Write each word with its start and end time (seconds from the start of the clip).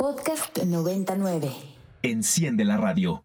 Podcast 0.00 0.56
99. 0.56 1.52
Enciende 2.02 2.64
la 2.64 2.78
radio. 2.78 3.22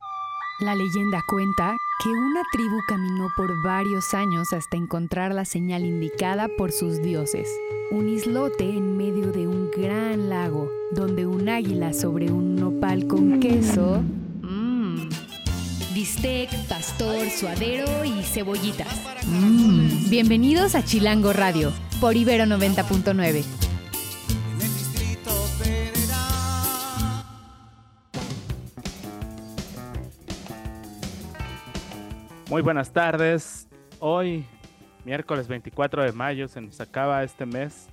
La 0.59 0.75
leyenda 0.75 1.23
cuenta 1.25 1.77
que 2.03 2.09
una 2.09 2.41
tribu 2.51 2.75
caminó 2.85 3.29
por 3.37 3.49
varios 3.63 4.13
años 4.13 4.51
hasta 4.51 4.75
encontrar 4.75 5.33
la 5.33 5.45
señal 5.45 5.85
indicada 5.85 6.49
por 6.57 6.73
sus 6.73 7.01
dioses. 7.01 7.47
Un 7.91 8.09
islote 8.09 8.65
en 8.65 8.97
medio 8.97 9.31
de 9.31 9.47
un 9.47 9.71
gran 9.71 10.27
lago, 10.27 10.69
donde 10.91 11.25
un 11.25 11.47
águila 11.47 11.93
sobre 11.93 12.29
un 12.29 12.57
nopal 12.57 13.07
con 13.07 13.39
queso... 13.39 14.03
Mmm. 14.41 15.07
Bistec, 15.93 16.53
pastor, 16.67 17.29
suadero 17.29 18.03
y 18.03 18.21
cebollitas. 18.21 19.01
Mmm. 19.25 20.09
Bienvenidos 20.09 20.75
a 20.75 20.83
Chilango 20.83 21.31
Radio, 21.31 21.71
por 22.01 22.17
Ibero 22.17 22.43
90.9. 22.43 23.64
Muy 32.55 32.61
buenas 32.61 32.93
tardes. 32.93 33.67
Hoy, 33.99 34.45
miércoles 35.03 35.49
24 35.49 36.03
de 36.03 36.13
mayo, 36.13 36.47
se 36.47 36.61
nos 36.61 36.79
acaba 36.79 37.21
este 37.21 37.45
mes. 37.45 37.89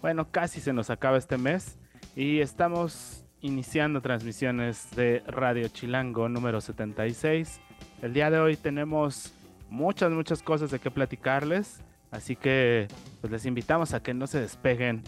Bueno, 0.00 0.30
casi 0.30 0.60
se 0.60 0.72
nos 0.72 0.88
acaba 0.88 1.16
este 1.16 1.36
mes. 1.36 1.80
Y 2.14 2.38
estamos 2.38 3.24
iniciando 3.40 4.00
transmisiones 4.00 4.88
de 4.94 5.24
Radio 5.26 5.66
Chilango 5.66 6.28
número 6.28 6.60
76. 6.60 7.60
El 8.02 8.12
día 8.12 8.30
de 8.30 8.38
hoy 8.38 8.56
tenemos 8.56 9.34
muchas, 9.68 10.12
muchas 10.12 10.44
cosas 10.44 10.70
de 10.70 10.78
qué 10.78 10.92
platicarles. 10.92 11.82
Así 12.12 12.36
que 12.36 12.86
pues 13.20 13.32
les 13.32 13.46
invitamos 13.46 13.94
a 13.94 14.00
que 14.04 14.14
no 14.14 14.28
se 14.28 14.40
despeguen 14.40 15.02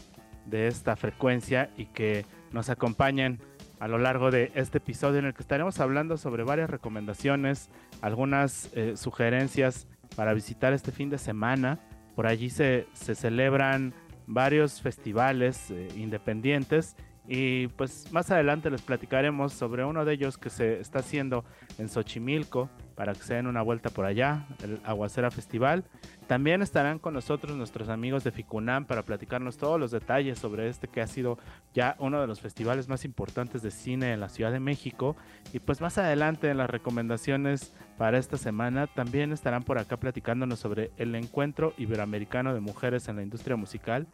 de 0.47 0.67
esta 0.67 0.97
frecuencia 0.97 1.71
y 1.77 1.87
que 1.87 2.27
nos 2.51 2.71
acompañen 2.71 3.39
a 3.79 3.89
lo 3.89 3.99
largo 3.99 4.31
de 4.31 4.53
este 4.55 4.79
episodio 4.79 5.19
en 5.19 5.27
el 5.27 5.35
que 5.35 5.43
estaremos 5.43 5.81
hablando 5.81 6.17
sobre 6.17 6.45
varias 6.45 6.71
recomendaciones, 6.71 7.71
algunas 8.01 8.71
eh, 8.75 8.97
sugerencias 8.97 9.87
para 10.15 10.33
visitar 10.35 10.73
este 10.73 10.93
fin 10.93 11.11
de 11.11 11.19
semana. 11.19 11.79
Por 12.15 12.27
allí 12.27 12.49
se, 12.49 12.87
se 12.95 13.15
celebran 13.15 13.93
varios 14.27 14.81
festivales 14.81 15.71
eh, 15.71 15.89
independientes 15.97 16.97
y 17.29 17.69
pues 17.69 18.13
más 18.13 18.31
adelante 18.31 18.71
les 18.71 18.83
platicaremos 18.83 19.53
sobre 19.53 19.85
uno 19.85 20.05
de 20.05 20.15
ellos 20.15 20.39
que 20.39 20.51
se 20.51 20.81
está 20.81 21.01
haciendo 21.01 21.45
en 21.79 21.89
Xochimilco 21.89 22.71
para 22.97 23.13
que 23.13 23.21
se 23.21 23.35
den 23.35 23.47
una 23.47 23.63
vuelta 23.63 23.91
por 23.91 24.07
allá, 24.07 24.47
el 24.65 24.81
Aguacera 24.85 25.31
Festival. 25.31 25.85
También 26.27 26.63
estarán 26.63 26.99
con 26.99 27.15
nosotros 27.15 27.57
nuestros 27.57 27.89
amigos 27.89 28.25
de 28.25 28.33
Ficunam 28.33 28.87
para 28.87 29.03
platicarnos 29.03 29.59
todos 29.59 29.79
los 29.79 29.93
detalles 29.93 30.39
sobre 30.41 30.69
este 30.69 30.89
que 30.89 31.03
ha 31.03 31.07
sido 31.07 31.39
ya 31.73 31.95
uno 32.01 32.21
de 32.21 32.27
los 32.27 32.41
festivales 32.41 32.89
más 32.89 33.05
importantes 33.05 33.63
de 33.63 33.71
cine 33.71 34.13
en 34.13 34.19
la 34.19 34.31
Ciudad 34.31 34.51
de 34.51 34.59
México. 34.59 35.15
Y 35.53 35.61
pues 35.61 35.81
más 35.81 35.99
adelante 35.99 36.51
en 36.51 36.57
las 36.57 36.71
recomendaciones 36.71 37.75
para 37.99 38.19
esta 38.19 38.39
semana 38.39 38.87
también 38.87 39.31
estarán 39.31 39.63
por 39.63 39.79
acá 39.79 39.99
platicándonos 39.99 40.59
sobre 40.59 40.91
el 40.97 41.15
encuentro 41.15 41.75
iberoamericano 41.77 42.55
de 42.55 42.61
mujeres 42.61 43.09
en 43.09 43.17
la 43.17 43.23
industria 43.23 43.57
musical 43.57 44.07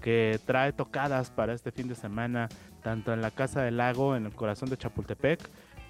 que 0.00 0.40
trae 0.46 0.72
tocadas 0.72 1.30
para 1.30 1.52
este 1.52 1.72
fin 1.72 1.88
de 1.88 1.94
semana 1.94 2.48
tanto 2.82 3.12
en 3.12 3.20
la 3.20 3.30
Casa 3.30 3.62
del 3.62 3.76
Lago, 3.76 4.16
en 4.16 4.24
el 4.24 4.34
corazón 4.34 4.70
de 4.70 4.78
Chapultepec, 4.78 5.40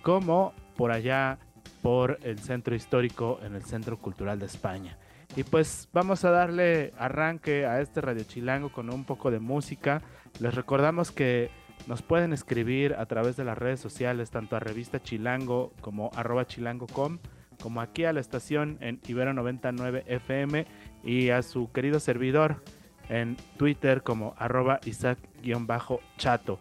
como 0.03 0.53
por 0.77 0.91
allá 0.91 1.39
por 1.83 2.19
el 2.23 2.39
centro 2.39 2.75
histórico 2.75 3.41
en 3.43 3.55
el 3.55 3.65
Centro 3.65 3.99
Cultural 3.99 4.39
de 4.39 4.47
España. 4.47 4.99
Y 5.37 5.45
pues 5.45 5.89
vamos 5.93 6.25
a 6.25 6.31
darle 6.31 6.93
arranque 6.99 7.65
a 7.65 7.81
este 7.81 8.01
Radio 8.01 8.25
Chilango 8.25 8.73
con 8.73 8.93
un 8.93 9.05
poco 9.05 9.31
de 9.31 9.39
música. 9.39 10.03
Les 10.41 10.55
recordamos 10.55 11.13
que 11.13 11.51
nos 11.87 12.03
pueden 12.03 12.33
escribir 12.33 12.95
a 12.95 13.07
través 13.07 13.37
de 13.37 13.45
las 13.45 13.57
redes 13.57 13.81
sociales, 13.81 14.31
tanto 14.31 14.57
a 14.57 14.61
Revista 14.61 15.01
Chilango 15.01 15.73
como 15.81 16.11
arroba 16.15 16.47
chilango.com, 16.47 17.19
como 17.63 17.81
aquí 17.81 18.05
a 18.05 18.13
la 18.13 18.21
estación 18.21 18.77
en 18.81 19.01
Ibero 19.07 19.33
99 19.33 20.05
FM 20.07 20.67
y 21.05 21.31
a 21.31 21.43
su 21.43 21.71
querido 21.71 22.01
servidor 22.01 22.63
en 23.09 23.37
Twitter 23.57 24.03
como 24.03 24.35
arroba 24.37 24.81
Isaac-chato. 24.85 26.59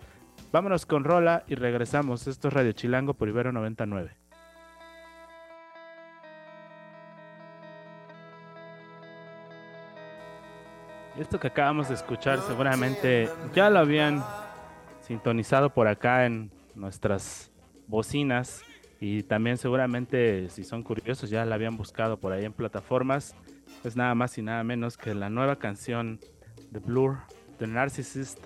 Vámonos 0.51 0.85
con 0.85 1.03
Rola 1.03 1.43
y 1.47 1.55
regresamos. 1.55 2.27
Esto 2.27 2.47
es 2.47 2.53
Radio 2.53 2.71
Chilango 2.71 3.13
por 3.13 3.29
Ibero 3.29 3.51
99. 3.51 4.28
Esto 11.19 11.37
que 11.37 11.47
acabamos 11.47 11.89
de 11.89 11.95
escuchar 11.95 12.39
seguramente 12.39 13.27
ya 13.53 13.69
lo 13.69 13.79
habían 13.79 14.23
sintonizado 15.01 15.69
por 15.73 15.89
acá 15.89 16.25
en 16.25 16.49
nuestras 16.75 17.51
bocinas 17.87 18.63
y 19.01 19.23
también 19.23 19.57
seguramente 19.57 20.47
si 20.47 20.63
son 20.63 20.81
curiosos 20.81 21.29
ya 21.29 21.43
la 21.43 21.55
habían 21.55 21.75
buscado 21.75 22.21
por 22.21 22.31
ahí 22.31 22.45
en 22.45 22.53
plataformas. 22.53 23.35
Es 23.83 23.97
nada 23.97 24.15
más 24.15 24.37
y 24.37 24.43
nada 24.43 24.63
menos 24.63 24.95
que 24.95 25.13
la 25.13 25.29
nueva 25.29 25.57
canción 25.57 26.21
de 26.71 26.79
Blur, 26.79 27.17
The 27.57 27.67
Narcissist, 27.67 28.39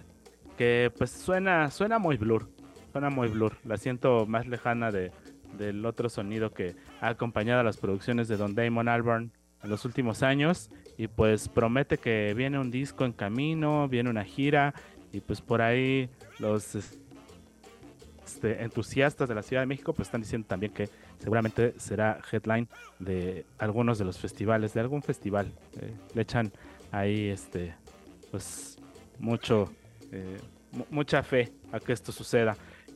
que 0.58 0.92
pues 0.98 1.12
suena, 1.12 1.70
suena 1.70 2.00
muy 2.00 2.18
Blur, 2.18 2.50
suena 2.92 3.12
muy 3.12 3.28
Blur. 3.28 3.56
La 3.66 3.78
siento 3.78 4.26
más 4.26 4.48
lejana 4.48 4.92
de, 4.92 5.12
del 5.60 5.86
otro 5.86 6.10
sonido 6.10 6.56
que 6.56 6.76
ha 7.02 7.10
acompañado 7.10 7.60
a 7.60 7.64
las 7.64 7.78
producciones 7.78 8.28
de 8.28 8.38
Don 8.38 8.56
Damon 8.56 8.88
Albarn 8.88 9.32
en 9.62 9.70
los 9.70 9.86
últimos 9.86 10.24
años 10.24 10.72
y 10.98 11.08
pues 11.08 11.50
promete 11.50 11.98
que 11.98 12.34
viene 12.36 12.60
un 12.60 12.72
disco 12.72 13.06
en 13.06 13.14
camino, 13.14 13.88
viene 13.88 14.10
una 14.10 14.24
gira 14.24 14.74
y 15.12 15.20
pues 15.20 15.42
por 15.42 15.62
ahí 15.62 16.10
los 16.40 16.76
este, 16.76 18.64
entusiastas 18.64 19.30
de 19.30 19.36
la 19.36 19.44
Ciudad 19.44 19.62
de 19.62 19.68
México 19.68 19.94
pues 19.94 20.08
están 20.08 20.22
diciendo 20.22 20.48
también 20.48 20.74
que 20.74 20.90
seguramente 21.20 21.74
será 21.78 22.20
headline 22.32 22.68
de 23.00 23.46
algunos 23.58 23.98
de 23.98 24.06
los 24.06 24.18
festivales, 24.18 24.74
de 24.74 24.82
algún 24.82 25.02
festival. 25.02 25.52
Eh, 25.80 25.94
le 26.14 26.22
echan 26.22 26.52
ahí 26.92 27.30
este 27.30 27.76
pues 28.32 28.78
mucho 29.20 29.72
eh, 30.12 30.40
mucha 30.90 31.24
fe 31.24 31.52
a 31.72 31.80
que 31.80 31.94
esto 31.94 32.12
suceda. 32.12 32.56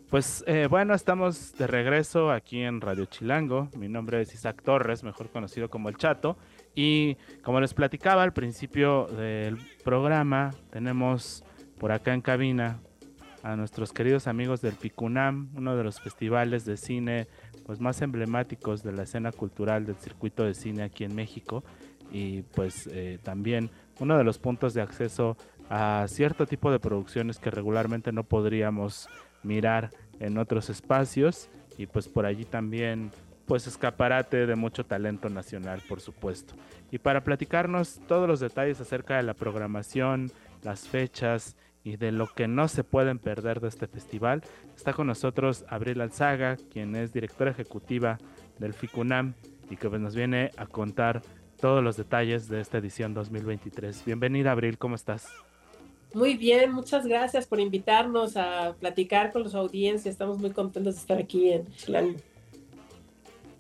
Pues 0.10 0.44
eh, 0.48 0.68
bueno, 0.70 0.94
estamos 0.94 1.58
de 1.58 1.68
regreso 1.68 2.32
aquí 2.32 2.62
en 2.62 2.80
Radio 2.80 3.06
Chilango. 3.06 3.70
Mi 3.76 3.90
nombre 3.90 4.22
es 4.22 4.34
Isaac 4.34 4.62
Torres, 4.64 5.04
mejor 5.04 5.30
conocido 5.30 5.70
como 5.70 5.90
El 5.90 5.98
Chato. 5.98 6.38
Y 6.78 7.18
como 7.42 7.60
les 7.60 7.74
platicaba 7.74 8.22
al 8.22 8.34
principio 8.34 9.08
del 9.08 9.58
programa, 9.84 10.54
tenemos 10.70 11.44
por 11.80 11.92
acá 11.92 12.14
en 12.14 12.22
cabina 12.22 12.80
a 13.42 13.56
nuestros 13.56 13.92
queridos 13.92 14.28
amigos 14.28 14.62
del 14.62 14.76
Picunam, 14.76 15.50
uno 15.56 15.76
de 15.76 15.84
los 15.84 16.00
festivales 16.00 16.66
de 16.66 16.78
cine 16.78 17.28
pues 17.66 17.80
más 17.80 18.04
emblemáticos 18.04 18.84
de 18.84 18.92
la 18.92 19.04
escena 19.04 19.32
cultural 19.32 19.88
del 19.88 19.96
circuito 19.96 20.44
de 20.44 20.54
cine 20.54 20.84
aquí 20.84 21.04
en 21.04 21.16
México. 21.16 21.64
Y 22.12 22.44
pues 22.44 22.88
eh, 22.94 23.18
también 23.24 23.72
uno 24.00 24.16
de 24.16 24.24
los 24.24 24.38
puntos 24.38 24.76
de 24.76 24.84
acceso 24.84 25.36
a 25.72 26.06
cierto 26.08 26.46
tipo 26.46 26.72
de 26.72 26.80
producciones 26.80 27.40
que 27.40 27.50
regularmente 27.50 28.12
no 28.12 28.24
podríamos 28.24 29.10
mirar 29.42 29.90
en 30.20 30.38
otros 30.38 30.70
espacios. 30.70 31.50
Y 31.76 31.88
pues 31.88 32.08
por 32.08 32.28
allí 32.28 32.46
también 32.46 33.10
pues 33.48 33.66
escaparate 33.66 34.46
de 34.46 34.56
mucho 34.56 34.86
talento 34.86 35.30
nacional, 35.30 35.82
por 35.88 36.02
supuesto. 36.02 36.54
Y 36.92 37.00
para 37.00 37.24
platicarnos 37.24 38.00
todos 38.08 38.28
los 38.28 38.42
detalles 38.42 38.80
acerca 38.82 39.18
de 39.18 39.24
la 39.24 39.34
programación, 39.34 40.32
las 40.64 40.88
fechas 40.88 41.56
y 41.84 41.96
de 41.96 42.12
lo 42.12 42.28
que 42.28 42.50
no 42.50 42.68
se 42.68 42.84
pueden 42.84 43.20
perder 43.20 43.62
de 43.62 43.70
este 43.70 43.88
festival, 43.88 44.44
está 44.76 44.92
con 44.92 45.08
nosotros 45.08 45.64
Abril 45.70 46.02
Alzaga, 46.02 46.58
quien 46.72 46.96
es 46.98 47.14
directora 47.14 47.52
ejecutiva 47.52 48.18
del 48.60 48.74
FICUNAM 48.74 49.34
y 49.70 49.78
que 49.78 49.90
pues, 49.90 50.02
nos 50.02 50.14
viene 50.14 50.52
a 50.58 50.66
contar 50.66 51.22
todos 51.62 51.82
los 51.82 51.96
detalles 51.96 52.50
de 52.50 52.60
esta 52.60 52.80
edición 52.80 53.14
2023. 53.14 54.04
Bienvenida 54.06 54.52
Abril, 54.52 54.78
¿cómo 54.78 54.96
estás? 54.96 55.30
Muy 56.14 56.36
bien, 56.36 56.74
muchas 56.74 57.06
gracias 57.06 57.48
por 57.48 57.62
invitarnos 57.62 58.36
a 58.36 58.76
platicar 58.80 59.32
con 59.32 59.44
los 59.44 59.56
audiencias. 59.56 60.14
Estamos 60.14 60.38
muy 60.38 60.52
contentos 60.52 60.96
de 60.96 61.02
estar 61.02 61.18
aquí 61.18 61.52
en 61.52 61.68
Chilango. 61.76 62.18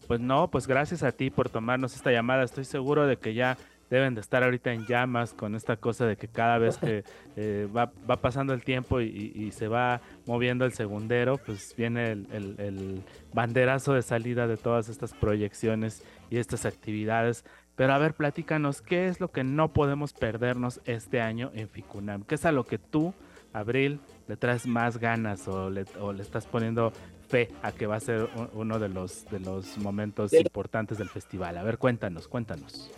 Pues 0.07 0.21
no, 0.21 0.49
pues 0.49 0.67
gracias 0.67 1.03
a 1.03 1.11
ti 1.11 1.29
por 1.29 1.49
tomarnos 1.49 1.95
esta 1.95 2.11
llamada. 2.11 2.43
Estoy 2.43 2.63
seguro 2.63 3.05
de 3.07 3.17
que 3.17 3.33
ya 3.33 3.57
deben 3.89 4.15
de 4.15 4.21
estar 4.21 4.43
ahorita 4.43 4.71
en 4.73 4.85
llamas 4.85 5.33
con 5.33 5.55
esta 5.55 5.77
cosa 5.77 6.05
de 6.05 6.17
que 6.17 6.27
cada 6.27 6.57
vez 6.57 6.77
que 6.77 7.03
eh, 7.35 7.67
va, 7.75 7.91
pasando 8.17 8.53
el 8.53 8.63
tiempo 8.63 9.01
y, 9.01 9.51
se 9.51 9.67
va 9.67 10.01
moviendo 10.25 10.65
el 10.65 10.73
segundero, 10.73 11.37
pues 11.37 11.73
viene 11.77 12.11
el, 12.11 13.03
banderazo 13.33 13.93
de 13.93 14.01
salida 14.01 14.47
de 14.47 14.57
todas 14.57 14.89
estas 14.89 15.13
proyecciones 15.13 16.03
y 16.29 16.37
estas 16.37 16.65
actividades. 16.65 17.45
Pero 17.75 17.93
a 17.93 17.97
ver, 17.97 18.13
platícanos, 18.13 18.81
¿qué 18.81 19.07
es 19.07 19.19
lo 19.19 19.31
que 19.31 19.43
no 19.43 19.73
podemos 19.73 20.13
perdernos 20.13 20.81
este 20.85 21.21
año 21.21 21.51
en 21.53 21.69
Ficunam? 21.69 22.23
¿Qué 22.23 22.35
es 22.35 22.45
a 22.45 22.51
lo 22.51 22.65
que 22.65 22.79
tú, 22.79 23.13
Abril, 23.53 23.99
le 24.27 24.35
traes 24.35 24.65
más 24.65 24.97
ganas 24.97 25.47
o 25.47 25.69
le, 25.69 25.85
o 25.99 26.11
le 26.11 26.23
estás 26.23 26.47
poniendo 26.47 26.91
fe 27.27 27.49
a 27.61 27.71
que 27.71 27.85
va 27.85 27.95
a 27.95 27.99
ser 27.99 28.29
uno 28.53 28.79
de 28.79 28.89
los, 28.89 29.25
de 29.29 29.39
los 29.39 29.77
momentos 29.77 30.33
importantes 30.33 30.97
del 30.97 31.09
festival. 31.09 31.57
A 31.57 31.63
ver, 31.63 31.77
cuéntanos, 31.77 32.27
cuéntanos. 32.27 32.89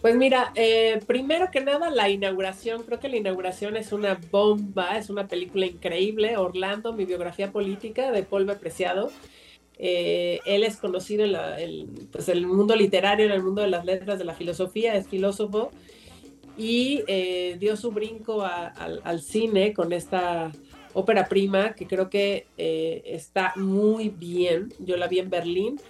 Pues 0.00 0.16
mira, 0.16 0.50
eh, 0.54 1.00
primero 1.06 1.50
que 1.50 1.60
nada, 1.60 1.90
la 1.90 2.08
inauguración, 2.08 2.84
creo 2.84 2.98
que 2.98 3.10
la 3.10 3.18
inauguración 3.18 3.76
es 3.76 3.92
una 3.92 4.18
bomba, 4.30 4.96
es 4.96 5.10
una 5.10 5.28
película 5.28 5.66
increíble. 5.66 6.38
Orlando, 6.38 6.94
mi 6.94 7.04
biografía 7.04 7.52
política 7.52 8.10
de 8.10 8.22
Paul 8.22 8.46
Preciado. 8.58 9.10
Eh, 9.76 10.40
él 10.46 10.64
es 10.64 10.76
conocido 10.76 11.24
en, 11.24 11.34
el, 11.34 11.88
pues, 12.10 12.28
el 12.30 12.46
mundo 12.46 12.76
literario, 12.76 13.26
en 13.26 13.32
el 13.32 13.42
mundo 13.42 13.60
de 13.60 13.68
las 13.68 13.84
letras, 13.84 14.18
de 14.18 14.24
la 14.24 14.34
filosofía, 14.34 14.94
es 14.94 15.06
filósofo 15.06 15.70
y 16.56 17.02
eh, 17.06 17.56
dio 17.58 17.76
su 17.76 17.90
brinco 17.90 18.42
al 18.42 19.22
cine 19.22 19.72
con 19.72 19.94
esta 19.94 20.52
ópera 20.94 21.26
prima 21.26 21.74
que 21.74 21.86
creo 21.86 22.10
que 22.10 22.46
está 22.56 23.52
muy 23.56 24.08
bien. 24.08 24.72
Yo 24.78 24.96
la 24.96 25.08
vi 25.08 25.18
en 25.18 25.30
Berlín 25.30 25.80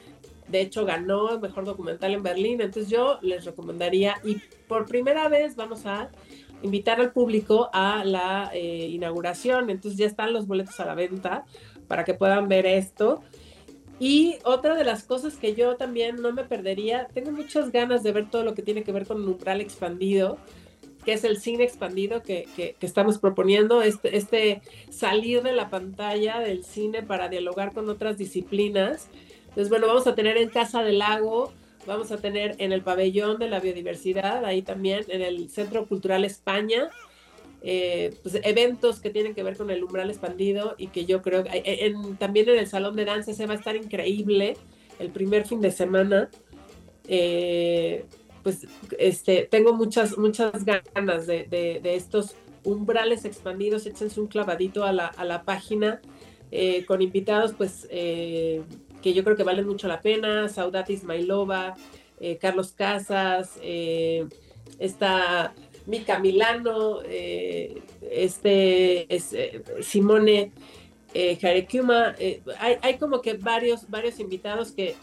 de 0.50 0.60
hecho, 0.60 0.84
ganó 0.84 1.30
el 1.30 1.40
mejor 1.40 1.64
documental 1.64 2.12
en 2.12 2.22
Berlín. 2.22 2.60
Entonces 2.60 2.90
yo 2.90 3.18
les 3.22 3.44
recomendaría, 3.44 4.16
y 4.24 4.38
por 4.66 4.86
primera 4.86 5.28
vez 5.28 5.56
vamos 5.56 5.86
a 5.86 6.10
invitar 6.62 7.00
al 7.00 7.12
público 7.12 7.70
a 7.72 8.04
la 8.04 8.50
eh, 8.52 8.88
inauguración. 8.90 9.70
Entonces 9.70 9.98
ya 9.98 10.06
están 10.06 10.32
los 10.32 10.46
boletos 10.46 10.78
a 10.80 10.86
la 10.86 10.94
venta 10.94 11.44
para 11.88 12.04
que 12.04 12.14
puedan 12.14 12.48
ver 12.48 12.66
esto. 12.66 13.22
Y 14.00 14.38
otra 14.44 14.74
de 14.74 14.84
las 14.84 15.04
cosas 15.04 15.36
que 15.36 15.54
yo 15.54 15.76
también 15.76 16.16
no 16.16 16.32
me 16.32 16.44
perdería, 16.44 17.06
tengo 17.12 17.32
muchas 17.32 17.70
ganas 17.70 18.02
de 18.02 18.12
ver 18.12 18.30
todo 18.30 18.44
lo 18.44 18.54
que 18.54 18.62
tiene 18.62 18.82
que 18.82 18.92
ver 18.92 19.06
con 19.06 19.22
un 19.22 19.28
umbral 19.28 19.60
expandido, 19.60 20.38
que 21.04 21.12
es 21.12 21.24
el 21.24 21.40
cine 21.40 21.64
expandido 21.64 22.22
que, 22.22 22.46
que, 22.56 22.76
que, 22.78 22.86
estamos 22.86 23.18
proponiendo, 23.18 23.82
este, 23.82 24.16
este 24.16 24.62
salir 24.90 25.42
de 25.42 25.52
la 25.52 25.70
pantalla 25.70 26.40
del 26.40 26.64
cine 26.64 27.02
para 27.02 27.28
dialogar 27.28 27.72
con 27.72 27.88
otras 27.88 28.18
disciplinas 28.18 29.08
entonces, 29.50 29.68
bueno, 29.68 29.88
vamos 29.88 30.06
a 30.06 30.14
tener 30.14 30.36
en 30.36 30.48
Casa 30.48 30.82
del 30.84 30.98
Lago, 31.00 31.52
vamos 31.84 32.12
a 32.12 32.18
tener 32.18 32.54
en 32.58 32.72
el 32.72 32.82
pabellón 32.82 33.38
de 33.38 33.48
la 33.48 33.58
biodiversidad, 33.58 34.44
ahí 34.44 34.62
también 34.62 35.04
en 35.08 35.22
el 35.22 35.50
Centro 35.50 35.86
Cultural 35.86 36.24
España, 36.24 36.88
eh, 37.62 38.14
pues, 38.22 38.38
eventos 38.44 39.00
que 39.00 39.10
tienen 39.10 39.34
que 39.34 39.42
ver 39.42 39.56
con 39.56 39.70
el 39.70 39.82
umbral 39.82 40.08
expandido 40.08 40.76
y 40.78 40.86
que 40.86 41.04
yo 41.04 41.20
creo 41.20 41.42
que 41.42 41.62
eh, 41.64 41.92
también 42.18 42.48
en 42.48 42.60
el 42.60 42.68
Salón 42.68 42.94
de 42.94 43.04
Danza 43.04 43.34
se 43.34 43.46
va 43.46 43.54
a 43.54 43.56
estar 43.56 43.74
increíble 43.74 44.56
el 45.00 45.10
primer 45.10 45.46
fin 45.46 45.60
de 45.60 45.72
semana. 45.72 46.30
Eh, 47.08 48.04
pues 48.42 48.66
este, 48.98 49.48
tengo 49.50 49.72
muchas, 49.74 50.18
muchas 50.18 50.64
ganas 50.64 51.26
de, 51.26 51.44
de, 51.44 51.94
estos 51.94 52.34
umbrales 52.64 53.24
expandidos. 53.24 53.86
Échense 53.86 54.20
un 54.20 54.26
clavadito 54.26 54.84
a 54.84 54.92
la, 54.92 55.06
a 55.06 55.24
la 55.24 55.42
página 55.44 56.00
con 56.86 57.00
invitados, 57.00 57.54
pues 57.56 57.86
que 59.00 59.14
yo 59.14 59.24
creo 59.24 59.36
que 59.36 59.42
valen 59.42 59.66
mucho 59.66 59.88
la 59.88 60.00
pena, 60.00 60.48
Saudati 60.48 60.94
Ismailova, 60.94 61.76
eh, 62.20 62.36
Carlos 62.38 62.72
Casas, 62.72 63.58
eh, 63.62 64.26
está 64.78 65.54
Mika 65.86 66.18
Milano, 66.18 67.00
eh, 67.04 67.82
este 68.10 69.06
Simone 69.80 70.52
Jarekuma, 71.40 72.14
hay, 72.58 72.76
hay, 72.82 72.98
como 72.98 73.20
que 73.20 73.34
varios, 73.34 73.88
varios 73.90 74.20
invitados 74.20 74.70
que, 74.70 74.94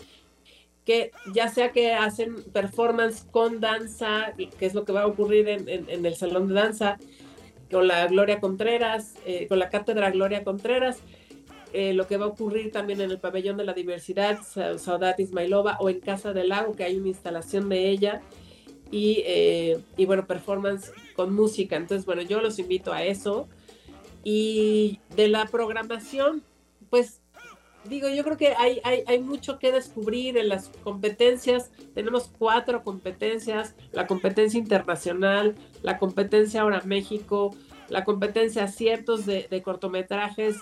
que 0.88 1.12
ya 1.34 1.50
sea 1.50 1.72
que 1.72 1.94
hacen 1.94 2.44
performance 2.54 3.28
con 3.30 3.60
danza, 3.60 4.34
que 4.58 4.66
es 4.66 4.74
lo 4.74 4.86
que 4.86 4.94
va 4.94 5.02
a 5.02 5.08
ocurrir 5.08 5.48
en, 5.48 5.68
en 5.68 6.06
el 6.06 6.16
salón 6.16 6.48
de 6.48 6.56
danza, 6.56 6.98
con 7.70 7.88
la 7.88 8.08
Gloria 8.08 8.40
Contreras, 8.40 9.16
con 9.50 9.60
la 9.60 9.70
cátedra 9.70 10.10
Gloria 10.10 10.44
Contreras, 10.44 11.04
eh, 11.74 11.94
lo 11.94 12.08
que 12.08 12.18
va 12.18 12.26
a 12.26 12.30
ocurrir 12.30 12.72
también 12.72 13.02
en 13.02 13.12
el 13.12 13.20
pabellón 13.20 13.58
de 13.58 13.66
la 13.66 13.74
diversidad, 13.74 14.40
Saudat 14.78 15.20
Ismailova, 15.20 15.78
o 15.80 15.90
en 15.90 16.00
Casa 16.00 16.34
del 16.34 16.50
Lago, 16.50 16.76
que 16.76 16.84
hay 16.84 16.96
una 16.96 17.10
instalación 17.10 17.68
de 17.70 17.90
ella, 17.90 18.22
y, 18.90 19.24
eh, 19.26 19.80
y, 19.98 20.06
bueno, 20.06 20.26
performance 20.26 20.92
con 21.16 21.34
música. 21.34 21.76
Entonces, 21.76 22.06
bueno, 22.06 22.22
yo 22.22 22.42
los 22.42 22.58
invito 22.58 22.94
a 22.94 23.04
eso. 23.04 23.50
Y 24.24 25.00
de 25.16 25.28
la 25.28 25.46
programación, 25.46 26.42
pues 26.90 27.22
digo, 27.90 28.10
yo 28.10 28.24
creo 28.24 28.38
que 28.38 28.54
hay, 28.58 28.80
hay, 28.84 29.04
hay, 29.08 29.20
mucho 29.20 29.60
que 29.60 29.72
descubrir 29.72 30.38
en 30.38 30.50
las 30.50 30.70
competencias. 30.84 31.72
Tenemos 31.94 32.32
cuatro 32.38 32.84
competencias, 32.84 33.76
la 33.92 34.08
competencia 34.08 34.60
internacional, 34.60 35.56
la 35.82 35.98
competencia 35.98 36.62
ahora 36.62 36.82
México, 36.86 37.56
la 37.90 38.04
competencia 38.04 38.68
ciertos 38.68 39.26
de, 39.26 39.48
de 39.50 39.62
cortometrajes 39.62 40.58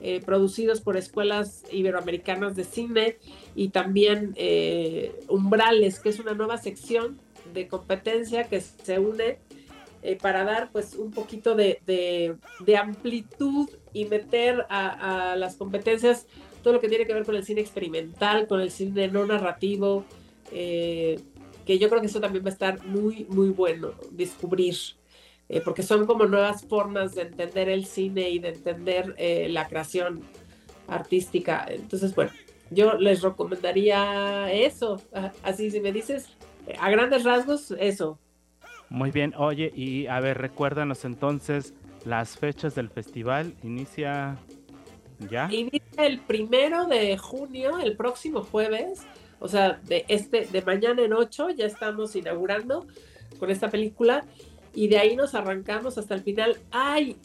eh, 0.00 0.20
producidos 0.20 0.82
por 0.82 0.98
escuelas 0.98 1.64
iberoamericanas 1.72 2.54
de 2.54 2.64
cine 2.64 3.16
y 3.54 3.70
también 3.70 4.34
eh, 4.36 5.18
Umbrales, 5.28 6.00
que 6.00 6.10
es 6.10 6.18
una 6.18 6.34
nueva 6.34 6.58
sección 6.58 7.18
de 7.54 7.66
competencia 7.66 8.44
que 8.44 8.60
se 8.60 8.98
une 8.98 9.38
eh, 10.02 10.18
para 10.20 10.44
dar 10.44 10.70
pues 10.70 10.96
un 10.96 11.12
poquito 11.12 11.54
de, 11.54 11.80
de, 11.86 12.76
amplitud 12.76 13.70
y 13.94 14.04
meter 14.04 14.66
a, 14.68 15.34
las 15.38 15.56
competencias 15.56 16.26
todo 16.66 16.74
lo 16.74 16.80
que 16.80 16.88
tiene 16.88 17.06
que 17.06 17.14
ver 17.14 17.24
con 17.24 17.36
el 17.36 17.44
cine 17.44 17.60
experimental, 17.60 18.48
con 18.48 18.60
el 18.60 18.72
cine 18.72 19.06
no 19.06 19.24
narrativo, 19.24 20.04
que 20.50 21.78
yo 21.78 21.88
creo 21.88 22.00
que 22.00 22.08
eso 22.08 22.18
también 22.20 22.44
va 22.44 22.48
a 22.48 22.52
estar 22.52 22.84
muy, 22.84 23.24
muy 23.28 23.50
bueno 23.50 23.92
descubrir. 24.10 24.74
Eh, 25.48 25.60
porque 25.64 25.84
son 25.84 26.06
como 26.06 26.26
nuevas 26.26 26.64
formas 26.64 27.14
de 27.14 27.22
entender 27.22 27.68
el 27.68 27.86
cine 27.86 28.30
y 28.30 28.40
de 28.40 28.48
entender 28.48 29.14
eh, 29.16 29.46
la 29.48 29.68
creación 29.68 30.22
artística. 30.88 31.64
Entonces, 31.68 32.14
bueno, 32.16 32.32
yo 32.70 32.94
les 32.94 33.22
recomendaría 33.22 34.52
eso. 34.52 35.00
Así, 35.44 35.70
si 35.70 35.80
me 35.80 35.92
dices, 35.92 36.28
eh, 36.66 36.74
a 36.80 36.90
grandes 36.90 37.22
rasgos, 37.22 37.70
eso. 37.78 38.18
Muy 38.88 39.12
bien, 39.12 39.34
oye, 39.36 39.72
y 39.74 40.06
a 40.06 40.18
ver, 40.18 40.38
recuérdanos 40.38 41.04
entonces 41.04 41.74
las 42.04 42.36
fechas 42.36 42.74
del 42.74 42.88
festival. 42.88 43.54
Inicia 43.62 44.38
Inicia 45.50 46.06
el 46.06 46.20
primero 46.20 46.86
de 46.86 47.16
junio, 47.16 47.78
el 47.78 47.96
próximo 47.96 48.42
jueves. 48.42 49.02
O 49.38 49.48
sea, 49.48 49.80
de 49.84 50.04
este, 50.08 50.46
de 50.46 50.62
mañana 50.62 51.02
en 51.02 51.12
8 51.12 51.50
ya 51.50 51.66
estamos 51.66 52.16
inaugurando 52.16 52.86
con 53.38 53.50
esta 53.50 53.70
película 53.70 54.24
y 54.74 54.88
de 54.88 54.98
ahí 54.98 55.16
nos 55.16 55.34
arrancamos 55.34 55.98
hasta 55.98 56.14
el 56.14 56.22
final. 56.22 56.58
¡Ay! 56.70 57.16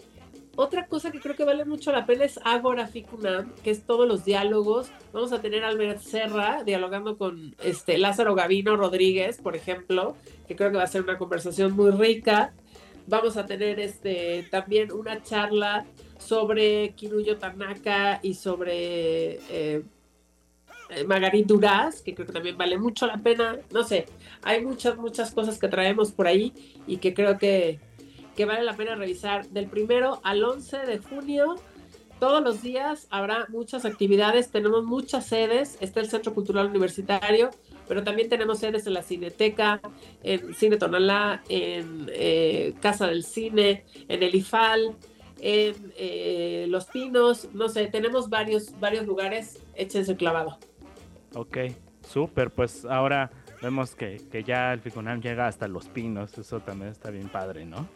Otra 0.58 0.88
cosa 0.88 1.12
que 1.12 1.22
creo 1.22 1.36
que 1.36 1.46
vale 1.46 1.64
mucho 1.64 1.94
la 1.94 2.06
pena 2.06 2.26
es 2.26 2.38
Agora 2.44 2.86
Ficunam, 2.86 3.54
que 3.64 3.72
es 3.72 3.84
todos 3.84 4.06
los 4.06 4.26
diálogos. 4.26 4.92
Vamos 5.14 5.32
a 5.32 5.40
tener 5.40 5.64
a 5.64 5.70
Albert 5.70 6.02
Serra 6.02 6.64
dialogando 6.66 7.18
con 7.18 7.56
este 7.64 7.98
Lázaro 7.98 8.36
Gavino 8.36 8.76
Rodríguez, 8.76 9.38
por 9.38 9.56
ejemplo, 9.56 10.18
que 10.48 10.58
creo 10.58 10.72
que 10.72 10.78
va 10.78 10.84
a 10.84 10.88
ser 10.88 11.04
una 11.04 11.18
conversación 11.18 11.74
muy 11.74 11.92
rica. 11.92 12.54
Vamos 13.08 13.38
a 13.38 13.46
tener 13.46 13.80
este 13.80 14.46
también 14.52 14.92
una 14.92 15.24
charla 15.24 15.86
sobre 16.22 16.94
Kinuyo 16.96 17.38
Tanaka 17.38 18.20
y 18.22 18.36
sobre 18.36 19.40
eh, 19.50 19.84
eh, 20.90 21.04
Margarit 21.06 21.48
Duraz, 21.48 22.02
que 22.02 22.14
creo 22.14 22.28
que 22.28 22.34
también 22.34 22.58
vale 22.58 22.78
mucho 22.78 23.08
la 23.08 23.18
pena. 23.18 23.58
No 23.72 23.84
sé, 23.84 24.06
hay 24.44 24.64
muchas, 24.64 24.98
muchas 24.98 25.32
cosas 25.32 25.58
que 25.58 25.68
traemos 25.68 26.12
por 26.12 26.28
ahí 26.28 26.54
y 26.88 26.98
que 26.98 27.14
creo 27.14 27.38
que, 27.38 27.80
que 28.36 28.46
vale 28.46 28.64
la 28.64 28.76
pena 28.76 28.96
revisar. 28.96 29.48
Del 29.50 29.68
primero 29.68 30.20
al 30.24 30.44
11 30.44 30.78
de 30.80 30.98
junio, 31.00 31.56
todos 32.20 32.44
los 32.44 32.62
días 32.62 33.08
habrá 33.10 33.48
muchas 33.50 33.84
actividades, 33.84 34.52
tenemos 34.52 34.84
muchas 34.84 35.26
sedes, 35.26 35.78
está 35.82 36.02
el 36.02 36.08
Centro 36.08 36.36
Cultural 36.36 36.68
Universitario, 36.68 37.50
pero 37.88 38.04
también 38.04 38.30
tenemos 38.30 38.60
sedes 38.60 38.86
en 38.86 38.94
la 38.94 39.02
Cineteca, 39.02 39.82
en 40.22 40.54
Cine 40.54 40.78
Tonalá, 40.78 41.42
en 41.50 42.10
eh, 42.14 42.76
Casa 42.80 43.08
del 43.08 43.24
Cine, 43.24 43.86
en 44.08 44.22
el 44.22 44.36
IFAL, 44.36 44.96
en 45.42 45.92
eh, 45.98 46.68
Los 46.70 46.86
Pinos, 46.86 47.50
no 47.54 47.68
sé, 47.68 47.88
tenemos 47.88 48.30
varios, 48.30 48.80
varios 48.80 49.08
lugares, 49.08 49.60
échense 49.76 50.16
clavado. 50.16 50.58
Ok, 51.34 51.58
súper. 52.08 52.52
Pues 52.52 52.86
ahora 52.86 53.32
vemos 53.62 53.96
que, 53.96 54.22
ya 54.46 54.72
el 54.72 54.82
Ficunam 54.82 55.20
llega 55.20 55.48
hasta 55.48 55.68
Los 55.68 55.88
Pinos. 55.88 56.38
Eso 56.38 56.60
también 56.60 56.92
está 56.92 57.10
bien 57.10 57.28
padre, 57.28 57.66
¿no? 57.66 57.88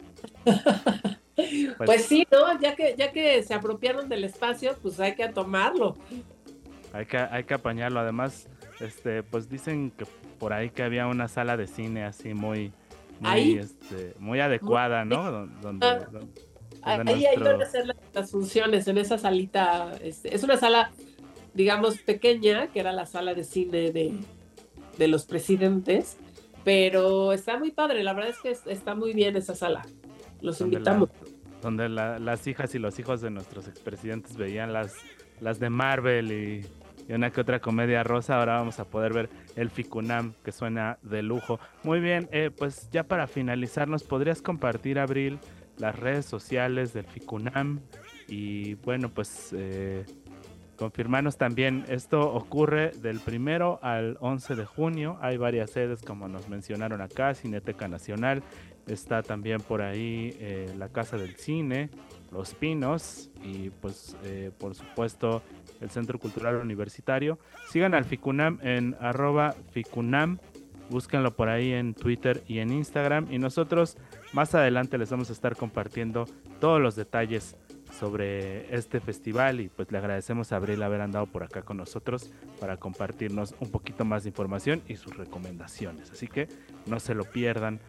pues, 0.44 1.76
pues, 1.86 2.04
sí, 2.04 2.26
¿no? 2.32 2.60
Ya 2.60 2.74
que, 2.74 2.96
ya 2.98 3.12
que 3.12 3.42
se 3.44 3.54
apropiaron 3.54 4.08
del 4.08 4.24
espacio, 4.24 4.76
pues 4.82 4.98
hay 4.98 5.14
que 5.14 5.28
tomarlo. 5.28 5.96
Hay 6.92 7.06
que, 7.06 7.16
hay 7.18 7.44
que 7.44 7.54
apañarlo. 7.54 8.00
Además, 8.00 8.48
este, 8.80 9.22
pues 9.22 9.48
dicen 9.48 9.92
que 9.92 10.04
por 10.40 10.52
ahí 10.52 10.70
que 10.70 10.82
había 10.82 11.06
una 11.06 11.28
sala 11.28 11.56
de 11.56 11.68
cine 11.68 12.04
así 12.04 12.34
muy, 12.34 12.72
muy, 13.20 13.58
este, 13.58 14.14
muy 14.18 14.40
adecuada, 14.40 15.04
¿no? 15.04 15.46
Donde, 15.62 15.86
ah, 15.86 16.08
ahí, 16.86 17.26
hay 17.26 17.36
van 17.36 17.60
a 17.60 17.64
hacer 17.64 17.86
las, 18.14 18.30
funciones 18.30 18.88
en 18.88 18.98
esa 18.98 19.18
salita. 19.18 19.92
Este, 20.02 20.34
es 20.34 20.42
una 20.42 20.56
sala 20.56 20.92
digamos, 21.54 21.98
pequeña, 21.98 22.68
que 22.68 22.80
era 22.80 22.92
la 22.92 23.06
sala 23.06 23.34
de 23.34 23.42
cine 23.42 23.90
de, 23.90 25.08
los 25.08 25.24
presidentes, 25.24 26.18
pero 26.64 27.32
está 27.32 27.58
muy 27.58 27.70
padre, 27.70 28.02
la 28.02 28.12
verdad 28.12 28.30
es 28.30 28.38
que 28.38 28.72
está 28.72 28.94
muy 28.94 29.14
bien 29.14 29.36
esa 29.36 29.54
sala. 29.54 29.86
Los 30.42 30.60
invitamos. 30.60 31.08
donde 31.62 31.88
las 31.88 32.46
hijas 32.46 32.74
y 32.74 32.78
los 32.78 32.98
hijos 32.98 33.22
de 33.22 33.30
nuestros 33.30 33.68
expresidentes 33.68 34.36
veían 34.36 34.72
las, 34.72 34.94
las 35.40 35.58
de 35.58 35.70
Marvel 35.70 36.30
y 36.30 36.66
y 37.08 37.12
una 37.12 37.30
que 37.30 37.40
otra 37.40 37.60
comedia 37.60 38.02
rosa, 38.02 38.38
ahora 38.38 38.56
vamos 38.56 38.80
a 38.80 38.84
poder 38.84 39.12
ver 39.12 39.30
el 39.54 39.70
Ficunam, 39.70 40.34
que 40.44 40.52
suena 40.52 40.98
de 41.02 41.22
lujo. 41.22 41.60
Muy 41.84 42.00
bien, 42.00 42.28
eh, 42.32 42.50
pues 42.56 42.90
ya 42.90 43.04
para 43.04 43.26
finalizar, 43.26 43.88
¿nos 43.88 44.02
podrías 44.02 44.42
compartir, 44.42 44.98
Abril, 44.98 45.38
las 45.78 45.98
redes 45.98 46.26
sociales 46.26 46.92
del 46.92 47.06
Ficunam? 47.06 47.80
Y 48.28 48.74
bueno, 48.74 49.08
pues 49.08 49.54
eh, 49.56 50.04
confirmarnos 50.76 51.36
también, 51.38 51.84
esto 51.88 52.32
ocurre 52.32 52.90
del 52.90 53.20
primero 53.20 53.78
al 53.82 54.16
11 54.20 54.56
de 54.56 54.64
junio, 54.64 55.18
hay 55.20 55.36
varias 55.36 55.70
sedes 55.70 56.02
como 56.02 56.28
nos 56.28 56.48
mencionaron 56.48 57.00
acá, 57.00 57.34
Cineteca 57.34 57.88
Nacional, 57.88 58.42
está 58.86 59.22
también 59.22 59.60
por 59.60 59.82
ahí 59.82 60.36
eh, 60.40 60.72
la 60.76 60.88
Casa 60.88 61.16
del 61.16 61.36
Cine, 61.36 61.90
Los 62.32 62.54
Pinos 62.54 63.30
y 63.42 63.70
pues 63.70 64.16
por 64.58 64.74
supuesto 64.74 65.42
el 65.80 65.90
Centro 65.90 66.18
Cultural 66.18 66.56
Universitario. 66.56 67.38
Sigan 67.68 67.94
al 67.94 68.04
Ficunam 68.04 68.58
en 68.62 68.96
arroba 69.00 69.54
Ficunam. 69.72 70.38
Búsquenlo 70.88 71.34
por 71.34 71.48
ahí 71.48 71.72
en 71.72 71.94
Twitter 71.94 72.42
y 72.46 72.58
en 72.60 72.70
Instagram. 72.70 73.26
Y 73.30 73.38
nosotros 73.38 73.96
más 74.32 74.54
adelante 74.54 74.98
les 74.98 75.10
vamos 75.10 75.30
a 75.30 75.32
estar 75.32 75.56
compartiendo 75.56 76.26
todos 76.60 76.80
los 76.80 76.96
detalles 76.96 77.56
sobre 77.98 78.74
este 78.74 79.00
festival 79.00 79.60
y 79.60 79.68
pues 79.68 79.90
le 79.90 79.98
agradecemos 79.98 80.52
a 80.52 80.56
Abril 80.56 80.82
haber 80.82 81.00
andado 81.00 81.26
por 81.26 81.42
acá 81.42 81.62
con 81.62 81.76
nosotros 81.76 82.30
para 82.60 82.76
compartirnos 82.76 83.54
un 83.60 83.70
poquito 83.70 84.04
más 84.04 84.24
de 84.24 84.30
información 84.30 84.82
y 84.88 84.96
sus 84.96 85.16
recomendaciones. 85.16 86.10
Así 86.10 86.26
que 86.26 86.48
no 86.86 87.00
se 87.00 87.14
lo 87.14 87.24
pierdan. 87.24 87.80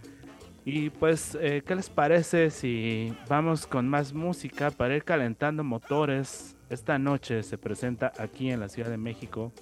Y 0.65 0.89
pues, 0.89 1.37
eh, 1.39 1.63
¿qué 1.65 1.75
les 1.75 1.89
parece 1.89 2.49
si 2.49 3.15
vamos 3.29 3.67
con 3.67 3.87
más 3.87 4.13
música 4.13 4.69
para 4.71 4.95
ir 4.95 5.03
calentando 5.03 5.63
motores 5.63 6.57
esta 6.69 6.99
noche 6.99 7.43
se 7.43 7.57
presenta 7.57 8.11
aquí 8.19 8.51
en 8.51 8.59
la 8.59 8.67
Ciudad 8.67 8.89
de 8.89 8.97
México 8.97 9.53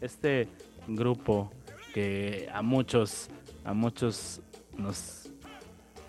este 0.00 0.48
grupo 0.88 1.52
que 1.92 2.48
a 2.52 2.62
muchos, 2.62 3.28
a 3.64 3.74
muchos 3.74 4.40
nos 4.78 5.21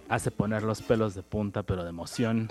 hace 0.09 0.31
poner 0.31 0.63
los 0.63 0.81
pelos 0.81 1.15
de 1.15 1.23
punta, 1.23 1.63
pero 1.63 1.83
de 1.83 1.89
emoción. 1.89 2.49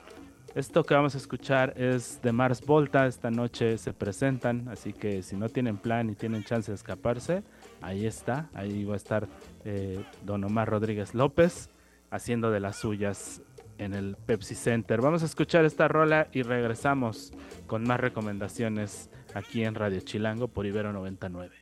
Esto 0.55 0.85
que 0.85 0.93
vamos 0.93 1.15
a 1.15 1.19
escuchar 1.19 1.73
es 1.79 2.21
de 2.21 2.31
Mars 2.31 2.61
Volta. 2.61 3.07
Esta 3.07 3.31
noche 3.31 3.79
se 3.79 3.95
presentan, 3.95 4.69
así 4.69 4.93
que 4.93 5.23
si 5.23 5.35
no 5.35 5.49
tienen 5.49 5.79
plan 5.79 6.11
y 6.11 6.15
tienen 6.15 6.45
chance 6.45 6.71
de 6.71 6.77
escaparse, 6.77 7.43
ahí 7.81 8.05
está. 8.05 8.51
Ahí 8.53 8.85
va 8.85 8.95
a 8.95 8.97
estar 8.99 9.29
eh, 9.65 10.05
Don 10.25 10.45
Omar 10.45 10.69
Rodríguez 10.69 11.15
López 11.15 11.71
haciendo 12.11 12.51
de 12.51 12.61
las 12.61 12.77
suyas 12.77 13.41
en 13.79 13.95
el 13.95 14.17
Pepsi 14.17 14.55
Center. 14.55 15.01
Vamos 15.01 15.23
a 15.23 15.27
escuchar 15.27 15.65
esta 15.65 15.89
rola 15.89 16.29
y 16.33 16.43
regresamos 16.43 17.33
con 17.67 17.85
más 17.85 17.99
recomendaciones 17.99 19.09
aquí 19.35 19.65
en 19.65 19.75
Radio 19.75 20.01
Chilango 20.01 20.49
por 20.49 20.67
Ibero 20.67 20.93
99. 20.93 21.62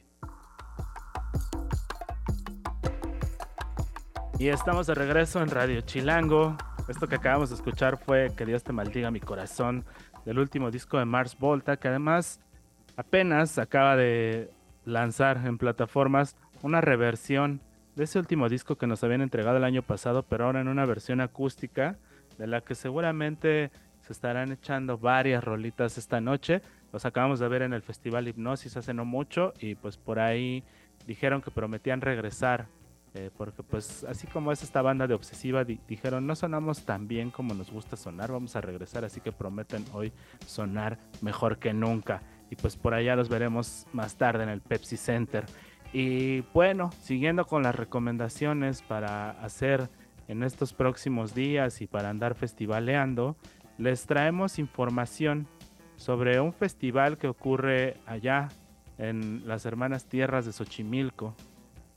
Y 4.40 4.48
estamos 4.48 4.86
de 4.86 4.94
regreso 4.94 5.42
en 5.42 5.50
Radio 5.50 5.82
Chilango. 5.82 6.56
Esto 6.88 7.06
que 7.06 7.16
acabamos 7.16 7.50
de 7.50 7.56
escuchar 7.56 7.98
fue 7.98 8.32
Que 8.34 8.46
Dios 8.46 8.64
te 8.64 8.72
maldiga 8.72 9.10
mi 9.10 9.20
corazón 9.20 9.84
del 10.24 10.38
último 10.38 10.70
disco 10.70 10.98
de 10.98 11.04
Mars 11.04 11.36
Volta, 11.38 11.76
que 11.76 11.88
además 11.88 12.40
apenas 12.96 13.58
acaba 13.58 13.96
de 13.96 14.50
lanzar 14.86 15.42
en 15.44 15.58
plataformas 15.58 16.38
una 16.62 16.80
reversión 16.80 17.60
de 17.96 18.04
ese 18.04 18.18
último 18.18 18.48
disco 18.48 18.76
que 18.76 18.86
nos 18.86 19.04
habían 19.04 19.20
entregado 19.20 19.58
el 19.58 19.64
año 19.64 19.82
pasado, 19.82 20.22
pero 20.22 20.46
ahora 20.46 20.62
en 20.62 20.68
una 20.68 20.86
versión 20.86 21.20
acústica 21.20 21.98
de 22.38 22.46
la 22.46 22.62
que 22.62 22.74
seguramente 22.74 23.70
se 24.00 24.14
estarán 24.14 24.52
echando 24.52 24.96
varias 24.96 25.44
rolitas 25.44 25.98
esta 25.98 26.22
noche. 26.22 26.62
Los 26.94 27.04
acabamos 27.04 27.40
de 27.40 27.48
ver 27.48 27.60
en 27.60 27.74
el 27.74 27.82
Festival 27.82 28.26
Hipnosis 28.26 28.78
hace 28.78 28.94
no 28.94 29.04
mucho 29.04 29.52
y 29.60 29.74
pues 29.74 29.98
por 29.98 30.18
ahí 30.18 30.64
dijeron 31.06 31.42
que 31.42 31.50
prometían 31.50 32.00
regresar. 32.00 32.68
Eh, 33.14 33.30
porque 33.36 33.64
pues 33.64 34.04
así 34.04 34.28
como 34.28 34.52
es 34.52 34.62
esta 34.62 34.82
banda 34.82 35.08
de 35.08 35.14
Obsesiva, 35.14 35.64
dijeron 35.64 36.28
no 36.28 36.36
sonamos 36.36 36.84
tan 36.84 37.08
bien 37.08 37.30
como 37.30 37.54
nos 37.54 37.72
gusta 37.72 37.96
sonar, 37.96 38.30
vamos 38.30 38.54
a 38.54 38.60
regresar, 38.60 39.04
así 39.04 39.20
que 39.20 39.32
prometen 39.32 39.84
hoy 39.92 40.12
sonar 40.46 40.98
mejor 41.20 41.58
que 41.58 41.72
nunca. 41.72 42.22
Y 42.50 42.56
pues 42.56 42.76
por 42.76 42.94
allá 42.94 43.16
los 43.16 43.28
veremos 43.28 43.86
más 43.92 44.16
tarde 44.16 44.44
en 44.44 44.48
el 44.48 44.60
Pepsi 44.60 44.96
Center. 44.96 45.46
Y 45.92 46.42
bueno, 46.54 46.90
siguiendo 47.00 47.46
con 47.46 47.64
las 47.64 47.74
recomendaciones 47.74 48.82
para 48.82 49.30
hacer 49.30 49.88
en 50.28 50.44
estos 50.44 50.72
próximos 50.72 51.34
días 51.34 51.80
y 51.80 51.88
para 51.88 52.10
andar 52.10 52.36
festivaleando, 52.36 53.36
les 53.76 54.06
traemos 54.06 54.60
información 54.60 55.48
sobre 55.96 56.38
un 56.38 56.52
festival 56.52 57.18
que 57.18 57.26
ocurre 57.26 57.96
allá 58.06 58.48
en 58.98 59.42
las 59.48 59.66
hermanas 59.66 60.06
tierras 60.06 60.46
de 60.46 60.52
Xochimilco, 60.52 61.34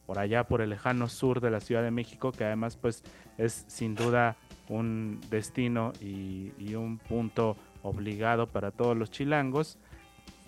por 0.05 0.19
allá 0.19 0.45
por 0.45 0.61
el 0.61 0.69
lejano 0.69 1.07
sur 1.07 1.41
de 1.41 1.51
la 1.51 1.59
Ciudad 1.59 1.83
de 1.83 1.91
México, 1.91 2.31
que 2.31 2.43
además 2.43 2.77
pues 2.77 3.03
es 3.37 3.65
sin 3.67 3.95
duda 3.95 4.35
un 4.69 5.19
destino 5.29 5.93
y, 6.01 6.51
y 6.57 6.75
un 6.75 6.97
punto 6.97 7.57
obligado 7.81 8.47
para 8.47 8.71
todos 8.71 8.97
los 8.97 9.11
chilangos. 9.11 9.77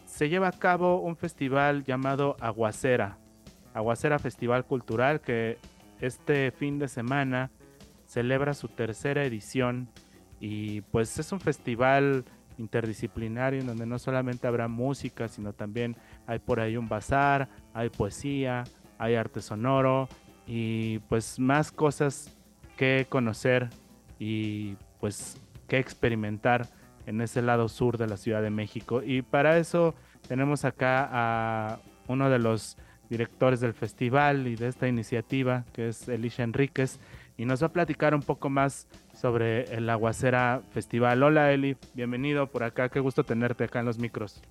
Se 0.06 0.30
lleva 0.30 0.48
a 0.48 0.52
cabo 0.52 1.02
un 1.02 1.16
festival 1.16 1.84
llamado 1.84 2.38
Aguacera, 2.40 3.18
Aguacera 3.74 4.20
Festival 4.20 4.66
Cultural, 4.66 5.22
que 5.22 5.58
este 6.00 6.52
fin 6.52 6.80
de 6.80 6.88
semana 6.88 7.52
celebra 8.06 8.54
su 8.54 8.68
tercera 8.68 9.26
edición 9.26 9.90
y 10.40 10.82
pues 10.82 11.18
es 11.18 11.32
un 11.32 11.40
festival 11.40 12.26
interdisciplinario 12.58 13.62
en 13.62 13.68
donde 13.68 13.86
no 13.86 14.00
solamente 14.00 14.48
habrá 14.48 14.68
música, 14.68 15.28
sino 15.28 15.54
también 15.54 15.96
hay 16.28 16.40
por 16.40 16.60
ahí 16.60 16.78
un 16.78 16.88
bazar, 16.88 17.50
hay 17.74 17.90
poesía, 17.90 18.64
hay 18.98 19.16
arte 19.16 19.42
sonoro 19.42 20.08
y 20.48 21.00
pues 21.10 21.40
más 21.40 21.72
cosas 21.72 22.32
que 22.78 23.08
conocer 23.10 23.70
y 24.20 24.76
pues 25.00 25.38
que 25.68 25.80
experimentar 25.80 26.68
en 27.06 27.22
ese 27.22 27.42
lado 27.42 27.70
sur 27.70 27.98
de 27.98 28.08
la 28.08 28.18
Ciudad 28.18 28.42
de 28.42 28.50
México. 28.50 29.02
Y 29.04 29.22
para 29.22 29.58
eso 29.58 29.96
tenemos 30.28 30.66
acá 30.66 31.10
a 31.12 31.80
uno 32.08 32.30
de 32.30 32.40
los 32.40 32.78
directores 33.10 33.60
del 33.60 33.74
festival 33.74 34.48
y 34.48 34.56
de 34.56 34.68
esta 34.68 34.88
iniciativa, 34.88 35.64
que 35.74 35.90
es 35.90 36.08
Elisha 36.08 36.44
Enríquez, 36.44 37.00
y 37.38 37.46
nos 37.46 37.62
va 37.62 37.68
a 37.68 37.74
platicar 37.74 38.16
un 38.16 38.22
poco 38.22 38.50
más 38.50 38.88
sobre 39.14 39.64
el 39.76 39.90
Aguacera 39.90 40.62
Festival. 40.72 41.22
Hola 41.22 41.52
Eli, 41.52 41.78
bienvenido 41.94 42.48
por 42.48 42.64
acá, 42.64 42.90
qué 42.90 43.00
gusto 43.00 43.24
tenerte 43.24 43.66
acá 43.66 43.80
en 43.80 43.86
los 43.86 44.00
micros. 44.00 44.42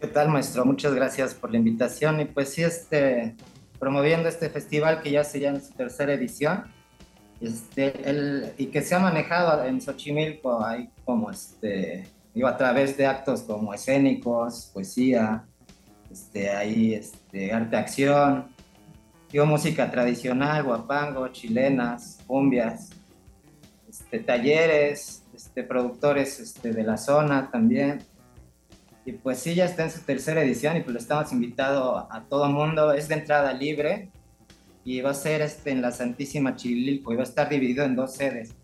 ¿Qué 0.00 0.06
tal 0.06 0.28
maestro? 0.28 0.64
Muchas 0.64 0.94
gracias 0.94 1.34
por 1.34 1.50
la 1.50 1.58
invitación 1.58 2.20
y 2.20 2.24
pues 2.24 2.50
sí, 2.50 2.62
este, 2.62 3.34
promoviendo 3.78 4.28
este 4.28 4.50
festival 4.50 5.02
que 5.02 5.10
ya 5.10 5.24
se 5.24 5.40
llama 5.40 5.58
en 5.58 5.64
su 5.64 5.72
tercera 5.74 6.12
edición 6.12 6.64
este, 7.40 8.08
el, 8.08 8.52
y 8.58 8.66
que 8.66 8.82
se 8.82 8.94
ha 8.94 8.98
manejado 8.98 9.64
en 9.64 9.80
Xochimilco 9.80 10.64
ahí 10.64 10.90
como 11.04 11.30
este, 11.30 12.08
digo, 12.34 12.48
a 12.48 12.56
través 12.56 12.96
de 12.96 13.06
actos 13.06 13.42
como 13.42 13.72
escénicos, 13.72 14.70
poesía, 14.74 15.44
este, 16.10 16.50
ahí 16.50 16.94
este, 16.94 17.52
arte 17.52 17.76
acción, 17.76 18.46
Digo, 19.30 19.44
música 19.44 19.90
tradicional, 19.90 20.62
guapango, 20.62 21.28
chilenas, 21.28 22.18
cumbias, 22.26 22.88
este, 23.86 24.20
talleres, 24.20 25.22
este, 25.34 25.62
productores 25.64 26.40
este, 26.40 26.72
de 26.72 26.82
la 26.82 26.96
zona 26.96 27.50
también. 27.50 28.02
Y 29.08 29.12
pues 29.12 29.38
sí, 29.38 29.54
ya 29.54 29.64
está 29.64 29.84
en 29.84 29.90
su 29.90 30.00
tercera 30.00 30.42
edición 30.42 30.76
y 30.76 30.80
pues 30.80 30.92
lo 30.92 30.98
estamos 30.98 31.32
invitado 31.32 32.12
a 32.12 32.24
todo 32.28 32.46
mundo. 32.50 32.92
Es 32.92 33.08
de 33.08 33.14
entrada 33.14 33.54
libre 33.54 34.10
y 34.84 35.00
va 35.00 35.12
a 35.12 35.14
ser 35.14 35.40
este, 35.40 35.70
en 35.70 35.80
la 35.80 35.92
Santísima 35.92 36.56
Chililco 36.56 37.14
y 37.14 37.16
va 37.16 37.22
a 37.22 37.24
estar 37.24 37.48
dividido 37.48 37.86
en 37.86 37.96
dos 37.96 38.12
sedes. 38.12 38.54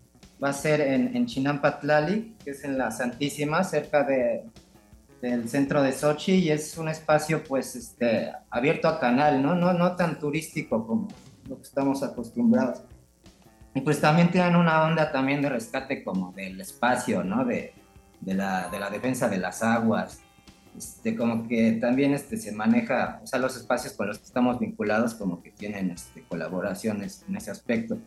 Va 0.43 0.49
a 0.49 0.53
ser 0.53 0.81
en, 0.81 1.17
en 1.17 1.25
Chinampatlali, 1.25 2.35
que 2.43 2.51
es 2.51 2.63
en 2.63 2.77
la 2.77 2.91
Santísima, 2.91 3.63
cerca 3.63 4.03
de, 4.03 4.43
del 5.19 5.49
centro 5.49 5.81
de 5.81 5.91
Sochi 5.91 6.33
y 6.33 6.51
es 6.51 6.77
un 6.77 6.89
espacio 6.89 7.43
pues 7.43 7.75
este, 7.75 8.31
abierto 8.51 8.87
a 8.87 8.99
canal, 8.99 9.41
¿no? 9.41 9.55
No, 9.55 9.73
no 9.73 9.95
tan 9.95 10.19
turístico 10.19 10.85
como 10.85 11.07
lo 11.49 11.55
que 11.55 11.63
estamos 11.63 12.03
acostumbrados. 12.03 12.83
Y 13.73 13.81
pues 13.81 13.99
también 13.99 14.29
tienen 14.29 14.55
una 14.55 14.83
onda 14.83 15.11
también 15.11 15.41
de 15.41 15.49
rescate 15.49 16.03
como 16.03 16.33
del 16.33 16.61
espacio, 16.61 17.23
¿no? 17.23 17.43
De, 17.45 17.73
de, 18.21 18.33
la, 18.35 18.69
de 18.69 18.77
la 18.77 18.91
defensa 18.91 19.27
de 19.27 19.39
las 19.39 19.63
aguas. 19.63 20.21
Este, 20.77 21.15
como 21.15 21.47
que 21.47 21.73
también 21.73 22.13
este, 22.13 22.37
se 22.37 22.51
maneja, 22.51 23.21
o 23.23 23.27
sea, 23.27 23.39
los 23.39 23.55
espacios 23.55 23.93
con 23.93 24.07
los 24.07 24.19
que 24.19 24.25
estamos 24.25 24.59
vinculados 24.59 25.13
como 25.13 25.41
que 25.41 25.51
tienen 25.51 25.91
este, 25.91 26.21
colaboraciones 26.23 27.23
en 27.27 27.35
ese 27.35 27.51
aspecto. 27.51 27.97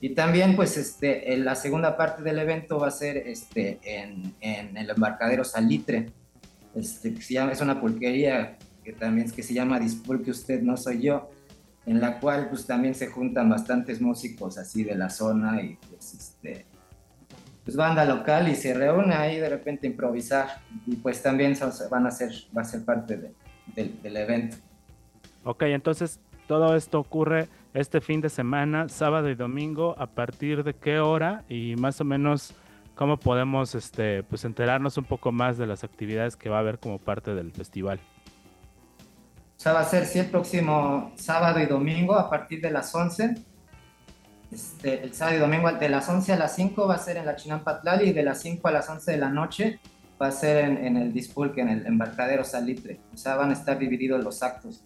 Y 0.00 0.10
también, 0.10 0.56
pues, 0.56 0.76
este, 0.76 1.32
en 1.34 1.44
la 1.44 1.54
segunda 1.54 1.96
parte 1.96 2.22
del 2.22 2.38
evento 2.38 2.78
va 2.78 2.88
a 2.88 2.92
ser 2.92 3.16
este, 3.16 3.78
en, 3.82 4.34
en 4.40 4.76
el 4.76 4.90
embarcadero 4.90 5.44
Salitre, 5.44 6.12
este, 6.74 7.14
que 7.14 7.22
se 7.22 7.34
llama, 7.34 7.52
es 7.52 7.60
una 7.60 7.80
pulquería 7.80 8.56
que 8.84 8.94
también 8.94 9.26
es 9.26 9.34
que 9.34 9.42
se 9.42 9.52
llama 9.52 9.78
Disculpe 9.78 10.30
usted, 10.30 10.62
no 10.62 10.76
soy 10.78 11.02
yo, 11.02 11.30
en 11.84 12.00
la 12.00 12.18
cual 12.20 12.48
pues 12.48 12.66
también 12.66 12.94
se 12.94 13.08
juntan 13.08 13.50
bastantes 13.50 14.00
músicos 14.00 14.56
así 14.56 14.82
de 14.82 14.94
la 14.94 15.10
zona 15.10 15.60
y 15.60 15.76
pues 15.90 16.14
este 16.14 16.64
pues 17.68 17.76
banda 17.76 18.02
local 18.06 18.48
y 18.48 18.54
se 18.54 18.72
reúne 18.72 19.14
ahí 19.14 19.38
de 19.38 19.50
repente 19.50 19.86
a 19.86 19.90
improvisar 19.90 20.62
y 20.86 20.96
pues 20.96 21.22
también 21.22 21.54
van 21.90 22.06
a 22.06 22.10
ser, 22.10 22.32
va 22.56 22.62
a 22.62 22.64
ser 22.64 22.82
parte 22.82 23.18
de, 23.18 23.34
del, 23.74 24.00
del 24.00 24.16
evento. 24.16 24.56
Ok, 25.44 25.64
entonces 25.64 26.18
todo 26.46 26.74
esto 26.74 26.98
ocurre 26.98 27.46
este 27.74 28.00
fin 28.00 28.22
de 28.22 28.30
semana, 28.30 28.88
sábado 28.88 29.28
y 29.28 29.34
domingo, 29.34 29.94
¿a 29.98 30.06
partir 30.06 30.64
de 30.64 30.72
qué 30.72 30.98
hora? 30.98 31.44
Y 31.46 31.76
más 31.76 32.00
o 32.00 32.04
menos, 32.04 32.54
¿cómo 32.94 33.18
podemos 33.18 33.74
este, 33.74 34.22
pues 34.22 34.46
enterarnos 34.46 34.96
un 34.96 35.04
poco 35.04 35.30
más 35.30 35.58
de 35.58 35.66
las 35.66 35.84
actividades 35.84 36.36
que 36.36 36.48
va 36.48 36.56
a 36.56 36.60
haber 36.60 36.78
como 36.78 36.98
parte 36.98 37.34
del 37.34 37.52
festival? 37.52 38.00
O 39.58 39.60
sea, 39.60 39.74
va 39.74 39.80
a 39.80 39.84
ser 39.84 40.06
sí, 40.06 40.20
el 40.20 40.30
próximo 40.30 41.12
sábado 41.16 41.60
y 41.60 41.66
domingo 41.66 42.14
a 42.14 42.30
partir 42.30 42.62
de 42.62 42.70
las 42.70 42.94
11. 42.94 43.34
Este, 44.50 45.02
el 45.02 45.14
sábado 45.14 45.36
y 45.36 45.40
domingo 45.40 45.70
de 45.70 45.88
las 45.88 46.08
11 46.08 46.32
a 46.32 46.36
las 46.36 46.54
5 46.54 46.86
va 46.86 46.94
a 46.94 46.98
ser 46.98 47.18
en 47.18 47.26
la 47.26 47.36
Chinampatlali 47.36 48.10
y 48.10 48.12
de 48.12 48.22
las 48.22 48.40
5 48.40 48.66
a 48.68 48.70
las 48.70 48.88
11 48.88 49.12
de 49.12 49.18
la 49.18 49.28
noche 49.28 49.78
va 50.20 50.28
a 50.28 50.32
ser 50.32 50.64
en, 50.64 50.84
en 50.84 50.96
el 50.96 51.12
Dispulque, 51.12 51.60
en 51.60 51.68
el 51.68 51.86
embarcadero 51.86 52.44
Salitre. 52.44 52.98
O 53.12 53.16
sea, 53.16 53.36
van 53.36 53.50
a 53.50 53.52
estar 53.52 53.78
divididos 53.78 54.24
los 54.24 54.42
actos 54.42 54.82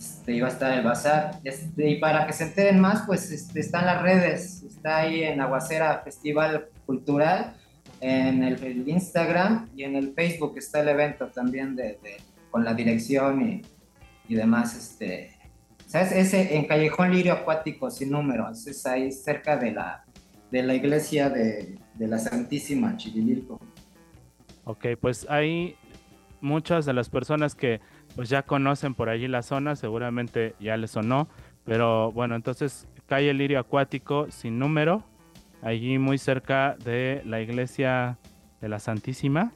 este, 0.00 0.32
iba 0.32 0.48
a 0.48 0.50
estar 0.50 0.72
el 0.72 0.82
bazar. 0.82 1.40
Este, 1.44 1.90
y 1.90 1.96
para 1.96 2.26
que 2.26 2.32
se 2.32 2.44
enteren 2.44 2.80
más, 2.80 3.02
pues 3.06 3.30
este, 3.30 3.60
están 3.60 3.84
las 3.84 4.00
redes, 4.00 4.62
está 4.62 4.98
ahí 4.98 5.22
en 5.22 5.42
Aguacera 5.42 6.00
Festival 6.02 6.68
Cultural, 6.86 7.54
en 8.00 8.42
el, 8.42 8.88
Instagram 8.88 9.68
y 9.76 9.84
en 9.84 9.94
el 9.96 10.14
Facebook 10.14 10.54
está 10.56 10.80
el 10.80 10.88
evento 10.88 11.26
también 11.26 11.76
de, 11.76 11.98
con 12.50 12.64
la 12.64 12.72
dirección 12.72 13.46
y, 13.46 13.62
y 14.26 14.34
demás. 14.34 14.74
Este, 14.74 15.29
¿Sabes? 15.90 16.12
Ese 16.12 16.56
en 16.56 16.66
Callejón 16.66 17.10
Lirio 17.10 17.32
Acuático 17.32 17.90
sin 17.90 18.12
número, 18.12 18.48
es 18.48 18.86
ahí 18.86 19.10
cerca 19.10 19.56
de 19.56 19.72
la, 19.72 20.04
de 20.52 20.62
la 20.62 20.74
iglesia 20.74 21.30
de, 21.30 21.80
de 21.94 22.06
la 22.06 22.20
Santísima 22.20 22.96
Chivililco. 22.96 23.58
Ok, 24.62 24.86
pues 25.00 25.26
hay 25.28 25.74
muchas 26.40 26.86
de 26.86 26.92
las 26.92 27.10
personas 27.10 27.56
que 27.56 27.80
pues 28.14 28.28
ya 28.28 28.42
conocen 28.42 28.94
por 28.94 29.08
allí 29.08 29.26
la 29.26 29.42
zona, 29.42 29.74
seguramente 29.74 30.54
ya 30.60 30.76
les 30.76 30.92
sonó, 30.92 31.26
pero 31.64 32.12
bueno, 32.12 32.36
entonces 32.36 32.86
calle 33.06 33.34
Lirio 33.34 33.58
Acuático 33.58 34.30
sin 34.30 34.60
número, 34.60 35.02
allí 35.60 35.98
muy 35.98 36.18
cerca 36.18 36.76
de 36.84 37.20
la 37.24 37.40
iglesia 37.40 38.16
de 38.60 38.68
la 38.68 38.78
Santísima. 38.78 39.52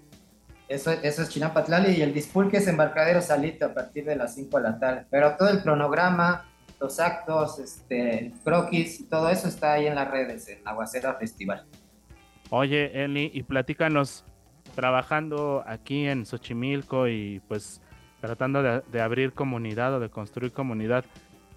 Eso, 0.75 0.91
eso 0.91 1.23
es 1.23 1.29
Chinapatlali 1.29 1.93
y 1.93 2.03
el 2.03 2.13
Dispulque 2.13 2.57
es 2.57 2.67
Embarcadero 2.67 3.23
Salito 3.23 3.67
a 3.67 3.73
partir 3.73 4.05
de 4.05 4.17
las 4.17 4.35
5 4.35 4.57
de 4.57 4.63
la 4.65 4.79
tarde, 4.81 5.07
pero 5.09 5.37
todo 5.37 5.49
el 5.49 5.63
cronograma, 5.63 6.47
los 6.81 6.99
actos, 6.99 7.61
este, 7.61 8.33
croquis 8.43 9.09
todo 9.09 9.29
eso 9.29 9.47
está 9.47 9.75
ahí 9.75 9.87
en 9.87 9.95
las 9.95 10.11
redes, 10.11 10.49
en 10.49 10.67
Aguacera 10.67 11.15
Festival. 11.15 11.65
Oye, 12.51 13.05
Eli, 13.05 13.31
y 13.33 13.45
platícanos, 13.45 14.25
trabajando 14.75 15.63
aquí 15.65 16.09
en 16.09 16.27
Xochimilco 16.27 17.07
y 17.07 17.41
pues 17.47 17.81
tratando 18.21 18.61
de, 18.63 19.01
abrir 19.01 19.33
comunidad 19.33 19.95
o 19.95 20.01
de 20.01 20.11
construir 20.11 20.51
comunidad, 20.51 21.05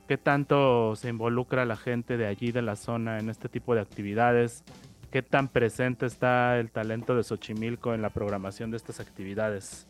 ¿qué 0.07 0.19
tanto 0.19 0.95
se 0.95 1.09
involucra 1.09 1.65
la 1.65 1.75
gente 1.75 2.17
de 2.17 2.27
allí, 2.27 2.51
de 2.51 2.61
la 2.61 2.75
zona, 2.75 3.17
en 3.17 3.29
este 3.29 3.49
tipo 3.49 3.73
de 3.73 3.81
actividades? 3.81 4.63
¿Qué 5.11 5.21
tan 5.21 5.47
presente 5.47 6.05
está 6.05 6.57
el 6.59 6.71
talento 6.71 7.15
de 7.15 7.23
Xochimilco 7.23 7.93
en 7.93 8.01
la 8.01 8.09
programación 8.09 8.71
de 8.71 8.77
estas 8.77 8.99
actividades? 8.99 9.87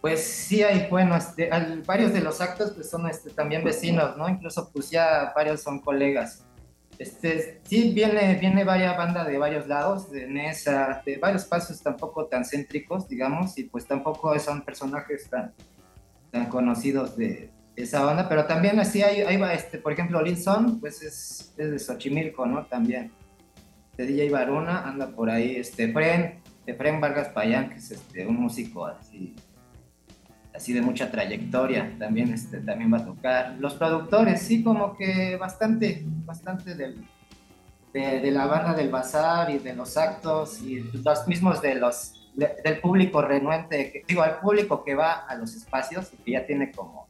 Pues 0.00 0.22
sí 0.24 0.62
hay, 0.62 0.88
bueno, 0.88 1.16
este, 1.16 1.50
varios 1.84 2.12
de 2.12 2.20
los 2.20 2.40
actos 2.40 2.70
pues 2.72 2.88
son 2.88 3.08
este, 3.08 3.30
también 3.30 3.64
vecinos, 3.64 4.16
¿no? 4.16 4.28
Incluso 4.28 4.70
pues 4.72 4.90
ya 4.90 5.32
varios 5.34 5.62
son 5.62 5.80
colegas. 5.80 6.44
Este, 6.98 7.60
sí, 7.64 7.92
viene, 7.94 8.36
viene 8.40 8.64
varias 8.64 8.96
bandas 8.96 9.26
de 9.26 9.38
varios 9.38 9.66
lados, 9.66 10.10
de 10.10 10.26
Nesa, 10.28 11.02
varios 11.20 11.44
pasos 11.44 11.80
tampoco 11.80 12.26
tan 12.26 12.44
céntricos, 12.44 13.08
digamos, 13.08 13.56
y 13.58 13.64
pues 13.64 13.86
tampoco 13.86 14.36
son 14.38 14.62
personajes 14.62 15.28
tan, 15.28 15.52
tan 16.30 16.46
conocidos 16.46 17.16
de 17.16 17.50
esa 17.76 18.04
banda, 18.04 18.28
pero 18.28 18.46
también 18.46 18.78
así 18.80 19.02
hay, 19.02 19.20
hay 19.20 19.40
este, 19.54 19.78
por 19.78 19.92
ejemplo, 19.92 20.20
Lil 20.20 20.36
Son, 20.36 20.80
pues 20.80 21.02
es, 21.02 21.54
es, 21.56 21.70
de 21.70 21.78
Xochimilco, 21.78 22.46
¿no? 22.46 22.66
También. 22.66 23.12
De 23.98 24.06
DJ 24.06 24.30
Baruna 24.30 24.88
anda 24.88 25.08
por 25.08 25.28
ahí, 25.28 25.56
este, 25.56 25.92
Fren, 25.92 26.40
de 26.64 26.74
Fren 26.74 27.00
Vargas 27.00 27.28
Payán, 27.28 27.68
que 27.68 27.76
es 27.76 27.90
este, 27.90 28.26
un 28.26 28.36
músico 28.36 28.86
así 28.86 29.36
así 30.58 30.72
de 30.72 30.82
mucha 30.82 31.10
trayectoria, 31.10 31.94
también, 31.98 32.32
este, 32.32 32.58
también 32.58 32.92
va 32.92 32.98
a 32.98 33.04
tocar. 33.04 33.56
Los 33.60 33.74
productores, 33.74 34.42
sí, 34.42 34.62
como 34.62 34.96
que 34.96 35.36
bastante, 35.36 36.02
bastante 36.24 36.74
del, 36.74 37.06
de, 37.92 38.30
la 38.30 38.46
banda 38.46 38.74
del 38.74 38.90
bazar 38.90 39.50
y 39.50 39.58
de 39.58 39.74
los 39.74 39.96
actos 39.96 40.60
y 40.62 40.80
los 40.80 41.28
mismos 41.28 41.62
de 41.62 41.76
los, 41.76 42.28
del 42.34 42.80
público 42.80 43.22
renuente, 43.22 43.92
que, 43.92 44.04
digo, 44.06 44.22
al 44.22 44.40
público 44.40 44.84
que 44.84 44.94
va 44.94 45.12
a 45.12 45.34
los 45.36 45.54
espacios 45.54 46.12
y 46.12 46.16
que 46.22 46.32
ya 46.32 46.46
tiene 46.46 46.72
como, 46.72 47.06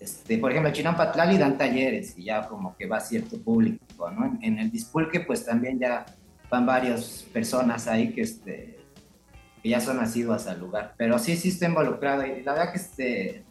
este, 0.00 0.38
por 0.38 0.50
ejemplo, 0.50 0.72
Chinampa 0.72 1.06
Patlali 1.06 1.38
dan 1.38 1.56
talleres 1.56 2.16
y 2.18 2.24
ya 2.24 2.46
como 2.46 2.76
que 2.76 2.86
va 2.86 3.00
cierto 3.00 3.40
público, 3.40 4.10
¿no? 4.10 4.26
En, 4.26 4.38
en 4.42 4.58
el 4.58 4.70
Dispulque 4.70 5.20
pues 5.20 5.44
también 5.44 5.78
ya 5.78 6.04
van 6.50 6.66
varias 6.66 7.26
personas 7.32 7.86
ahí 7.88 8.12
que, 8.12 8.22
este, 8.22 8.76
ya 9.68 9.80
son 9.80 10.00
asiduas 10.00 10.46
al 10.46 10.60
lugar. 10.60 10.94
Pero 10.96 11.18
sí, 11.18 11.36
sí 11.36 11.48
está 11.48 11.66
involucrado 11.66 12.26
y 12.26 12.42
la 12.42 12.52
verdad 12.52 12.72
que 12.72 12.78
este... 12.78 13.44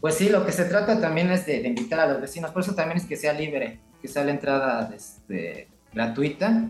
Pues 0.00 0.14
sí, 0.16 0.28
lo 0.28 0.44
que 0.44 0.52
se 0.52 0.66
trata 0.66 1.00
también 1.00 1.30
es 1.30 1.46
de, 1.46 1.66
invitar 1.66 2.00
a 2.00 2.06
los 2.06 2.20
vecinos, 2.20 2.50
por 2.50 2.62
eso 2.62 2.74
también 2.74 2.98
es 2.98 3.06
que 3.06 3.16
sea 3.16 3.32
libre, 3.32 3.80
que 4.00 4.08
sea 4.08 4.24
la 4.24 4.30
entrada 4.30 4.92
este, 4.94 5.68
gratuita. 5.92 6.68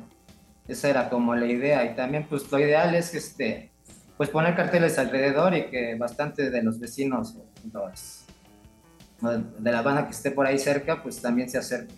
Esa 0.69 0.89
era 0.89 1.11
como 1.11 1.35
la 1.35 1.47
idea 1.47 1.85
y 1.85 1.95
también 1.95 2.27
pues 2.29 2.51
lo 2.51 2.59
ideal 2.59 2.95
es 2.95 3.11
que 3.11 3.19
este, 3.19 3.71
pues 4.17 4.31
poner 4.31 4.55
carteles 4.55 4.99
alrededor 4.99 5.55
y 5.55 5.67
que 5.67 5.97
bastante 5.97 6.49
de 6.51 6.63
los 6.63 6.81
vecinos 6.81 7.37
de 9.59 9.73
la 9.73 9.83
banda 9.83 10.05
que 10.05 10.13
esté 10.13 10.31
por 10.31 10.47
ahí 10.47 10.59
cerca 10.59 11.03
pues 11.03 11.21
también 11.21 11.51
se 11.51 11.59
acerquen. 11.59 11.97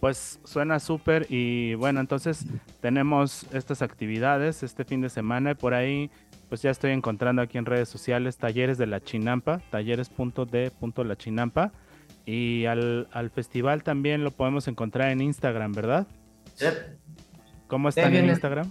Pues 0.00 0.40
suena 0.44 0.78
súper 0.80 1.26
y 1.30 1.74
bueno, 1.74 2.00
entonces 2.00 2.44
tenemos 2.80 3.46
estas 3.52 3.82
actividades 3.82 4.62
este 4.62 4.84
fin 4.84 5.00
de 5.00 5.08
semana 5.08 5.52
y 5.52 5.54
por 5.54 5.72
ahí 5.74 6.10
pues 6.48 6.62
ya 6.62 6.70
estoy 6.70 6.92
encontrando 6.92 7.42
aquí 7.42 7.58
en 7.58 7.66
redes 7.66 7.88
sociales 7.88 8.36
talleres 8.36 8.78
de 8.78 8.86
la 8.86 9.00
Chinampa, 9.00 9.60
talleres.d.lachinampa 9.70 11.72
y 12.26 12.66
al, 12.66 13.08
al 13.12 13.30
festival 13.30 13.82
también 13.82 14.22
lo 14.24 14.30
podemos 14.30 14.68
encontrar 14.68 15.10
en 15.10 15.20
Instagram, 15.20 15.72
¿verdad? 15.72 16.06
Sí. 16.54 16.66
¿Cómo 17.66 17.88
están 17.88 18.14
en 18.14 18.26
Instagram? 18.26 18.70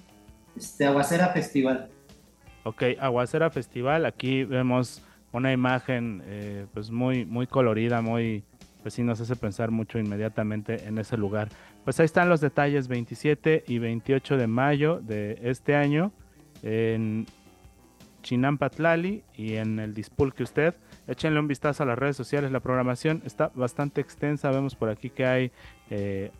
Este, 0.55 0.85
Aguacera 0.85 1.29
Festival. 1.29 1.89
Ok, 2.63 2.83
Aguacera 2.99 3.49
Festival, 3.49 4.05
aquí 4.05 4.45
vemos 4.45 5.01
una 5.33 5.51
imagen 5.51 6.21
eh, 6.25 6.65
pues 6.73 6.91
muy, 6.91 7.25
muy 7.25 7.47
colorida, 7.47 8.01
muy 8.01 8.43
pues 8.81 8.93
sí 8.93 9.03
nos 9.03 9.19
hace 9.21 9.35
pensar 9.35 9.71
mucho 9.71 9.97
inmediatamente 9.97 10.85
en 10.85 10.97
ese 10.97 11.17
lugar. 11.17 11.49
Pues 11.83 11.99
ahí 11.99 12.05
están 12.05 12.29
los 12.29 12.41
detalles 12.41 12.87
27 12.87 13.63
y 13.67 13.79
28 13.79 14.37
de 14.37 14.47
mayo 14.47 14.99
de 15.01 15.39
este 15.41 15.75
año 15.75 16.11
en 16.61 17.25
Chinampatlali 18.21 19.23
y 19.35 19.55
en 19.55 19.79
el 19.79 19.93
Dispulque 19.93 20.43
usted. 20.43 20.75
Échenle 21.07 21.39
un 21.39 21.47
vistazo 21.47 21.83
a 21.83 21.85
las 21.85 21.97
redes 21.97 22.15
sociales, 22.15 22.51
la 22.51 22.59
programación 22.61 23.21
está 23.25 23.51
bastante 23.55 24.01
extensa, 24.01 24.51
vemos 24.51 24.75
por 24.75 24.89
aquí 24.89 25.09
que 25.09 25.25
hay 25.25 25.51
eh, 25.89 26.31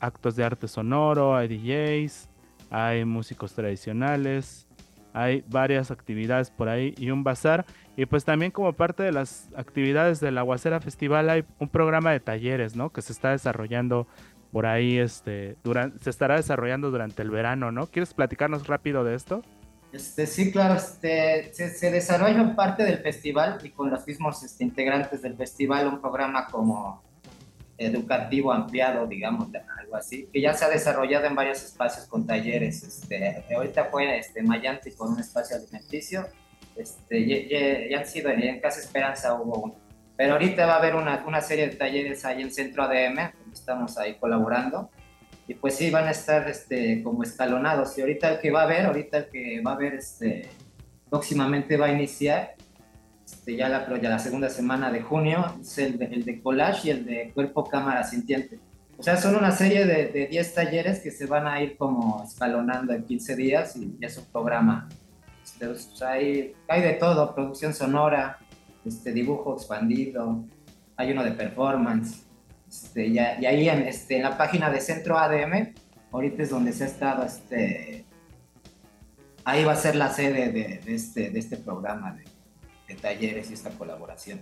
actos 0.00 0.36
de 0.36 0.44
arte 0.44 0.68
sonoro, 0.68 1.36
hay 1.36 1.48
DJs, 1.48 2.28
hay 2.70 3.04
músicos 3.04 3.54
tradicionales, 3.54 4.66
hay 5.14 5.44
varias 5.48 5.90
actividades 5.90 6.50
por 6.50 6.68
ahí 6.68 6.94
y 6.98 7.10
un 7.10 7.24
bazar. 7.24 7.64
Y 7.96 8.04
pues 8.06 8.24
también 8.24 8.50
como 8.50 8.72
parte 8.72 9.02
de 9.04 9.12
las 9.12 9.48
actividades 9.56 10.20
del 10.20 10.36
Aguacera 10.36 10.80
Festival 10.80 11.30
hay 11.30 11.44
un 11.58 11.68
programa 11.68 12.10
de 12.12 12.20
talleres, 12.20 12.76
¿no? 12.76 12.90
Que 12.90 13.00
se 13.00 13.12
está 13.12 13.30
desarrollando 13.30 14.06
por 14.52 14.66
ahí, 14.66 14.98
este, 14.98 15.56
durante, 15.64 16.02
se 16.02 16.10
estará 16.10 16.36
desarrollando 16.36 16.90
durante 16.90 17.22
el 17.22 17.30
verano, 17.30 17.72
¿no? 17.72 17.86
¿Quieres 17.86 18.12
platicarnos 18.12 18.66
rápido 18.66 19.04
de 19.04 19.14
esto? 19.14 19.42
Este, 19.92 20.26
sí, 20.26 20.50
claro, 20.50 20.74
este, 20.74 21.52
se, 21.54 21.90
desarrolla 21.92 22.56
parte 22.56 22.82
del 22.82 22.98
festival 22.98 23.60
y 23.62 23.70
con 23.70 23.90
los 23.90 24.04
mismos 24.06 24.42
este, 24.42 24.64
integrantes 24.64 25.22
del 25.22 25.36
festival 25.36 25.86
un 25.86 26.00
programa 26.00 26.46
como 26.48 27.00
educativo 27.76 28.52
ampliado, 28.52 29.06
digamos, 29.06 29.48
algo 29.78 29.96
así, 29.96 30.28
que 30.32 30.40
ya 30.40 30.54
se 30.54 30.64
ha 30.64 30.68
desarrollado 30.68 31.26
en 31.26 31.34
varios 31.34 31.62
espacios 31.62 32.06
con 32.06 32.26
talleres. 32.26 32.82
Este, 32.82 33.44
ahorita 33.54 33.86
fue 33.86 34.18
este, 34.18 34.42
Mayanti 34.42 34.92
con 34.92 35.12
un 35.12 35.20
espacio 35.20 35.56
alimenticio 35.56 36.26
este, 36.76 37.88
ya, 37.88 37.98
han 37.98 38.06
sido 38.06 38.30
en, 38.30 38.60
Casa 38.60 38.80
Esperanza 38.80 39.34
hubo 39.34 39.58
uno. 39.58 39.74
Pero 40.16 40.34
ahorita 40.34 40.66
va 40.66 40.74
a 40.74 40.78
haber 40.78 40.94
una, 40.94 41.24
una 41.26 41.40
serie 41.40 41.68
de 41.68 41.76
talleres 41.76 42.24
ahí 42.24 42.42
en 42.42 42.52
Centro 42.52 42.84
ADM, 42.84 43.32
estamos 43.52 43.98
ahí 43.98 44.14
colaborando. 44.14 44.90
Y 45.46 45.54
pues 45.54 45.76
sí, 45.76 45.90
van 45.90 46.06
a 46.06 46.12
estar 46.12 46.48
este, 46.48 47.02
como 47.02 47.22
escalonados. 47.22 47.98
Y 47.98 48.00
ahorita 48.00 48.30
el 48.30 48.38
que 48.38 48.50
va 48.50 48.62
a 48.62 48.66
ver, 48.66 48.86
ahorita 48.86 49.18
el 49.18 49.28
que 49.28 49.60
va 49.60 49.72
a 49.72 49.76
ver 49.76 49.94
este, 49.94 50.48
próximamente 51.10 51.76
va 51.76 51.86
a 51.86 51.92
iniciar 51.92 52.54
este, 53.24 53.56
ya, 53.56 53.68
la, 53.68 53.86
ya 54.00 54.10
la 54.10 54.18
segunda 54.18 54.48
semana 54.48 54.90
de 54.90 55.02
junio, 55.02 55.56
es 55.60 55.78
el 55.78 55.98
de, 55.98 56.06
el 56.06 56.24
de 56.24 56.42
collage 56.42 56.88
y 56.88 56.90
el 56.90 57.04
de 57.04 57.30
cuerpo 57.34 57.64
cámara 57.64 58.04
sintiente. 58.04 58.58
O 58.96 59.02
sea, 59.02 59.16
son 59.16 59.34
una 59.36 59.50
serie 59.50 59.86
de, 59.86 60.06
de 60.06 60.26
10 60.26 60.54
talleres 60.54 61.00
que 61.00 61.10
se 61.10 61.26
van 61.26 61.46
a 61.46 61.60
ir 61.60 61.76
como 61.76 62.22
escalonando 62.24 62.92
en 62.92 63.04
15 63.04 63.36
días 63.36 63.76
y 63.76 63.96
es 64.00 64.16
un 64.18 64.24
programa 64.26 64.88
Este, 65.42 65.66
pues, 65.66 66.02
hay, 66.02 66.54
hay 66.68 66.82
de 66.82 66.92
todo, 66.92 67.34
producción 67.34 67.74
sonora, 67.74 68.38
este, 68.84 69.12
dibujo 69.12 69.54
expandido, 69.54 70.44
hay 70.96 71.12
uno 71.12 71.24
de 71.24 71.32
performance. 71.32 72.24
Este, 72.68 73.06
y, 73.06 73.18
ahí 73.18 73.68
en, 73.68 73.82
este, 73.82 74.16
en 74.16 74.22
la 74.22 74.36
página 74.36 74.70
de 74.70 74.80
Centro 74.80 75.18
ADM, 75.18 75.74
ahorita 76.12 76.42
es 76.42 76.50
donde 76.50 76.72
se 76.72 76.84
ha 76.84 76.86
estado, 76.86 77.24
este, 77.24 78.04
ahí 79.44 79.64
va 79.64 79.72
a 79.72 79.76
ser 79.76 79.96
la 79.96 80.10
sede 80.10 80.52
de, 80.52 80.80
este, 80.86 81.30
de 81.30 81.38
este 81.38 81.56
programa 81.56 82.12
de, 82.12 82.24
de 82.88 82.94
talleres 82.94 83.50
y 83.50 83.54
esta 83.54 83.70
colaboración. 83.70 84.40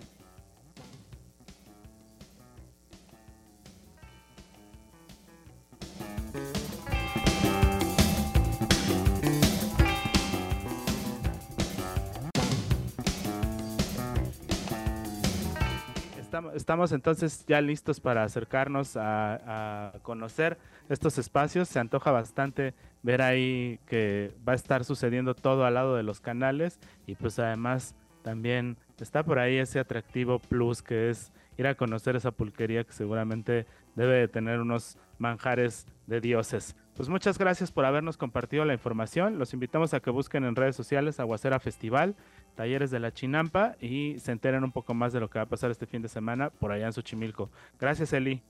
estamos 16.55 16.93
entonces 16.93 17.45
ya 17.47 17.61
listos 17.61 18.01
para 18.01 18.25
acercarnos 18.25 18.97
a, 18.97 19.93
conocer 20.03 20.59
estos 20.89 21.19
espacios. 21.19 21.69
Se 21.69 21.79
antoja 21.79 22.11
bastante 22.11 22.75
ver 23.03 23.23
ahí 23.23 23.79
que 23.87 24.35
va 24.47 24.53
a 24.53 24.57
estar 24.57 24.85
sucediendo 24.85 25.35
todo 25.35 25.65
al 25.65 25.75
lado 25.75 25.97
de 25.97 26.03
los 26.03 26.21
canales 26.21 26.79
y 27.07 27.15
pues 27.15 27.39
además 27.39 27.95
también 28.23 28.77
está 29.01 29.25
por 29.25 29.39
ahí 29.39 29.59
ese 29.59 29.81
atractivo 29.81 30.39
plus 30.39 30.83
que 30.83 31.11
es 31.11 31.33
ir 31.57 31.67
a 31.67 31.75
conocer 31.75 32.17
esa 32.17 32.31
pulquería 32.31 32.85
que 32.85 32.93
seguramente 32.93 33.67
debe 33.95 34.15
de 34.15 34.29
tener 34.29 34.61
unos 34.61 34.97
manjares 35.19 35.87
de 36.07 36.21
dioses. 36.21 36.77
Pues 36.95 37.09
muchas 37.09 37.39
gracias 37.39 37.73
por 37.73 37.85
habernos 37.85 38.17
compartido 38.17 38.65
la 38.65 38.75
información. 38.75 39.39
Los 39.39 39.55
invitamos 39.55 39.95
a 39.95 40.01
que 40.01 40.11
busquen 40.11 40.45
en 40.45 40.57
redes 40.57 40.77
sociales 40.77 41.21
Aguacera 41.21 41.59
Festival 41.59 42.15
Talleres 42.55 42.91
de 42.91 43.01
la 43.01 43.13
Chinampa 43.13 43.77
y 43.81 44.19
se 44.19 44.33
enteren 44.33 44.63
un 44.63 44.73
poco 44.73 44.93
más 44.93 45.13
de 45.13 45.21
lo 45.21 45.31
que 45.31 45.39
va 45.39 45.45
a 45.45 45.49
pasar 45.49 45.71
este 45.71 45.87
fin 45.87 46.03
de 46.03 46.09
semana 46.09 46.51
por 46.51 46.71
allá 46.71 46.87
en 46.87 46.93
Xochimilco. 46.93 47.51
Gracias, 47.81 48.13
Eli. 48.13 48.43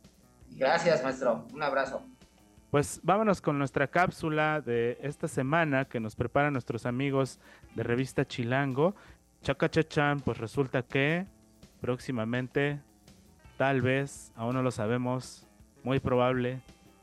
Gracias, 0.50 1.02
maestro. 1.04 1.46
Un 1.52 1.62
abrazo. 1.62 2.02
Pues 2.72 3.00
vámonos 3.02 3.42
con 3.42 3.58
nuestra 3.58 3.86
cápsula 3.86 4.60
de 4.62 4.98
esta 5.02 5.28
semana 5.28 5.84
que 5.84 6.00
nos 6.00 6.16
preparan 6.16 6.54
nuestros 6.54 6.86
amigos 6.86 7.38
de 7.74 7.82
revista 7.82 8.24
Chilango. 8.24 8.94
Chacachachan, 9.42 10.20
pues 10.20 10.38
resulta 10.38 10.82
que 10.82 11.26
próximamente, 11.80 12.80
tal 13.56 13.82
vez, 13.82 14.32
aún 14.36 14.54
no 14.54 14.62
lo 14.62 14.70
sabemos, 14.70 15.46
muy 15.82 15.98
probable, 15.98 16.60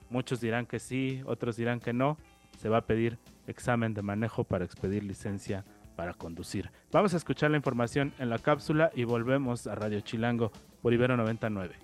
muchos 0.10 0.40
dirán 0.40 0.66
que 0.66 0.80
sí, 0.80 1.22
otros 1.26 1.58
dirán 1.58 1.80
que 1.80 1.92
no, 1.92 2.18
se 2.58 2.70
va 2.70 2.78
a 2.78 2.86
pedir 2.86 3.20
examen 3.48 3.94
de 3.94 4.02
manejo 4.02 4.44
para 4.46 4.66
expedir 4.66 5.04
licencia 5.04 5.66
para 5.96 6.14
conducir. 6.14 6.72
Vamos 6.94 7.14
a 7.14 7.18
escuchar 7.18 7.52
la 7.52 7.58
información 7.58 8.14
en 8.20 8.30
la 8.30 8.40
cápsula 8.40 8.90
y 8.96 9.04
volvemos 9.04 9.68
a 9.68 9.76
Radio 9.76 10.00
Chilango 10.00 10.52
por 10.82 10.94
Ibero 10.94 11.18
99. 11.18 11.76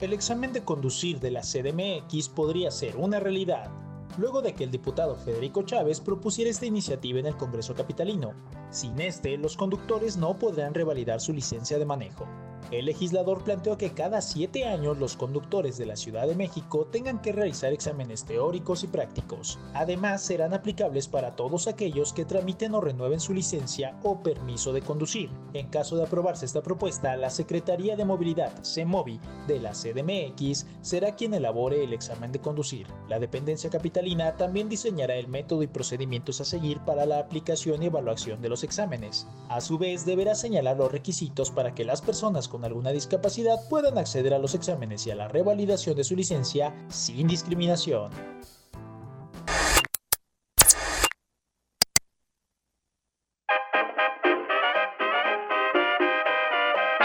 El 0.00 0.12
examen 0.12 0.52
de 0.52 0.64
conducir 0.64 1.18
de 1.18 1.30
la 1.30 1.40
CDMX 1.40 2.28
podría 2.28 2.70
ser 2.70 2.96
una 2.96 3.20
realidad 3.20 3.70
luego 4.18 4.42
de 4.42 4.54
que 4.54 4.64
el 4.64 4.70
diputado 4.70 5.16
Federico 5.16 5.62
Chávez 5.62 6.00
propusiera 6.00 6.50
esta 6.50 6.66
iniciativa 6.66 7.18
en 7.18 7.26
el 7.26 7.36
Congreso 7.36 7.74
Capitalino. 7.74 8.32
Sin 8.70 9.00
este, 9.00 9.36
los 9.36 9.56
conductores 9.56 10.16
no 10.16 10.38
podrán 10.38 10.74
revalidar 10.74 11.20
su 11.20 11.32
licencia 11.32 11.78
de 11.78 11.86
manejo. 11.86 12.26
El 12.70 12.86
legislador 12.86 13.44
planteó 13.44 13.76
que 13.76 13.92
cada 13.92 14.20
siete 14.20 14.66
años 14.66 14.98
los 14.98 15.16
conductores 15.16 15.76
de 15.76 15.86
la 15.86 15.96
Ciudad 15.96 16.26
de 16.26 16.34
México 16.34 16.86
tengan 16.90 17.20
que 17.20 17.32
realizar 17.32 17.72
exámenes 17.72 18.24
teóricos 18.24 18.84
y 18.84 18.86
prácticos. 18.86 19.58
Además, 19.74 20.22
serán 20.22 20.54
aplicables 20.54 21.06
para 21.06 21.36
todos 21.36 21.66
aquellos 21.66 22.12
que 22.12 22.24
tramiten 22.24 22.74
o 22.74 22.80
renueven 22.80 23.20
su 23.20 23.34
licencia 23.34 23.96
o 24.02 24.22
permiso 24.22 24.72
de 24.72 24.82
conducir. 24.82 25.30
En 25.52 25.68
caso 25.68 25.96
de 25.96 26.04
aprobarse 26.04 26.46
esta 26.46 26.62
propuesta, 26.62 27.16
la 27.16 27.30
Secretaría 27.30 27.96
de 27.96 28.04
Movilidad, 28.04 28.52
CEMOVI, 28.64 29.20
de 29.46 29.60
la 29.60 29.72
CDMX, 29.72 30.66
será 30.80 31.14
quien 31.14 31.34
elabore 31.34 31.84
el 31.84 31.92
examen 31.92 32.32
de 32.32 32.40
conducir. 32.40 32.86
La 33.08 33.18
dependencia 33.18 33.70
capitalina 33.70 34.36
también 34.36 34.68
diseñará 34.68 35.14
el 35.16 35.28
método 35.28 35.62
y 35.62 35.66
procedimientos 35.66 36.40
a 36.40 36.44
seguir 36.44 36.80
para 36.80 37.06
la 37.06 37.18
aplicación 37.18 37.82
y 37.82 37.86
evaluación 37.86 38.40
de 38.40 38.48
los 38.48 38.64
exámenes. 38.64 39.26
A 39.48 39.60
su 39.60 39.78
vez, 39.78 40.04
deberá 40.06 40.34
señalar 40.34 40.76
los 40.76 40.90
requisitos 40.90 41.50
para 41.50 41.74
que 41.74 41.84
las 41.84 42.00
personas 42.00 42.48
con 42.54 42.64
alguna 42.64 42.90
discapacidad 42.90 43.56
puedan 43.68 43.98
acceder 43.98 44.32
a 44.32 44.38
los 44.38 44.54
exámenes 44.54 45.04
y 45.08 45.10
a 45.10 45.16
la 45.16 45.26
revalidación 45.26 45.96
de 45.96 46.04
su 46.04 46.14
licencia 46.14 46.72
sin 46.86 47.26
discriminación. 47.26 48.12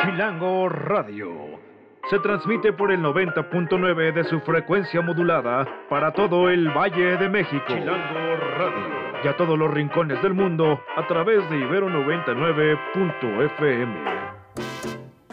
Chilango 0.04 0.70
Radio. 0.70 1.32
Se 2.12 2.20
transmite 2.20 2.72
por 2.72 2.92
el 2.92 3.00
90.9 3.00 4.14
de 4.14 4.24
su 4.26 4.40
frecuencia 4.42 5.02
modulada 5.02 5.66
para 5.90 6.14
todo 6.14 6.52
el 6.52 6.70
Valle 6.70 7.18
de 7.18 7.28
México. 7.28 7.66
Chilango 7.68 8.36
Radio. 8.56 9.24
Y 9.24 9.28
a 9.28 9.36
todos 9.36 9.58
los 9.58 9.74
rincones 9.74 10.22
del 10.22 10.36
mundo 10.36 10.80
a 10.96 11.08
través 11.08 11.50
de 11.50 11.58
Ibero 11.58 11.90
99.fm. 11.90 14.30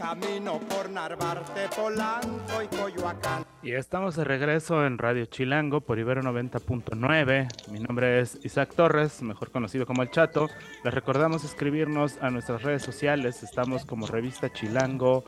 Camino 0.06 0.60
por 0.60 0.88
Narvarte, 0.88 1.68
Polanco 1.74 2.62
y 2.62 2.68
Coyoacán. 2.68 3.44
Y 3.60 3.72
estamos 3.72 4.14
de 4.14 4.22
regreso 4.22 4.86
en 4.86 4.98
Radio 4.98 5.24
Chilango 5.26 5.80
por 5.80 5.98
Ibero 5.98 6.22
90.9. 6.22 7.48
Mi 7.72 7.80
nombre 7.80 8.20
es 8.20 8.38
Isaac 8.44 8.72
Torres, 8.76 9.20
mejor 9.22 9.50
conocido 9.50 9.84
como 9.84 10.04
El 10.04 10.12
Chato. 10.12 10.48
Les 10.84 10.94
recordamos 10.94 11.42
escribirnos 11.42 12.18
a 12.20 12.30
nuestras 12.30 12.62
redes 12.62 12.84
sociales. 12.84 13.42
Estamos 13.42 13.84
como 13.84 14.06
revista 14.06 14.52
Chilango, 14.52 15.24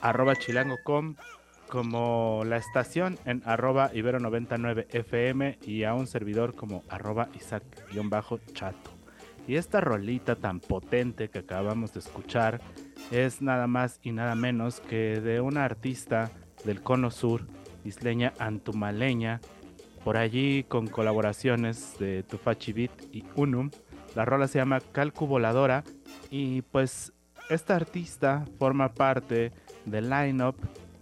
arroba 0.00 0.36
chilango.com, 0.36 1.16
como 1.68 2.44
la 2.46 2.56
estación 2.56 3.18
en 3.26 3.42
arroba 3.44 3.90
Ibero 3.92 4.20
99 4.20 4.86
FM 4.90 5.58
y 5.66 5.84
a 5.84 5.92
un 5.92 6.06
servidor 6.06 6.54
como 6.54 6.82
arroba 6.88 7.28
Isaac-Chato. 7.34 8.93
Y 9.46 9.56
esta 9.56 9.80
rolita 9.80 10.36
tan 10.36 10.60
potente 10.60 11.28
que 11.28 11.40
acabamos 11.40 11.92
de 11.92 12.00
escuchar 12.00 12.60
es 13.10 13.42
nada 13.42 13.66
más 13.66 14.00
y 14.02 14.12
nada 14.12 14.34
menos 14.34 14.80
que 14.80 15.20
de 15.20 15.40
una 15.40 15.64
artista 15.64 16.30
del 16.64 16.80
cono 16.80 17.10
sur, 17.10 17.46
isleña 17.84 18.32
antumaleña, 18.38 19.40
por 20.02 20.16
allí 20.16 20.64
con 20.64 20.86
colaboraciones 20.86 21.98
de 21.98 22.22
Tufachi 22.22 22.72
Beat 22.72 22.90
y 23.12 23.24
Unum. 23.36 23.70
La 24.14 24.24
rola 24.24 24.48
se 24.48 24.58
llama 24.58 24.80
Calcu 24.80 25.26
Voladora 25.26 25.84
y 26.30 26.62
pues 26.62 27.12
esta 27.50 27.76
artista 27.76 28.46
forma 28.58 28.94
parte 28.94 29.52
del 29.84 30.08
line-up 30.08 30.56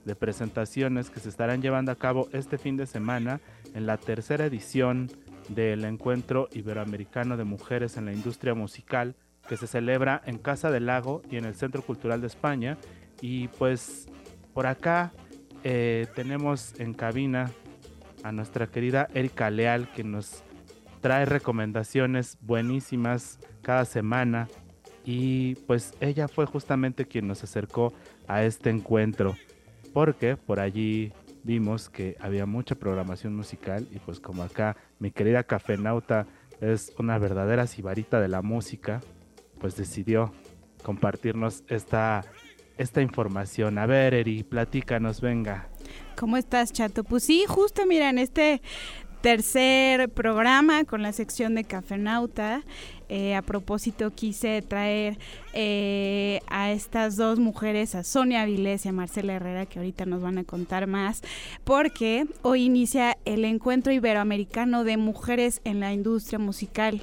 de 0.05 0.17
presentaciones 0.17 1.11
que 1.11 1.21
se 1.21 1.29
estarán 1.29 1.63
llevando 1.63 1.93
a 1.93 1.97
cabo 1.97 2.29
este 2.33 2.59
fin 2.59 2.77
de 2.77 2.87
semana 2.87 3.41
en 3.75 3.87
la 3.87 3.99
tercera 3.99 4.47
edición 4.47 5.11
del 5.49 5.85
Encuentro 5.85 6.49
Iberoamericano 6.53 7.37
de 7.37 7.45
Mujeres 7.45 7.97
en 7.97 8.07
la 8.07 8.13
Industria 8.13 8.55
Musical 8.55 9.15
que 9.49 9.57
se 9.57 9.67
celebra 9.67 10.23
en 10.25 10.39
Casa 10.39 10.71
del 10.71 10.87
Lago 10.87 11.23
y 11.31 11.37
en 11.37 11.45
el 11.45 11.55
Centro 11.55 11.83
Cultural 11.83 12.21
de 12.21 12.27
España. 12.27 12.79
Y 13.21 13.49
pues 13.49 14.07
por 14.55 14.67
acá 14.67 15.13
eh, 15.65 16.07
tenemos 16.15 16.79
en 16.79 16.95
cabina 16.95 17.51
a 18.23 18.33
nuestra 18.33 18.67
querida 18.69 19.09
Erika 19.15 19.51
Leal 19.51 19.91
que 19.93 20.05
nos 20.05 20.43
trae 21.01 21.25
recomendaciones 21.25 22.39
buenísimas 22.41 23.39
cada 23.63 23.85
semana. 23.85 24.49
Y 25.05 25.57
pues 25.67 25.95
ella 26.01 26.29
fue 26.29 26.47
justamente 26.47 27.07
quien 27.07 27.27
nos 27.27 27.43
acercó 27.43 27.93
a 28.29 28.45
este 28.45 28.71
encuentro. 28.71 29.37
Porque 29.93 30.37
por 30.37 30.61
allí 30.61 31.13
vimos 31.43 31.89
que 31.89 32.17
había 32.21 32.47
mucha 32.47 32.77
programación 32.77 33.35
musical 33.35 33.87
y 33.91 33.99
pues 33.99 34.21
como 34.21 34.45
acá 34.45 34.77
mi 35.03 35.11
querida 35.11 35.43
cafenauta 35.43 36.27
es 36.61 36.93
una 36.97 37.19
verdadera 37.19 37.67
sibarita 37.67 38.21
de 38.21 38.29
la 38.29 38.41
música, 38.41 39.01
pues 39.59 39.75
decidió 39.75 40.33
compartirnos 40.85 41.65
esta, 41.67 42.23
esta 42.79 43.03
información. 43.03 43.79
A 43.79 43.87
ver, 43.87 44.15
Eri, 44.15 44.45
platícanos, 44.45 45.21
venga. 45.21 45.69
¿Cómo 46.17 46.37
estás, 46.37 46.73
Chato? 46.73 47.03
Pues 47.03 47.25
sí, 47.25 47.47
justo 47.49 47.85
mira, 47.85 48.11
en 48.11 48.19
este 48.19 48.63
tercer 49.23 50.09
programa 50.11 50.85
con 50.85 51.01
la 51.01 51.13
sección 51.13 51.55
de 51.55 51.65
Cafenauta. 51.65 52.63
Eh, 53.09 53.35
a 53.35 53.43
propósito, 53.43 54.11
quise 54.11 54.63
traer 54.63 55.19
eh, 55.53 56.41
a 56.49 56.73
estas 56.73 57.17
dos 57.17 57.39
mujeres, 57.39 57.95
a 57.95 58.05
Sonia 58.05 58.45
Vilés 58.47 58.85
y 58.85 58.89
a 58.89 58.93
Marcela 58.93 59.35
Herrera, 59.35 59.67
que 59.67 59.79
ahorita 59.79 60.07
nos 60.07 60.23
van 60.23 60.39
a 60.39 60.45
contar 60.45 60.87
más, 60.87 61.23
porque 61.63 62.27
hoy 62.41 62.65
inicia 62.65 63.19
el 63.25 63.45
Encuentro 63.45 63.93
Iberoamericano 63.93 64.83
de 64.83 64.97
Mujeres 64.97 65.61
en 65.65 65.79
la 65.79 65.93
Industria 65.93 66.39
Musical. 66.39 67.03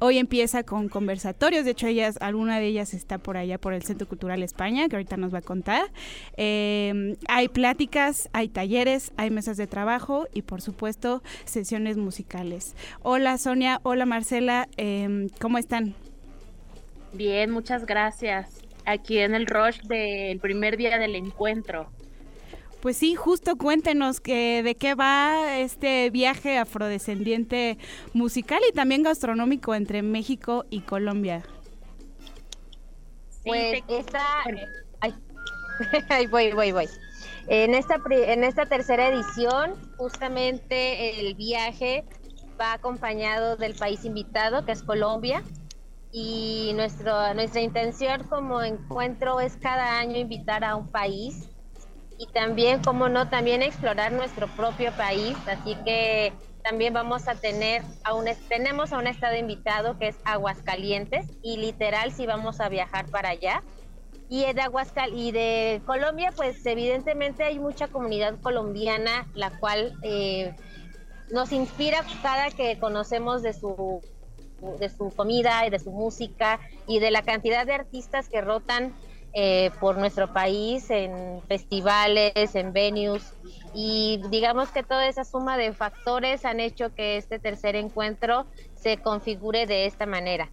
Hoy 0.00 0.18
empieza 0.18 0.62
con 0.62 0.88
conversatorios, 0.88 1.64
de 1.64 1.72
hecho 1.72 1.88
ellas, 1.88 2.18
alguna 2.20 2.60
de 2.60 2.66
ellas 2.66 2.94
está 2.94 3.18
por 3.18 3.36
allá 3.36 3.58
por 3.58 3.74
el 3.74 3.82
Centro 3.82 4.06
Cultural 4.06 4.44
España, 4.44 4.88
que 4.88 4.94
ahorita 4.94 5.16
nos 5.16 5.34
va 5.34 5.38
a 5.38 5.42
contar. 5.42 5.90
Em, 6.36 7.16
hay 7.26 7.48
pláticas, 7.48 8.28
hay 8.32 8.48
talleres, 8.48 9.10
hay 9.16 9.30
mesas 9.30 9.56
de 9.56 9.66
trabajo 9.66 10.28
y 10.32 10.42
por 10.42 10.62
supuesto 10.62 11.20
sesiones 11.46 11.96
musicales. 11.96 12.76
Hola 13.02 13.38
Sonia, 13.38 13.80
hola 13.82 14.06
Marcela, 14.06 14.68
em, 14.76 15.30
¿cómo 15.40 15.58
están? 15.58 15.94
Bien, 17.12 17.50
muchas 17.50 17.84
gracias. 17.84 18.62
Aquí 18.84 19.18
en 19.18 19.34
el 19.34 19.46
rush 19.46 19.80
del 19.82 20.38
primer 20.38 20.76
día 20.76 20.98
del 20.98 21.16
encuentro. 21.16 21.90
Pues 22.80 22.96
sí, 22.96 23.16
justo 23.16 23.56
cuéntenos 23.56 24.20
que, 24.20 24.62
de 24.62 24.76
qué 24.76 24.94
va 24.94 25.58
este 25.58 26.10
viaje 26.10 26.58
afrodescendiente 26.58 27.76
musical 28.12 28.60
y 28.68 28.72
también 28.72 29.02
gastronómico 29.02 29.74
entre 29.74 30.02
México 30.02 30.64
y 30.70 30.80
Colombia. 30.82 31.42
Pues 33.44 33.82
esta... 33.88 34.24
Ay, 36.08 36.26
voy, 36.26 36.52
voy, 36.52 36.72
voy. 36.72 36.86
En 37.48 37.74
esta, 37.74 38.00
en 38.10 38.44
esta 38.44 38.66
tercera 38.66 39.08
edición, 39.08 39.74
justamente 39.96 41.20
el 41.20 41.34
viaje 41.34 42.04
va 42.60 42.74
acompañado 42.74 43.56
del 43.56 43.74
país 43.74 44.04
invitado, 44.04 44.64
que 44.64 44.72
es 44.72 44.82
Colombia, 44.82 45.42
y 46.12 46.72
nuestro, 46.74 47.34
nuestra 47.34 47.60
intención 47.60 48.24
como 48.24 48.62
encuentro 48.62 49.40
es 49.40 49.56
cada 49.56 49.98
año 49.98 50.16
invitar 50.16 50.64
a 50.64 50.76
un 50.76 50.88
país 50.88 51.48
y 52.18 52.26
también, 52.26 52.82
como 52.82 53.08
no, 53.08 53.28
también 53.28 53.62
explorar 53.62 54.12
nuestro 54.12 54.48
propio 54.48 54.92
país, 54.92 55.36
así 55.46 55.76
que 55.84 56.32
también 56.64 56.92
vamos 56.92 57.28
a 57.28 57.36
tener, 57.36 57.82
a 58.02 58.14
un, 58.14 58.26
tenemos 58.48 58.92
a 58.92 58.98
un 58.98 59.06
estado 59.06 59.36
invitado 59.36 59.98
que 59.98 60.08
es 60.08 60.16
Aguascalientes 60.24 61.26
y 61.42 61.56
literal 61.58 62.12
si 62.12 62.26
vamos 62.26 62.60
a 62.60 62.68
viajar 62.68 63.06
para 63.06 63.30
allá. 63.30 63.62
Y 64.28 64.52
de 64.52 64.60
Aguascal 64.60 65.18
y 65.18 65.30
de 65.30 65.80
Colombia, 65.86 66.32
pues 66.36 66.66
evidentemente 66.66 67.44
hay 67.44 67.58
mucha 67.58 67.88
comunidad 67.88 68.38
colombiana, 68.42 69.26
la 69.34 69.50
cual 69.58 69.96
eh, 70.02 70.54
nos 71.30 71.52
inspira 71.52 72.04
cada 72.22 72.50
que 72.50 72.78
conocemos 72.78 73.42
de 73.42 73.54
su 73.54 74.02
de 74.60 74.88
su 74.88 75.10
comida 75.14 75.66
y 75.66 75.70
de 75.70 75.78
su 75.78 75.92
música 75.92 76.58
y 76.88 76.98
de 76.98 77.12
la 77.12 77.22
cantidad 77.22 77.64
de 77.64 77.74
artistas 77.74 78.28
que 78.28 78.40
rotan 78.40 78.92
eh, 79.32 79.70
por 79.80 79.98
nuestro 79.98 80.32
país 80.32 80.90
en 80.90 81.40
festivales, 81.46 82.54
en 82.54 82.72
venues 82.72 83.34
y 83.74 84.20
digamos 84.30 84.70
que 84.70 84.82
toda 84.82 85.06
esa 85.06 85.24
suma 85.24 85.56
de 85.56 85.72
factores 85.72 86.44
han 86.44 86.60
hecho 86.60 86.94
que 86.94 87.16
este 87.16 87.38
tercer 87.38 87.76
encuentro 87.76 88.46
se 88.74 88.96
configure 88.96 89.66
de 89.66 89.86
esta 89.86 90.06
manera. 90.06 90.48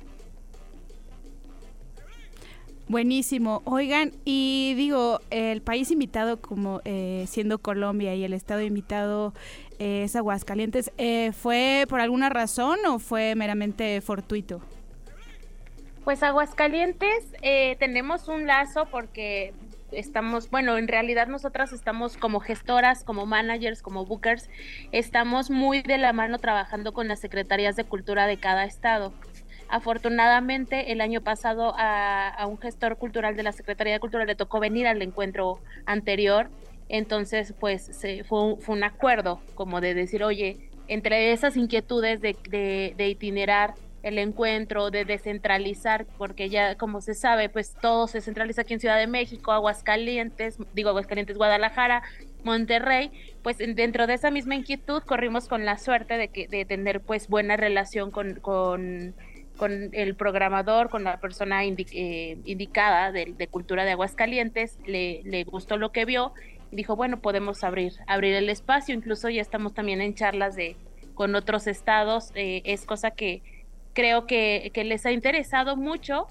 Buenísimo. 2.88 3.64
Oigan, 3.66 4.12
y 4.26 4.76
digo, 4.76 5.20
el 5.32 5.64
país 5.64 5.90
invitado 5.90 6.38
como 6.38 6.82
eh, 6.86 7.26
siendo 7.28 7.58
Colombia 7.58 8.14
y 8.14 8.24
el 8.24 8.34
estado 8.34 8.62
invitado 8.62 9.34
eh, 9.80 10.04
es 10.04 10.16
Aguascalientes, 10.16 10.92
eh, 11.00 11.32
¿fue 11.34 11.86
por 11.90 12.00
alguna 12.00 12.30
razón 12.30 12.78
o 12.88 13.00
fue 13.00 13.34
meramente 13.34 14.02
fortuito? 14.02 14.62
Pues 16.06 16.22
Aguascalientes 16.22 17.34
tenemos 17.80 18.28
un 18.28 18.46
lazo 18.46 18.86
porque 18.92 19.54
estamos, 19.92 20.52
bueno, 20.52 20.78
en 20.78 20.88
realidad 20.88 21.28
nosotras 21.28 21.74
estamos 21.74 22.16
como 22.16 22.40
gestoras, 22.40 23.04
como 23.04 23.26
managers, 23.26 23.82
como 23.82 24.06
bookers, 24.06 24.48
estamos 24.92 25.50
muy 25.50 25.82
de 25.82 25.98
la 25.98 26.14
mano 26.14 26.38
trabajando 26.38 26.94
con 26.94 27.08
las 27.08 27.20
secretarías 27.20 27.76
de 27.76 27.86
cultura 27.86 28.28
de 28.28 28.38
cada 28.38 28.66
estado. 28.66 29.14
Afortunadamente, 29.68 30.92
el 30.92 31.02
año 31.02 31.22
pasado 31.22 31.74
a, 31.76 32.46
un 32.48 32.60
gestor 32.60 32.98
cultural 32.98 33.36
de 33.36 33.42
la 33.42 33.52
Secretaría 33.52 33.94
de 33.94 34.00
Cultura 34.00 34.26
le 34.26 34.36
tocó 34.36 34.60
venir 34.60 34.86
al 34.86 35.02
encuentro 35.02 35.60
anterior, 35.88 36.52
entonces 36.88 37.56
pues 37.60 37.84
se, 37.84 38.24
fue, 38.24 38.58
fue 38.60 38.76
un 38.76 38.84
acuerdo 38.84 39.42
como 39.56 39.82
de 39.82 39.96
decir, 39.96 40.24
oye, 40.24 40.70
entre 40.88 41.32
esas 41.32 41.58
inquietudes 41.58 42.22
de, 42.22 42.36
de, 42.96 43.08
itinerar 43.08 43.74
el 44.06 44.20
encuentro, 44.20 44.92
de 44.92 45.04
descentralizar, 45.04 46.06
porque 46.18 46.48
ya 46.48 46.76
como 46.76 47.02
se 47.02 47.16
sabe, 47.16 47.50
pues 47.50 47.76
todo 47.82 48.08
se 48.08 48.22
centraliza 48.22 48.62
aquí 48.62 48.76
en 48.76 48.80
Ciudad 48.80 48.98
de 48.98 49.08
México, 49.08 49.52
Aguascalientes, 49.52 50.58
digo 50.74 50.90
Aguascalientes, 50.90 51.38
Guadalajara, 51.38 52.04
Monterrey, 52.44 53.12
pues 53.42 53.58
dentro 53.58 54.06
de 54.06 54.14
esa 54.14 54.30
misma 54.30 54.56
inquietud 54.56 55.02
corrimos 55.02 55.48
con 55.48 55.66
la 55.66 55.80
suerte 55.80 56.18
de, 56.18 56.28
que, 56.28 56.48
de 56.48 56.66
tener 56.66 57.02
pues 57.02 57.28
buena 57.28 57.58
relación 57.58 58.12
con, 58.12 58.36
con 58.40 59.14
con 59.58 59.90
el 59.94 60.16
programador, 60.16 60.90
con 60.90 61.06
la 61.06 61.22
persona 61.22 61.64
eh, 61.64 62.38
indicada 62.44 63.14
de, 63.14 63.48
Cultura 63.50 63.86
de 63.86 63.92
Aguascalientes, 63.92 64.78
le, 64.86 65.22
le 65.24 65.46
gustó 65.46 65.78
lo 65.78 65.94
que 65.94 66.04
vio 66.04 66.34
dijo, 66.72 66.98
bueno, 66.98 67.22
podemos 67.22 67.64
abrir, 67.64 67.94
abrir 68.06 68.36
el 68.36 68.50
espacio, 68.50 68.94
incluso 68.94 69.30
ya 69.30 69.42
estamos 69.42 69.74
también 69.74 70.02
en 70.02 70.14
charlas 70.14 70.58
de 70.58 70.76
con 71.14 71.34
otros 71.36 71.68
estados, 71.68 72.32
eh, 72.36 72.62
es 72.66 72.86
cosa 72.86 73.12
que 73.12 73.42
creo 73.96 74.28
que, 74.28 74.70
que 74.76 74.84
les 74.84 75.06
ha 75.08 75.12
interesado 75.12 75.76
mucho 75.76 76.28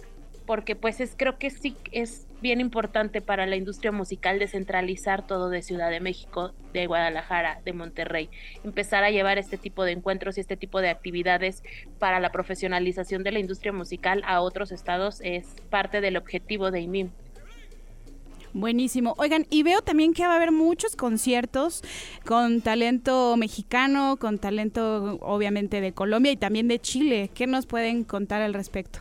porque 0.47 0.77
pues 0.77 1.01
es 1.01 1.15
creo 1.17 1.39
que 1.39 1.51
sí 1.51 1.75
es 1.91 2.27
bien 2.43 2.61
importante 2.61 3.23
para 3.23 3.47
la 3.47 3.57
industria 3.57 3.91
musical 3.91 4.39
descentralizar 4.39 5.27
todo 5.27 5.49
de 5.49 5.63
Ciudad 5.63 5.91
de 5.91 6.01
México, 6.01 6.53
de 6.75 6.87
Guadalajara, 6.87 7.61
de 7.65 7.73
Monterrey, 7.73 8.29
empezar 8.63 9.03
a 9.03 9.11
llevar 9.11 9.39
este 9.39 9.57
tipo 9.57 9.85
de 9.85 9.93
encuentros 9.93 10.37
y 10.37 10.43
este 10.43 10.59
tipo 10.59 10.83
de 10.83 10.91
actividades 10.91 11.63
para 11.99 12.21
la 12.21 12.31
profesionalización 12.31 13.23
de 13.23 13.33
la 13.33 13.39
industria 13.39 13.73
musical 13.73 14.23
a 14.27 14.43
otros 14.43 14.71
estados 14.71 15.23
es 15.23 15.47
parte 15.71 16.03
del 16.03 16.19
objetivo 16.19 16.71
de 16.71 16.83
IMIM. 16.83 17.11
Buenísimo. 18.55 19.15
Oigan, 19.19 19.49
y 19.51 19.65
veo 19.65 19.83
también 19.83 20.15
que 20.15 20.25
va 20.29 20.35
a 20.35 20.37
haber 20.37 20.53
muchos 20.53 20.95
conciertos 20.95 21.83
con 22.25 22.61
talento 22.61 23.37
mexicano, 23.37 24.17
con 24.17 24.39
talento 24.39 25.19
obviamente 25.23 25.81
de 25.81 25.93
Colombia 25.93 26.31
y 26.31 26.37
también 26.37 26.69
de 26.69 26.79
Chile. 26.79 27.33
¿Qué 27.35 27.49
nos 27.49 27.67
pueden 27.67 28.05
contar 28.05 28.43
al 28.43 28.55
respecto? 28.55 29.01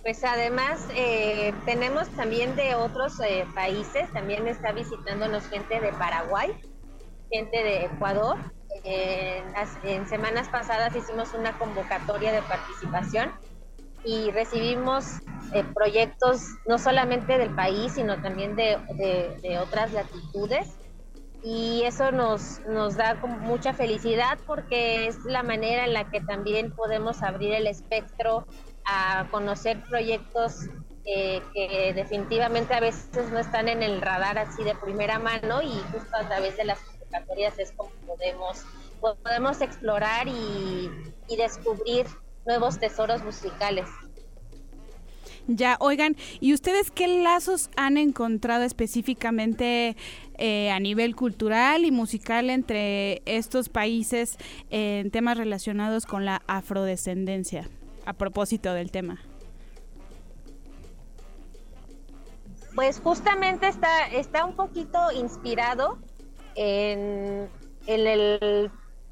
Pues 0.00 0.24
además 0.24 0.88
eh, 0.96 1.52
tenemos 1.66 2.08
también 2.16 2.56
de 2.56 2.74
otros 2.74 3.20
eh, 3.20 3.44
países, 3.54 4.10
también 4.14 4.48
está 4.48 4.72
visitándonos 4.72 5.46
gente 5.48 5.80
de 5.80 5.92
Paraguay, 5.92 6.50
gente 7.30 7.62
de 7.62 7.84
Ecuador. 7.84 8.38
en, 8.84 10.08
semanas 10.08 10.48
pasadas 10.48 10.96
hicimos 10.96 11.34
una 11.34 11.58
convocatoria 11.58 12.32
de 12.32 12.40
participación 12.40 13.30
y 14.04 14.30
recibimos 14.30 15.04
eh, 15.52 15.64
proyectos 15.74 16.42
no 16.66 16.78
solamente 16.78 17.38
del 17.38 17.54
país, 17.54 17.92
sino 17.92 18.20
también 18.22 18.56
de, 18.56 18.78
de, 19.42 19.58
otras 19.58 19.92
latitudes. 19.92 20.76
Y 21.42 21.82
eso 21.84 22.12
nos, 22.12 22.60
nos 22.68 22.96
da 22.96 23.14
mucha 23.14 23.72
felicidad 23.72 24.38
porque 24.46 25.06
es 25.06 25.24
la 25.24 25.42
manera 25.42 25.84
en 25.84 25.94
la 25.94 26.10
que 26.10 26.20
también 26.20 26.70
podemos 26.70 27.22
abrir 27.22 27.54
el 27.54 27.66
espectro 27.66 28.46
a 28.84 29.26
conocer 29.30 29.82
proyectos 29.88 30.66
eh, 31.06 31.40
que 31.54 31.94
definitivamente 31.94 32.74
a 32.74 32.80
veces 32.80 33.30
no 33.30 33.38
están 33.38 33.68
en 33.68 33.82
el 33.82 34.02
radar 34.02 34.38
así 34.38 34.62
de 34.62 34.74
primera 34.74 35.18
mano 35.18 35.62
y 35.62 35.72
justo 35.92 36.14
a 36.14 36.28
través 36.28 36.58
de 36.58 36.64
las 36.64 36.78
convocatorias 36.78 37.58
es 37.58 37.72
como 37.72 37.90
podemos, 38.06 38.64
podemos 39.00 39.60
explorar 39.62 40.28
y, 40.28 40.90
descubrir 41.36 42.06
nuevos 42.46 42.78
tesoros 42.78 43.22
musicales. 43.22 43.88
Ya, 45.46 45.76
oigan, 45.80 46.16
¿y 46.38 46.54
ustedes 46.54 46.90
qué 46.90 47.08
lazos 47.08 47.70
han 47.76 47.96
encontrado 47.96 48.62
específicamente 48.62 49.96
eh, 50.38 50.70
a 50.70 50.78
nivel 50.78 51.16
cultural 51.16 51.84
y 51.84 51.90
musical 51.90 52.50
entre 52.50 53.22
estos 53.24 53.68
países 53.68 54.36
en 54.70 55.10
temas 55.10 55.38
relacionados 55.38 56.06
con 56.06 56.24
la 56.24 56.42
afrodescendencia? 56.46 57.68
a 58.04 58.12
propósito 58.12 58.72
del 58.74 58.90
tema? 58.90 59.20
Pues 62.74 63.00
justamente 63.00 63.68
está, 63.68 64.06
está 64.08 64.44
un 64.44 64.54
poquito 64.54 65.12
inspirado 65.12 65.98
en, 66.54 67.48
en, 67.86 68.06
el, 68.06 68.70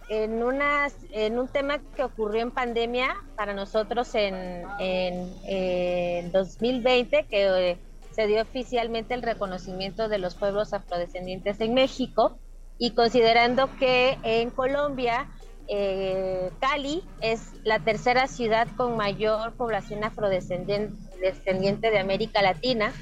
en, 0.08 0.42
unas, 0.42 0.94
en 1.12 1.38
un 1.38 1.48
tema 1.48 1.80
que 1.94 2.04
ocurrió 2.04 2.42
en 2.42 2.50
pandemia 2.50 3.16
para 3.36 3.52
nosotros 3.54 4.14
en, 4.14 4.64
en, 4.78 6.32
2020, 6.32 7.26
que 7.26 7.70
eh, 7.70 7.78
se 8.10 8.26
dio 8.26 8.42
oficialmente 8.42 9.14
el 9.14 9.22
reconocimiento 9.22 10.08
de 10.08 10.18
los 10.18 10.34
pueblos 10.34 10.72
afrodescendientes 10.72 11.60
en 11.60 11.74
México. 11.74 12.38
Y 12.78 12.92
considerando 12.92 13.68
que 13.78 14.18
en 14.22 14.50
Colombia 14.50 15.28
eh, 15.66 16.50
Cali 16.60 17.02
es 17.20 17.52
la 17.64 17.80
tercera 17.80 18.26
ciudad 18.26 18.68
con 18.76 18.96
mayor 18.96 19.54
población 19.54 20.04
afrodescendiente 20.04 21.90
de 21.90 21.98
América 21.98 22.40
Latina 22.40 22.92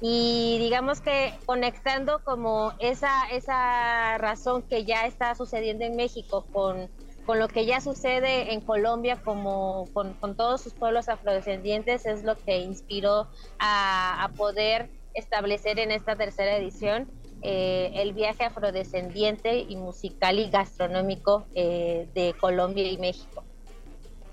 y 0.00 0.58
digamos 0.58 1.00
que 1.00 1.32
conectando 1.46 2.20
como 2.24 2.72
esa, 2.78 3.28
esa 3.30 4.18
razón 4.18 4.62
que 4.62 4.84
ya 4.84 5.06
está 5.06 5.34
sucediendo 5.34 5.84
en 5.84 5.96
México 5.96 6.46
con, 6.52 6.90
con 7.24 7.38
lo 7.38 7.48
que 7.48 7.66
ya 7.66 7.80
sucede 7.80 8.52
en 8.52 8.60
Colombia 8.60 9.20
como 9.24 9.88
con, 9.92 10.14
con 10.14 10.36
todos 10.36 10.62
sus 10.62 10.74
pueblos 10.74 11.08
afrodescendientes 11.08 12.06
es 12.06 12.24
lo 12.24 12.36
que 12.44 12.58
inspiró 12.58 13.28
a, 13.58 14.24
a 14.24 14.28
poder 14.30 14.90
establecer 15.14 15.78
en 15.78 15.90
esta 15.90 16.16
tercera 16.16 16.56
edición 16.56 17.08
eh, 17.42 17.90
el 17.96 18.14
viaje 18.14 18.44
afrodescendiente 18.44 19.58
y 19.58 19.76
musical 19.76 20.38
y 20.38 20.48
gastronómico 20.48 21.46
eh, 21.54 22.08
de 22.14 22.34
Colombia 22.40 22.90
y 22.90 22.96
México. 22.96 23.44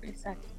Exacto. 0.00 0.51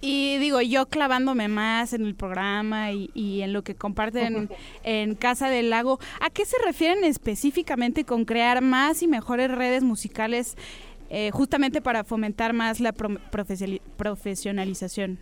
Y 0.00 0.38
digo, 0.38 0.60
yo 0.60 0.86
clavándome 0.86 1.48
más 1.48 1.92
en 1.92 2.04
el 2.04 2.14
programa 2.14 2.92
y, 2.92 3.42
en 3.42 3.52
lo 3.52 3.62
que 3.62 3.74
comparten 3.74 4.48
en 4.84 5.14
Casa 5.14 5.48
del 5.48 5.70
Lago, 5.70 5.98
¿a 6.20 6.30
qué 6.30 6.44
se 6.44 6.56
refieren 6.64 7.04
específicamente 7.04 8.04
con 8.04 8.24
crear 8.24 8.62
más 8.62 9.02
y 9.02 9.08
mejores 9.08 9.50
redes 9.50 9.82
musicales 9.82 10.56
eh, 11.08 11.30
justamente 11.32 11.80
para 11.80 12.04
fomentar 12.04 12.52
más 12.52 12.80
la 12.80 12.92
profesionalización? 12.92 15.18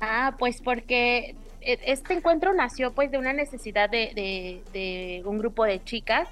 Ah, 0.00 0.36
pues 0.38 0.60
porque 0.62 1.34
e, 1.60 1.78
este 1.86 2.14
encuentro 2.14 2.54
nació 2.54 2.92
pues 2.92 3.10
de 3.10 3.18
una 3.18 3.32
necesidad 3.32 3.90
de, 3.90 4.62
de, 4.72 5.22
un 5.24 5.38
grupo 5.38 5.64
de 5.64 5.82
chicas, 5.82 6.28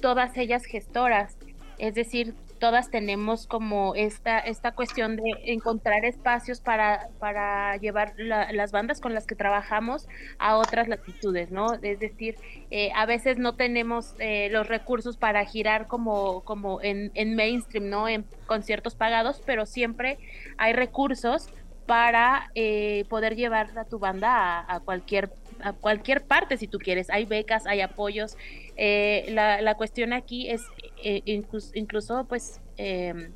todas 0.00 0.36
ellas 0.36 0.66
gestoras, 0.66 1.34
es 1.78 1.94
decir, 1.94 2.34
todas 2.62 2.90
tenemos 2.90 3.48
como 3.48 3.96
esta, 3.96 4.38
esta 4.38 4.70
cuestión 4.70 5.16
de 5.16 5.32
encontrar 5.46 6.04
espacios 6.04 6.60
para, 6.60 7.08
para 7.18 7.76
llevar 7.78 8.14
las 8.16 8.70
bandas 8.70 9.00
con 9.00 9.14
las 9.14 9.26
que 9.26 9.34
trabajamos 9.34 10.06
a 10.38 10.56
otras 10.56 10.86
latitudes, 10.86 11.50
¿no? 11.50 11.74
Es 11.82 11.98
decir, 11.98 12.36
eh, 12.70 12.92
a 12.94 13.04
veces 13.04 13.36
no 13.36 13.56
tenemos 13.56 14.14
eh, 14.20 14.48
los 14.52 14.68
recursos 14.68 15.16
para 15.16 15.44
girar 15.44 15.88
como, 15.88 16.44
como 16.44 16.80
en, 16.82 17.10
en 17.14 17.34
mainstream, 17.34 17.90
¿no? 17.90 18.06
En 18.06 18.24
conciertos 18.46 18.94
pagados, 18.94 19.42
pero 19.44 19.66
siempre 19.66 20.18
hay 20.56 20.72
recursos 20.72 21.48
para 21.86 22.50
eh, 22.54 23.06
poder 23.08 23.34
llevar 23.34 23.76
a 23.76 23.84
tu 23.86 23.98
banda 23.98 24.64
a, 24.68 24.80
cualquier 24.80 25.32
a 25.62 25.72
cualquier 25.72 26.22
parte 26.22 26.56
si 26.56 26.66
tú 26.66 26.78
quieres. 26.78 27.10
Hay 27.10 27.24
becas, 27.24 27.66
hay 27.66 27.80
apoyos. 27.80 28.36
la, 28.76 29.60
la, 29.60 29.74
cuestión 29.74 30.12
aquí 30.12 30.50
es 30.50 30.62
eh, 31.02 31.22
incluso, 31.24 32.24
pues 32.24 32.60
em, 32.76 33.32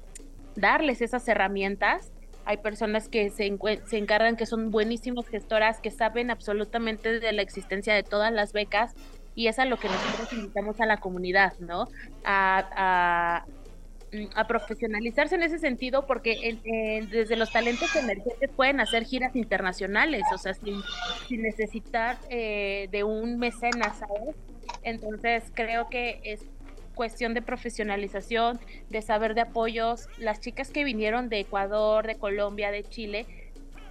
darles 0.54 1.02
esas 1.02 1.26
herramientas. 1.28 2.12
Hay 2.44 2.58
personas 2.58 3.08
que 3.08 3.30
se, 3.30 3.56
se, 3.86 3.98
encargan, 3.98 4.36
que 4.36 4.46
son 4.46 4.70
buenísimas 4.70 5.26
gestoras, 5.26 5.80
que 5.80 5.90
saben 5.90 6.30
absolutamente 6.30 7.18
de 7.18 7.32
la 7.32 7.42
existencia 7.42 7.94
de 7.94 8.04
todas 8.04 8.32
las 8.32 8.52
becas 8.52 8.94
y 9.36 9.48
es 9.48 9.58
a 9.58 9.66
lo 9.66 9.76
que 9.76 9.88
nosotros 9.88 10.32
invitamos 10.32 10.80
a 10.80 10.86
la 10.86 10.96
comunidad, 10.96 11.52
¿no? 11.58 11.88
A, 12.24 13.44
profesionalizarse 14.48 15.34
en 15.34 15.42
ese 15.42 15.58
sentido 15.58 16.06
porque 16.06 16.58
desde 17.10 17.36
los 17.36 17.52
talentos 17.52 17.94
emergentes 17.96 18.50
pueden 18.54 18.80
hacer 18.80 19.04
giras 19.04 19.34
internacionales, 19.36 20.22
o 20.34 20.38
sea, 20.38 20.54
sin, 20.54 20.80
sin 21.28 21.42
necesitar 21.42 22.18
eh, 22.30 22.88
de 22.90 23.04
un 23.04 23.38
mecenas, 23.38 23.98
¿sabes? 23.98 24.36
Entonces 24.82 25.44
creo 25.54 25.88
que 25.88 26.20
es 26.24 26.44
cuestión 26.94 27.34
de 27.34 27.42
profesionalización, 27.42 28.58
de 28.88 29.02
saber 29.02 29.34
de 29.34 29.42
apoyos. 29.42 30.08
Las 30.18 30.40
chicas 30.40 30.70
que 30.70 30.82
vinieron 30.82 31.28
de 31.28 31.40
Ecuador, 31.40 32.06
de 32.06 32.16
Colombia, 32.16 32.70
de 32.70 32.82
Chile, 32.82 33.26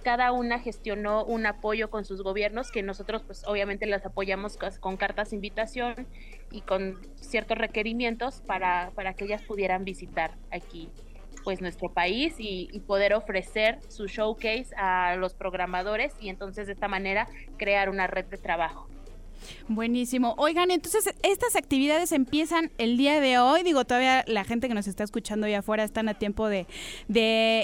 cada 0.06 0.30
una 0.30 0.60
gestionó 0.60 1.24
un 1.24 1.46
apoyo 1.46 1.90
con 1.90 2.04
sus 2.04 2.22
gobiernos, 2.22 2.70
que 2.70 2.80
nosotros 2.84 3.24
pues 3.26 3.42
obviamente 3.44 3.86
las 3.86 4.06
apoyamos 4.06 4.56
con 4.78 4.96
cartas 4.96 5.30
de 5.30 5.34
invitación 5.34 6.06
y 6.52 6.60
con 6.60 6.96
ciertos 7.16 7.58
requerimientos 7.58 8.40
para, 8.46 8.92
para 8.94 9.14
que 9.14 9.24
ellas 9.24 9.42
pudieran 9.42 9.84
visitar 9.84 10.36
aquí 10.52 10.90
pues 11.42 11.60
nuestro 11.60 11.92
país 11.92 12.36
y, 12.38 12.68
y, 12.70 12.78
poder 12.78 13.14
ofrecer 13.14 13.80
su 13.88 14.06
showcase 14.06 14.68
a 14.76 15.16
los 15.16 15.34
programadores 15.34 16.14
y 16.20 16.28
entonces 16.28 16.68
de 16.68 16.74
esta 16.74 16.86
manera 16.86 17.26
crear 17.56 17.88
una 17.90 18.06
red 18.06 18.26
de 18.26 18.38
trabajo. 18.38 18.86
Buenísimo. 19.68 20.34
Oigan, 20.38 20.70
entonces 20.70 21.12
estas 21.22 21.56
actividades 21.56 22.12
empiezan 22.12 22.70
el 22.78 22.96
día 22.96 23.20
de 23.20 23.38
hoy. 23.38 23.62
Digo, 23.62 23.84
todavía 23.84 24.24
la 24.26 24.44
gente 24.44 24.68
que 24.68 24.74
nos 24.74 24.86
está 24.86 25.04
escuchando 25.04 25.46
allá 25.46 25.60
afuera 25.60 25.84
están 25.84 26.08
a 26.08 26.14
tiempo 26.14 26.48
de, 26.48 26.66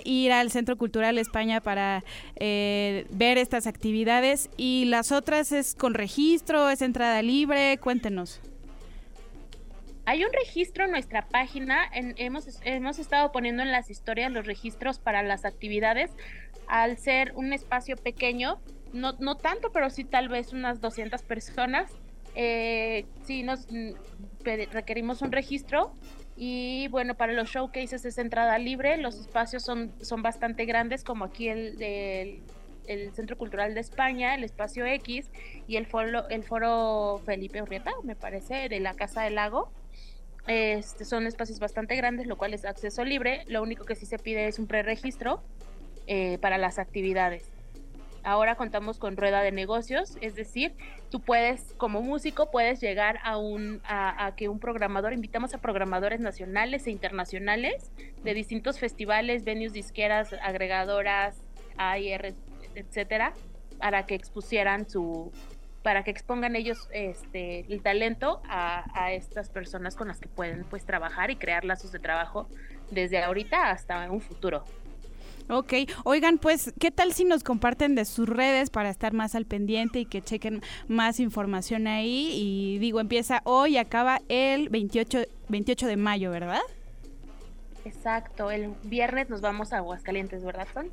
ir 0.05 0.33
al 0.33 0.51
Centro 0.51 0.77
Cultural 0.77 1.18
España 1.18 1.61
para 1.61 2.05
eh, 2.37 3.07
ver 3.11 3.38
estas 3.38 3.66
actividades. 3.66 4.51
Y 4.57 4.87
las 4.87 5.12
otras 5.12 5.53
es 5.53 5.75
con 5.75 5.95
registro, 5.95 6.71
es 6.71 6.83
entrada 6.83 7.23
libre. 7.23 7.79
Cuéntenos. 7.79 8.40
Hay 10.05 10.25
un 10.25 10.33
registro 10.33 10.85
en 10.85 10.90
nuestra 10.90 11.29
página, 11.29 11.88
hemos, 11.92 12.61
hemos 12.64 12.99
estado 12.99 13.31
poniendo 13.31 13.62
en 13.62 13.71
las 13.71 13.88
historias 13.88 14.33
los 14.33 14.47
registros 14.47 14.99
para 14.99 15.23
las 15.23 15.45
actividades. 15.45 16.11
Al 16.66 16.99
ser 16.99 17.33
un 17.37 17.53
espacio 17.53 17.97
pequeño, 17.97 18.59
no, 18.92 19.12
no 19.18 19.37
tanto, 19.37 19.72
pero 19.72 19.90
sí 19.90 20.05
tal 20.05 20.28
vez 20.28 20.52
unas 20.52 20.81
200 20.81 21.22
personas. 21.22 21.90
Eh, 22.35 23.05
sí 23.24 23.42
nos 23.42 23.70
mm, 23.70 23.90
requerimos 24.72 25.20
un 25.20 25.33
registro 25.33 25.92
y 26.37 26.88
bueno, 26.88 27.14
para 27.14 27.33
los 27.35 27.50
showcases 27.50 28.05
es 28.05 28.16
entrada 28.16 28.59
libre, 28.59 28.96
los 28.96 29.16
espacios 29.16 29.62
son, 29.62 29.92
son 30.00 30.22
bastante 30.22 30.64
grandes 30.64 31.05
como 31.05 31.26
aquí 31.26 31.48
el, 31.48 31.76
el, 32.87 33.12
Centro 33.14 33.37
Cultural 33.37 33.74
de 33.74 33.81
España, 33.81 34.35
el 34.35 34.44
Espacio 34.44 34.87
X 34.87 35.31
y 35.68 35.76
el 35.76 35.87
foro, 35.87 36.28
el 36.31 36.42
foro 36.42 37.20
Felipe 37.24 37.61
Urrieta, 37.61 37.92
me 38.02 38.16
parece, 38.16 38.68
de 38.68 38.81
la 38.81 38.94
Casa 38.94 39.22
del 39.22 39.35
Lago. 39.35 39.70
Este, 40.46 41.05
son 41.05 41.26
espacios 41.26 41.61
bastante 41.61 41.94
grandes, 41.96 42.26
lo 42.26 42.37
cual 42.37 42.55
es 42.55 42.64
acceso 42.64 43.05
libre. 43.05 43.44
Lo 43.46 43.62
único 43.62 43.85
que 43.85 43.94
sí 43.94 44.07
se 44.07 44.18
pide 44.18 44.48
es 44.48 44.59
un 44.59 44.66
preregistro 44.66 45.42
eh, 46.07 46.38
para 46.38 46.59
las 46.59 46.78
actividades. 46.78 47.50
Ahora 48.24 48.54
contamos 48.54 48.98
con 48.98 49.16
rueda 49.16 49.42
de 49.42 49.50
negocios, 49.50 50.16
es 50.20 50.37
decir, 50.37 50.74
tú 51.11 51.20
puedes, 51.20 51.74
como 51.76 52.02
músico, 52.02 52.50
puedes 52.50 52.80
llegar 52.80 53.18
a 53.24 53.37
un 53.37 53.80
a, 53.85 54.32
que 54.37 54.48
un 54.48 54.61
programador, 54.61 55.12
invitamos 55.12 55.54
a 55.54 55.58
programadores 55.58 56.20
nacionales 56.20 56.87
e 56.87 56.90
internacionales 56.92 57.90
de 58.22 58.35
distintos 58.35 58.78
festivales, 58.78 59.42
venues 59.42 59.72
disqueras, 59.72 60.32
agregadoras, 60.40 61.42
AIR, 61.76 62.35
etcétera, 62.76 63.35
para 63.78 64.06
que 64.06 64.14
expusieran 64.14 64.88
su 64.88 65.32
para 65.82 66.04
que 66.04 66.12
expongan 66.12 66.54
ellos 66.54 66.88
este 66.92 67.61
el 67.72 67.82
talento 67.82 68.40
a, 68.48 68.85
a, 68.94 69.12
estas 69.12 69.50
personas 69.50 69.96
con 69.96 70.06
las 70.06 70.20
que 70.20 70.28
pueden 70.28 70.62
pues 70.70 70.87
trabajar 70.87 71.32
y 71.32 71.37
crear 71.37 71.64
lazos 71.64 71.90
de 71.90 71.98
trabajo 71.98 72.48
desde 72.92 73.20
ahorita 73.20 73.70
hasta 73.70 74.08
un 74.08 74.20
futuro. 74.20 74.64
Ok, 75.48 75.74
oigan, 76.05 76.38
pues, 76.38 76.72
¿qué 76.78 76.90
tal 76.90 77.12
si 77.12 77.24
nos 77.24 77.42
comparten 77.42 77.94
de 77.94 78.05
sus 78.05 78.28
redes 78.28 78.70
para 78.70 78.90
estar 78.90 79.12
más 79.12 79.35
al 79.35 79.44
pendiente 79.44 80.00
y 80.00 80.07
que 80.07 80.22
chequen 80.22 80.62
más 80.88 81.20
información 81.20 81.87
ahí? 81.87 82.31
Y 82.35 82.78
digo, 82.78 83.00
empieza 83.00 83.42
hoy 83.44 83.74
y 83.74 83.78
acaba 83.78 84.20
el 84.28 84.68
28, 84.68 85.24
28 85.48 85.87
de 85.87 85.96
mayo, 85.96 86.31
¿verdad? 86.31 86.61
Exacto, 87.85 88.50
el 88.50 88.74
viernes 88.85 89.28
nos 89.28 89.40
vamos 89.40 89.72
a 89.72 89.78
Aguascalientes, 89.78 90.44
¿verdad, 90.44 90.68
Son? 90.72 90.90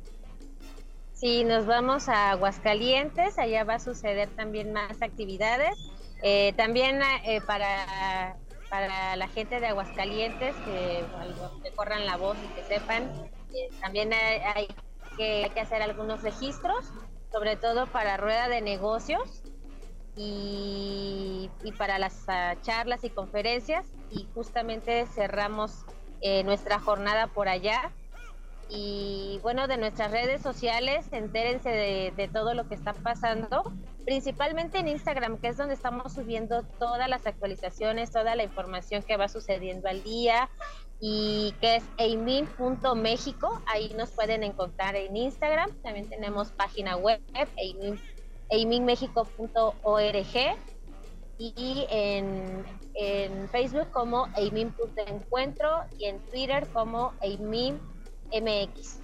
Sí, 1.14 1.44
nos 1.44 1.66
vamos 1.66 2.08
a 2.08 2.30
Aguascalientes, 2.30 3.38
allá 3.38 3.64
va 3.64 3.74
a 3.74 3.78
suceder 3.78 4.28
también 4.30 4.72
más 4.72 5.00
actividades. 5.02 5.76
Eh, 6.22 6.52
también 6.56 7.00
eh, 7.24 7.40
para, 7.46 8.36
para 8.68 9.16
la 9.16 9.28
gente 9.28 9.60
de 9.60 9.68
Aguascalientes, 9.68 10.54
que, 10.64 11.04
que 11.62 11.70
corran 11.76 12.06
la 12.06 12.16
voz 12.16 12.36
y 12.44 12.54
que 12.54 12.64
sepan 12.64 13.10
también 13.80 14.12
hay, 14.12 14.68
que, 15.16 15.50
hacer 15.60 15.82
algunos 15.82 16.22
registros, 16.22 16.86
sobre 17.32 17.56
todo 17.56 17.86
para 17.86 18.16
rueda 18.16 18.48
de 18.48 18.60
negocios 18.60 19.42
y, 20.16 21.50
para 21.78 21.98
las 21.98 22.24
ah, 22.28 22.56
charlas 22.62 23.04
y 23.04 23.10
conferencias. 23.10 23.86
Y 24.10 24.26
justamente 24.34 25.06
cerramos 25.06 25.84
eh, 26.20 26.42
nuestra 26.44 26.80
jornada 26.80 27.28
por 27.28 27.48
allá. 27.48 27.92
Y 28.68 29.40
bueno, 29.42 29.66
de 29.66 29.78
nuestras 29.78 30.12
redes 30.12 30.42
sociales, 30.42 31.06
entérense 31.10 32.12
de 32.16 32.28
todo 32.32 32.54
lo 32.54 32.68
que 32.68 32.76
está 32.76 32.92
pasando, 32.92 33.64
principalmente 34.04 34.78
en 34.78 34.88
Instagram, 34.88 35.38
que 35.38 35.48
es 35.48 35.56
donde 35.56 35.74
estamos 35.74 36.12
subiendo 36.12 36.62
todas 36.78 37.08
las 37.08 37.26
actualizaciones, 37.26 38.10
toda 38.10 38.34
la 38.34 38.44
información 38.44 39.02
que 39.02 39.16
va 39.16 39.28
sucediendo 39.28 39.88
al 39.88 40.02
día, 40.02 40.48
y 41.00 41.54
que 41.60 41.76
es 41.76 41.84
eimin.mexico. 41.96 43.62
Ahí 43.66 43.94
nos 43.96 44.10
pueden 44.10 44.42
encontrar 44.42 44.96
en 44.96 45.16
Instagram. 45.16 45.70
También 45.82 46.08
tenemos 46.08 46.50
página 46.52 46.96
web, 46.96 47.20
eiminmexico.org 48.50 50.56
y 51.38 51.86
en, 51.88 52.64
en, 52.94 53.48
Facebook 53.48 53.90
como 53.90 54.28
eimin.encuentro 54.36 55.84
y 55.98 56.04
en 56.04 56.18
Twitter 56.26 56.66
como 56.72 57.14
eiminmx. 57.22 58.99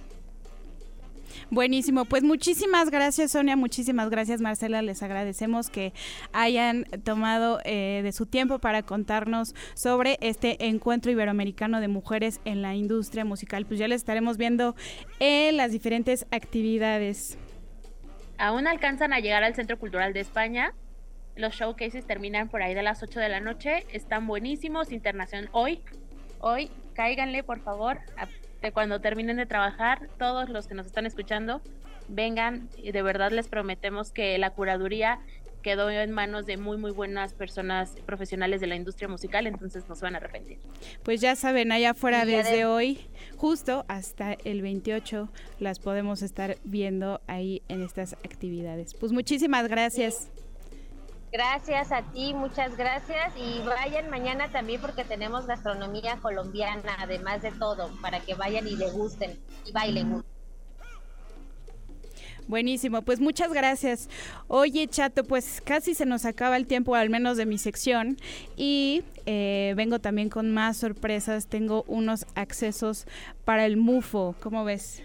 Buenísimo, 1.49 2.05
pues 2.05 2.23
muchísimas 2.23 2.89
gracias 2.89 3.31
Sonia, 3.31 3.55
muchísimas 3.55 4.09
gracias 4.09 4.41
Marcela, 4.41 4.81
les 4.81 5.03
agradecemos 5.03 5.69
que 5.69 5.93
hayan 6.33 6.85
tomado 7.03 7.59
eh, 7.63 8.01
de 8.03 8.11
su 8.11 8.25
tiempo 8.25 8.59
para 8.59 8.83
contarnos 8.83 9.55
sobre 9.73 10.17
este 10.21 10.67
encuentro 10.67 11.11
iberoamericano 11.11 11.79
de 11.81 11.87
mujeres 11.87 12.39
en 12.45 12.61
la 12.61 12.75
industria 12.75 13.25
musical. 13.25 13.65
Pues 13.65 13.79
ya 13.79 13.87
les 13.87 14.01
estaremos 14.01 14.37
viendo 14.37 14.75
en 15.19 15.57
las 15.57 15.71
diferentes 15.71 16.25
actividades. 16.31 17.37
Aún 18.37 18.67
alcanzan 18.67 19.13
a 19.13 19.19
llegar 19.19 19.43
al 19.43 19.55
Centro 19.55 19.79
Cultural 19.79 20.13
de 20.13 20.19
España. 20.19 20.73
Los 21.35 21.55
showcases 21.55 22.05
terminan 22.05 22.49
por 22.49 22.61
ahí 22.61 22.73
de 22.73 22.83
las 22.83 23.01
8 23.03 23.19
de 23.19 23.29
la 23.29 23.39
noche. 23.39 23.85
Están 23.91 24.27
buenísimos. 24.27 24.91
Internacional 24.91 25.49
hoy. 25.51 25.81
Hoy, 26.39 26.69
cáiganle, 26.93 27.43
por 27.43 27.59
favor 27.61 27.99
de 28.61 28.71
cuando 28.71 28.99
terminen 28.99 29.37
de 29.37 29.45
trabajar, 29.45 30.09
todos 30.17 30.49
los 30.49 30.67
que 30.67 30.73
nos 30.73 30.85
están 30.85 31.05
escuchando, 31.05 31.61
vengan 32.07 32.69
y 32.77 32.91
de 32.91 33.01
verdad 33.01 33.31
les 33.31 33.47
prometemos 33.47 34.11
que 34.11 34.37
la 34.37 34.51
curaduría 34.51 35.19
quedó 35.61 35.89
en 35.89 36.11
manos 36.11 36.45
de 36.45 36.55
muy 36.55 36.77
muy 36.77 36.91
buenas 36.91 37.33
personas 37.33 37.95
profesionales 38.05 38.61
de 38.61 38.67
la 38.67 38.75
industria 38.75 39.09
musical, 39.09 39.47
entonces 39.47 39.87
no 39.89 39.95
se 39.95 40.05
van 40.05 40.15
a 40.15 40.17
arrepentir. 40.19 40.59
Pues 41.03 41.19
ya 41.19 41.35
saben, 41.35 41.71
allá 41.71 41.89
afuera 41.89 42.23
desde 42.25 42.65
hoy, 42.65 42.99
justo 43.35 43.83
hasta 43.89 44.37
el 44.45 44.61
28, 44.61 45.29
las 45.59 45.79
podemos 45.79 46.21
estar 46.21 46.57
viendo 46.63 47.19
ahí 47.27 47.63
en 47.67 47.83
estas 47.83 48.13
actividades. 48.13 48.93
Pues 48.93 49.11
muchísimas 49.11 49.67
gracias. 49.67 50.29
Gracias 51.31 51.91
a 51.91 52.03
ti, 52.03 52.33
muchas 52.33 52.77
gracias 52.77 53.33
y 53.35 53.61
vayan 53.65 54.09
mañana 54.09 54.49
también 54.49 54.79
porque 54.79 55.03
tenemos 55.03 55.45
gastronomía 55.45 56.17
colombiana, 56.21 56.95
además 56.99 57.41
de 57.41 57.51
todo, 57.51 57.91
para 58.01 58.21
que 58.21 58.33
vayan 58.33 58.67
y 58.67 58.77
le 58.77 58.89
gusten 58.91 59.37
y 59.65 59.71
bailen. 59.73 60.23
Buenísimo, 62.47 63.01
pues 63.01 63.19
muchas 63.19 63.51
gracias. 63.51 64.07
Oye, 64.47 64.87
Chato, 64.87 65.25
pues 65.25 65.61
casi 65.61 65.93
se 65.93 66.05
nos 66.05 66.23
acaba 66.23 66.55
el 66.55 66.65
tiempo, 66.65 66.95
al 66.95 67.09
menos 67.09 67.35
de 67.35 67.45
mi 67.45 67.57
sección, 67.57 68.15
y 68.55 69.03
eh, 69.25 69.73
vengo 69.75 69.99
también 69.99 70.29
con 70.29 70.53
más 70.53 70.77
sorpresas. 70.77 71.47
Tengo 71.47 71.83
unos 71.87 72.25
accesos 72.35 73.05
para 73.43 73.65
el 73.65 73.75
MUFO, 73.75 74.33
¿cómo 74.41 74.63
ves? 74.63 75.03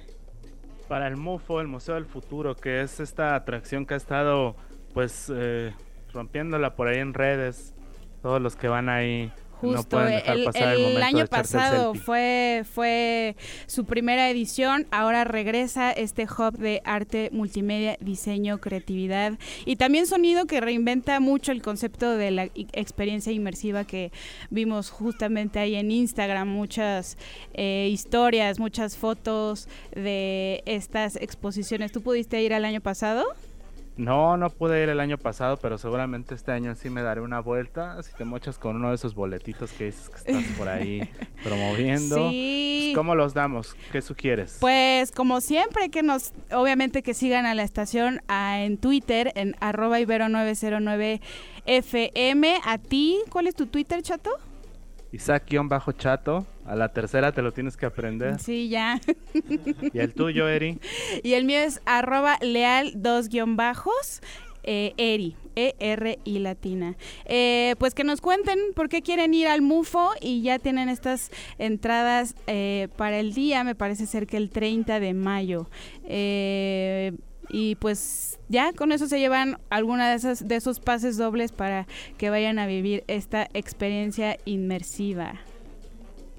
Para 0.87 1.09
el 1.09 1.17
MUFO, 1.17 1.61
el 1.61 1.67
Museo 1.67 1.97
del 1.97 2.07
Futuro, 2.07 2.55
que 2.55 2.81
es 2.83 3.01
esta 3.01 3.35
atracción 3.35 3.87
que 3.87 3.95
ha 3.95 3.97
estado, 3.97 4.55
pues, 4.95 5.33
eh, 5.35 5.73
rompiéndola 6.13 6.77
por 6.77 6.89
ahí 6.89 6.99
en 6.99 7.15
redes. 7.15 7.75
Todos 8.23 8.41
los 8.41 8.55
que 8.57 8.69
van 8.69 8.89
ahí 8.89 9.33
Justo, 9.63 10.01
el, 10.05 11.03
año 11.05 11.25
pasado 11.29 11.95
fue, 11.95 12.65
fue 12.69 13.37
su 13.67 13.85
primera 13.85 14.29
edición, 14.29 14.89
ahora 14.91 15.23
regresa 15.23 15.93
este 15.93 16.25
hub 16.25 16.59
de 16.59 16.83
arte, 16.85 17.31
multimedia, 17.33 17.97
diseño, 18.01 18.59
creatividad 18.59 19.39
y 19.65 19.77
también 19.77 20.09
sonido 20.09 20.47
que 20.47 20.61
reinventa 20.61 21.21
mucho 21.21 21.53
el 21.53 21.63
concepto 21.63 22.17
de 22.17 22.33
la 22.33 22.45
experiencia 22.73 23.31
inmersiva 23.31 23.85
que 23.85 24.11
vimos 24.51 24.91
justamente 24.91 25.61
ahí 25.61 25.77
en 25.77 25.93
Instagram, 25.93 26.49
muchas 26.49 27.17
eh, 27.55 27.89
historias, 27.89 28.59
muchas 28.59 28.97
fotos 28.97 29.69
de 29.95 30.65
estas 30.67 31.15
exposiciones. 31.15 31.93
¿Tú 31.93 32.03
pudiste 32.03 32.43
ir 32.43 32.53
al 32.53 32.65
año 32.65 32.81
pasado? 32.81 33.27
No, 34.03 34.37
no 34.37 34.51
pude 34.51 34.83
ir 34.83 34.89
el 34.89 34.99
año 34.99 35.17
pasado, 35.17 35.59
pero 35.59 35.79
seguramente 35.79 36.35
este 36.35 36.51
año 36.51 36.75
sí 36.75 36.91
me 36.91 37.03
daré 37.03 37.21
una 37.21 37.39
vuelta. 37.41 38.03
Si 38.03 38.13
te 38.15 38.25
mochas 38.25 38.59
con 38.59 38.75
uno 38.77 38.89
de 38.89 38.97
esos 38.97 39.15
boletitos 39.15 39.71
que 39.73 39.85
dices 39.85 40.09
que 40.09 40.17
estás 40.17 40.43
por 40.59 40.69
ahí 40.69 41.09
promoviendo. 41.45 42.31
Sí. 42.31 42.91
Pues, 42.93 42.97
¿Cómo 42.97 43.15
los 43.15 43.33
damos? 43.33 43.77
¿Qué 43.93 44.03
sugieres? 44.03 44.59
Pues 44.61 45.13
como 45.13 45.41
siempre 45.41 45.89
que 45.89 46.03
nos, 46.03 46.33
obviamente 46.53 47.03
que 47.03 47.15
sigan 47.15 47.47
a 47.47 47.55
la 47.55 47.63
estación 47.63 48.21
en 48.29 48.77
Twitter, 48.77 49.33
en 49.37 49.55
arroba 49.61 50.01
ibero909fm. 50.01 52.61
A 52.65 52.79
ti, 52.79 53.21
¿cuál 53.31 53.47
es 53.47 53.55
tu 53.55 53.67
Twitter, 53.67 54.03
chato? 54.03 54.31
Isaac-chato. 55.13 56.45
A 56.65 56.77
la 56.77 56.89
tercera 56.91 57.33
te 57.33 57.43
lo 57.43 57.53
tienes 57.53 57.77
que 57.77 57.87
aprender. 57.87 58.39
Sí, 58.39 58.69
ya. 58.69 59.01
¿Y 59.93 59.99
el 59.99 60.15
tuyo, 60.15 60.49
Eri? 60.49 60.79
Y 61.23 61.35
el 61.35 61.45
mío 61.45 61.59
es 61.59 61.81
arroba 61.87 62.39
leal 62.41 62.93
dos 62.95 63.29
guion 63.29 63.57
bajos. 63.57 64.21
Eh, 64.65 64.95
Eri, 64.97 65.35
E-R 65.57 66.21
y 66.25 66.39
latina. 66.39 66.97
Eh, 67.25 67.75
pues 67.79 67.95
que 67.95 68.05
nos 68.05 68.21
cuenten 68.21 68.59
por 68.75 68.89
qué 68.89 69.03
quieren 69.03 69.35
ir 69.35 69.49
al 69.49 69.61
MUFO 69.61 70.13
y 70.21 70.43
ya 70.43 70.61
tienen 70.61 70.89
estas 70.89 71.31
entradas 71.59 72.37
eh, 72.47 72.89
para 72.97 73.19
el 73.19 73.35
día, 73.35 73.65
me 73.65 73.75
parece 73.75 74.07
ser 74.07 74.29
que 74.29 74.37
el 74.37 74.51
30 74.51 75.01
de 75.01 75.15
mayo. 75.15 75.69
Eh, 76.05 77.13
y 77.49 77.75
pues 77.75 78.39
ya 78.49 78.73
con 78.73 78.93
eso 78.93 79.09
se 79.09 79.19
llevan 79.19 79.59
alguna 79.69 80.09
de 80.11 80.17
esas 80.17 80.47
de 80.47 80.57
esos 80.57 80.79
pases 80.79 81.17
dobles 81.17 81.53
para 81.53 81.87
que 82.17 82.31
vayan 82.31 82.59
a 82.59 82.67
vivir 82.67 83.05
esta 83.09 83.49
experiencia 83.53 84.39
inmersiva. 84.45 85.41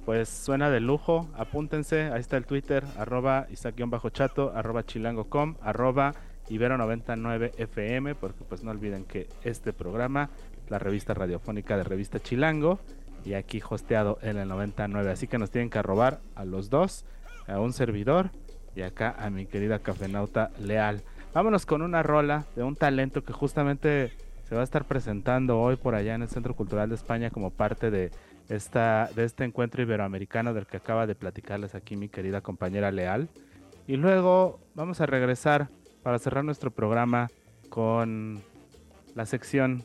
Pues 0.05 0.27
suena 0.27 0.69
de 0.69 0.81
lujo, 0.81 1.29
apúntense, 1.37 2.11
ahí 2.11 2.19
está 2.19 2.35
el 2.35 2.45
Twitter, 2.45 2.83
arroba 2.97 3.47
Isaac-chato, 3.49 4.51
arroba 4.53 4.83
chilango.com, 4.83 5.55
arroba 5.61 6.13
Ibero99FM, 6.49 8.15
porque 8.15 8.43
pues 8.43 8.63
no 8.63 8.71
olviden 8.71 9.05
que 9.05 9.29
este 9.43 9.71
programa, 9.71 10.29
la 10.67 10.77
revista 10.77 11.13
radiofónica 11.13 11.77
de 11.77 11.83
Revista 11.83 12.19
Chilango, 12.19 12.79
y 13.23 13.33
aquí 13.35 13.61
hosteado 13.67 14.19
en 14.21 14.37
el 14.37 14.49
99, 14.49 15.09
así 15.09 15.27
que 15.27 15.37
nos 15.37 15.51
tienen 15.51 15.69
que 15.69 15.79
arrobar 15.79 16.19
a 16.35 16.43
los 16.43 16.69
dos, 16.69 17.05
a 17.47 17.59
un 17.59 17.71
servidor 17.71 18.31
y 18.75 18.81
acá 18.81 19.15
a 19.17 19.29
mi 19.29 19.45
querida 19.45 19.79
cafenauta 19.79 20.51
Leal. 20.59 21.01
Vámonos 21.33 21.65
con 21.65 21.81
una 21.81 22.03
rola 22.03 22.45
de 22.55 22.63
un 22.63 22.75
talento 22.75 23.23
que 23.23 23.33
justamente 23.33 24.11
se 24.43 24.55
va 24.55 24.61
a 24.61 24.63
estar 24.65 24.85
presentando 24.85 25.59
hoy 25.59 25.77
por 25.77 25.95
allá 25.95 26.15
en 26.15 26.23
el 26.23 26.29
Centro 26.29 26.55
Cultural 26.55 26.89
de 26.89 26.95
España 26.95 27.29
como 27.29 27.49
parte 27.49 27.89
de 27.89 28.11
esta 28.49 29.09
de 29.15 29.23
este 29.23 29.43
encuentro 29.43 29.81
iberoamericano 29.81 30.53
del 30.53 30.67
que 30.67 30.77
acaba 30.77 31.07
de 31.07 31.15
platicarles 31.15 31.75
aquí 31.75 31.95
mi 31.95 32.09
querida 32.09 32.41
compañera 32.41 32.91
Leal. 32.91 33.29
Y 33.87 33.97
luego 33.97 34.59
vamos 34.75 35.01
a 35.01 35.05
regresar 35.05 35.69
para 36.03 36.19
cerrar 36.19 36.43
nuestro 36.43 36.71
programa 36.71 37.29
con 37.69 38.41
la 39.15 39.25
sección 39.25 39.83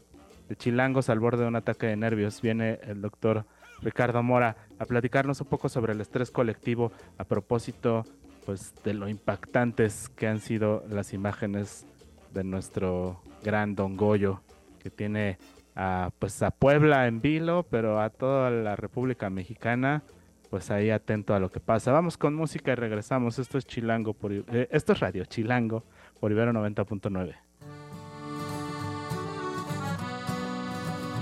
de 0.48 0.56
Chilangos 0.56 1.08
al 1.08 1.20
borde 1.20 1.42
de 1.42 1.48
un 1.48 1.56
ataque 1.56 1.86
de 1.86 1.96
nervios. 1.96 2.40
Viene 2.40 2.80
el 2.82 3.00
doctor 3.00 3.44
Ricardo 3.80 4.22
Mora 4.22 4.56
a 4.78 4.84
platicarnos 4.84 5.40
un 5.40 5.46
poco 5.46 5.68
sobre 5.68 5.92
el 5.92 6.00
estrés 6.00 6.30
colectivo 6.30 6.92
a 7.16 7.24
propósito 7.24 8.04
pues 8.44 8.72
de 8.82 8.94
lo 8.94 9.08
impactantes 9.08 10.08
que 10.08 10.26
han 10.26 10.40
sido 10.40 10.82
las 10.88 11.12
imágenes 11.12 11.86
de 12.32 12.44
nuestro 12.44 13.20
gran 13.44 13.74
Don 13.74 13.96
Goyo, 13.96 14.40
que 14.82 14.90
tiene 14.90 15.38
a, 15.78 16.10
pues 16.18 16.42
a 16.42 16.50
Puebla 16.50 17.06
en 17.06 17.20
vilo, 17.20 17.64
pero 17.70 18.00
a 18.00 18.10
toda 18.10 18.50
la 18.50 18.74
República 18.74 19.30
Mexicana, 19.30 20.02
pues 20.50 20.72
ahí 20.72 20.90
atento 20.90 21.34
a 21.34 21.38
lo 21.38 21.52
que 21.52 21.60
pasa. 21.60 21.92
Vamos 21.92 22.18
con 22.18 22.34
música 22.34 22.72
y 22.72 22.74
regresamos. 22.74 23.38
Esto 23.38 23.58
es 23.58 23.66
Chilango, 23.66 24.12
por, 24.12 24.32
eh, 24.32 24.68
esto 24.72 24.92
es 24.92 25.00
Radio 25.00 25.24
Chilango 25.24 25.84
por 26.18 26.32
Ibero 26.32 26.52
90.9. 26.52 27.36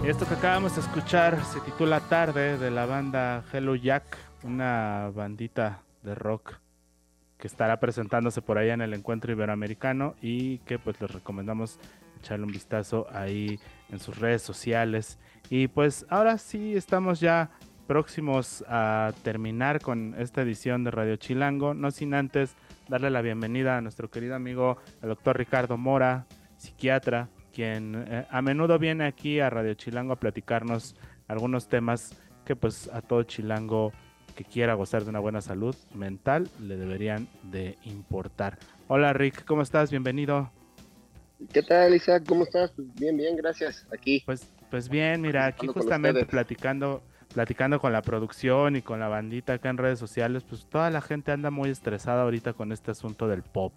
Y 0.05 0.09
esto 0.09 0.27
que 0.27 0.35
acabamos 0.35 0.75
de 0.75 0.81
escuchar 0.81 1.45
se 1.45 1.61
titula 1.61 2.01
Tarde 2.01 2.57
de 2.57 2.71
la 2.71 2.87
banda 2.87 3.45
Hello 3.53 3.75
Jack, 3.75 4.17
una 4.43 5.11
bandita 5.15 5.83
de 6.03 6.15
rock 6.15 6.55
que 7.37 7.47
estará 7.47 7.79
presentándose 7.79 8.41
por 8.41 8.57
allá 8.57 8.73
en 8.73 8.81
el 8.81 8.95
encuentro 8.95 9.31
iberoamericano 9.33 10.15
y 10.23 10.59
que 10.59 10.79
pues 10.79 10.99
les 10.99 11.11
recomendamos 11.11 11.79
echarle 12.21 12.47
un 12.47 12.53
vistazo 12.53 13.07
ahí 13.13 13.59
en 13.91 13.99
sus 13.99 14.19
redes 14.19 14.43
sociales. 14.43 15.19
Y 15.51 15.69
pues 15.69 16.07
ahora 16.09 16.39
sí 16.39 16.75
estamos 16.75 17.21
ya 17.21 17.51
próximos 17.87 18.65
a 18.69 19.13
terminar 19.23 19.81
con 19.81 20.15
esta 20.19 20.43
edición 20.43 20.85
de 20.85 20.91
Radio 20.91 21.17
Chilango, 21.17 21.73
no 21.75 21.91
sin 21.91 22.15
antes 22.15 22.57
darle 22.89 23.11
la 23.11 23.23
bienvenida 23.23 23.77
a 23.77 23.81
nuestro 23.81 24.11
querido 24.11 24.35
amigo 24.35 24.79
el 25.03 25.09
doctor 25.09 25.39
Ricardo 25.39 25.77
Mora, 25.77 26.27
psiquiatra, 26.57 27.29
quien 27.55 28.05
eh, 28.09 28.27
a 28.29 28.43
menudo 28.43 28.79
viene 28.79 29.07
aquí 29.07 29.41
a 29.41 29.51
Radio 29.51 29.75
Chilango 29.75 30.13
a 30.13 30.21
platicarnos 30.21 30.97
algunos 31.29 31.69
temas 31.69 32.15
que 32.45 32.57
pues 32.57 32.91
a 32.93 33.03
todo 33.03 33.23
Chilango 33.23 33.93
que 34.35 34.45
quiera 34.45 34.75
gozar 34.75 35.05
de 35.05 35.11
una 35.11 35.21
buena 35.21 35.41
salud 35.41 35.75
mental 35.95 36.51
le 36.61 36.77
deberían 36.77 37.29
de 37.43 37.79
importar. 37.85 38.59
Hola 38.89 39.13
Rick, 39.13 39.45
¿cómo 39.45 39.63
estás? 39.63 39.91
Bienvenido. 39.91 40.56
¿Qué 41.53 41.63
tal, 41.63 41.95
Isaac? 41.95 42.25
¿Cómo 42.27 42.45
estás? 42.45 42.73
Bien, 42.77 43.17
bien, 43.17 43.37
gracias. 43.37 43.87
Aquí. 43.93 44.23
Pues, 44.25 44.49
pues 44.71 44.89
bien, 44.89 45.21
mira, 45.21 45.47
aquí 45.47 45.67
justamente 45.67 46.25
platicando, 46.25 47.03
platicando 47.35 47.79
con 47.81 47.93
la 47.93 48.03
producción 48.03 48.77
y 48.77 48.83
con 48.83 49.01
la 49.01 49.09
bandita 49.09 49.55
acá 49.55 49.69
en 49.69 49.77
redes 49.77 49.99
sociales, 49.99 50.45
pues 50.45 50.67
toda 50.67 50.91
la 50.91 51.01
gente 51.01 51.33
anda 51.33 51.51
muy 51.51 51.71
estresada 51.71 52.23
ahorita 52.23 52.55
con 52.55 52.73
este 52.73 52.91
asunto 52.91 53.29
del 53.29 53.43
pop, 53.43 53.73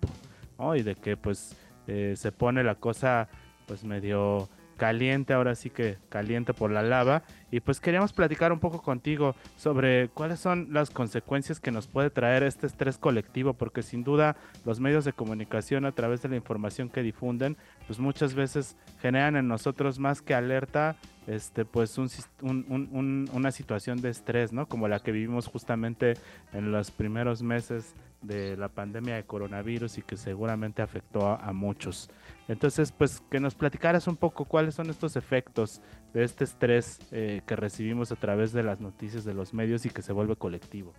¿no? 0.58 0.76
Y 0.76 0.84
de 0.84 0.96
que 0.96 1.18
pues 1.18 1.56
eh, 1.88 2.14
se 2.16 2.32
pone 2.32 2.64
la 2.64 2.76
cosa 2.76 3.28
pues 3.68 3.84
medio 3.84 4.50
caliente, 4.80 5.34
ahora 5.34 5.54
sí 5.56 5.70
que 5.70 5.98
caliente 6.08 6.54
por 6.54 6.72
la 6.72 6.82
lava. 6.82 7.24
Y 7.52 7.60
pues 7.60 7.80
queríamos 7.82 8.14
platicar 8.14 8.52
un 8.54 8.60
poco 8.60 8.82
contigo 8.82 9.36
sobre 9.58 10.08
cuáles 10.08 10.40
son 10.40 10.70
las 10.72 10.90
consecuencias 10.90 11.60
que 11.60 11.72
nos 11.72 11.88
puede 11.88 12.10
traer 12.10 12.44
este 12.44 12.66
estrés 12.66 12.98
colectivo, 12.98 13.54
porque 13.54 13.84
sin 13.84 14.04
duda 14.04 14.38
los 14.66 14.80
medios 14.80 15.04
de 15.04 15.14
comunicación 15.14 15.86
a 15.86 15.92
través 15.92 16.22
de 16.22 16.30
la 16.30 16.38
información 16.38 16.90
que 16.90 17.04
difunden, 17.04 17.58
pues 17.86 18.00
muchas 18.00 18.34
veces 18.34 18.78
generan 19.02 19.36
en 19.36 19.48
nosotros 19.48 20.00
más 20.00 20.22
que 20.22 20.34
alerta, 20.34 20.96
este, 21.28 21.66
pues 21.66 21.98
una 22.42 23.52
situación 23.52 24.02
de 24.02 24.10
estrés, 24.10 24.54
¿no? 24.54 24.68
Como 24.68 24.88
la 24.88 25.00
que 25.00 25.12
vivimos 25.12 25.48
justamente 25.48 26.14
en 26.54 26.72
los 26.72 26.90
primeros 26.90 27.44
meses 27.44 27.94
de 28.22 28.58
la 28.58 28.70
pandemia 28.70 29.16
de 29.16 29.24
coronavirus 29.24 29.98
y 29.98 30.02
que 30.02 30.18
seguramente 30.18 30.82
afectó 30.82 31.28
a, 31.28 31.54
muchos. 31.54 32.10
Entonces, 32.50 32.92
pues 32.92 33.22
que 33.30 33.40
nos 33.40 33.54
platicaras 33.54 34.08
un 34.08 34.18
poco 34.18 34.44
cuáles 34.44 34.74
son 34.74 34.90
estos 34.90 35.16
efectos 35.16 35.82
de 36.14 36.24
este 36.24 36.44
estrés 36.44 36.98
eh, 37.12 37.42
que 37.46 37.56
recibimos 37.56 38.12
a 38.12 38.16
través 38.16 38.52
de 38.54 38.64
las 38.64 38.82
noticias 38.82 39.24
de 39.24 39.36
los 39.36 39.54
medios 39.54 39.86
y 39.86 39.92
que 39.92 40.02
se 40.02 40.14
vuelve 40.14 40.36
colectivo. 40.36 40.94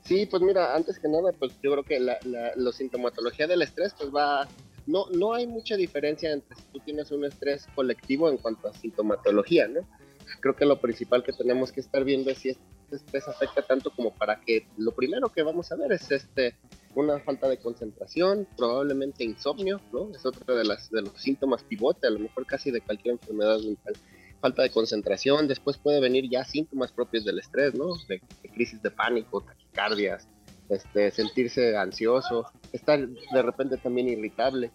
Sí, 0.00 0.24
pues 0.24 0.42
mira, 0.42 0.74
antes 0.74 0.98
que 0.98 1.06
nada, 1.06 1.32
pues 1.38 1.52
yo 1.62 1.72
creo 1.72 1.84
que 1.84 2.00
la, 2.00 2.18
la, 2.24 2.72
sintomatología 2.72 3.46
del 3.46 3.60
estrés, 3.60 3.94
pues 3.98 4.08
va, 4.10 4.48
no, 4.86 5.04
no 5.10 5.34
hay 5.34 5.46
mucha 5.46 5.76
diferencia 5.76 6.32
entre 6.32 6.56
si 6.56 6.62
tú 6.72 6.80
tienes 6.80 7.10
un 7.10 7.26
estrés 7.26 7.66
colectivo 7.74 8.30
en 8.30 8.38
cuanto 8.38 8.68
a 8.68 8.72
sintomatología, 8.72 9.68
¿no? 9.68 9.80
Creo 10.40 10.56
que 10.56 10.64
lo 10.64 10.80
principal 10.80 11.22
que 11.24 11.34
tenemos 11.34 11.72
que 11.72 11.80
estar 11.80 12.04
viendo 12.04 12.30
es 12.30 12.38
si 12.38 12.56
este 12.90 12.96
estrés 12.96 13.28
afecta 13.28 13.62
tanto 13.62 13.90
como 13.90 14.14
para 14.14 14.40
que 14.40 14.66
lo 14.78 14.92
primero 14.92 15.28
que 15.28 15.42
vamos 15.42 15.70
a 15.72 15.76
ver 15.76 15.92
es 15.92 16.10
este 16.10 16.54
una 16.94 17.20
falta 17.20 17.48
de 17.48 17.58
concentración, 17.58 18.48
probablemente 18.56 19.22
insomnio, 19.22 19.80
¿no? 19.92 20.10
Es 20.14 20.24
otro 20.24 20.56
de, 20.56 20.64
las, 20.64 20.90
de 20.90 21.02
los 21.02 21.12
síntomas 21.20 21.62
pivote, 21.62 22.06
a 22.06 22.10
lo 22.10 22.18
mejor 22.18 22.46
casi 22.46 22.70
de 22.70 22.80
cualquier 22.80 23.12
enfermedad 23.12 23.60
mental. 23.60 23.94
Falta 24.40 24.62
de 24.62 24.70
concentración, 24.70 25.48
después 25.48 25.76
puede 25.76 26.00
venir 26.00 26.28
ya 26.30 26.44
síntomas 26.44 26.90
propios 26.90 27.24
del 27.24 27.38
estrés, 27.38 27.74
¿no? 27.74 27.96
De, 28.08 28.20
crisis 28.52 28.82
de 28.82 28.90
pánico, 28.90 29.42
taquicardias, 29.42 30.28
este, 30.68 31.10
sentirse 31.10 31.76
ansioso, 31.76 32.46
estar 32.72 33.06
de 33.06 33.42
repente 33.42 33.76
también 33.76 34.08
irritable. 34.08 34.72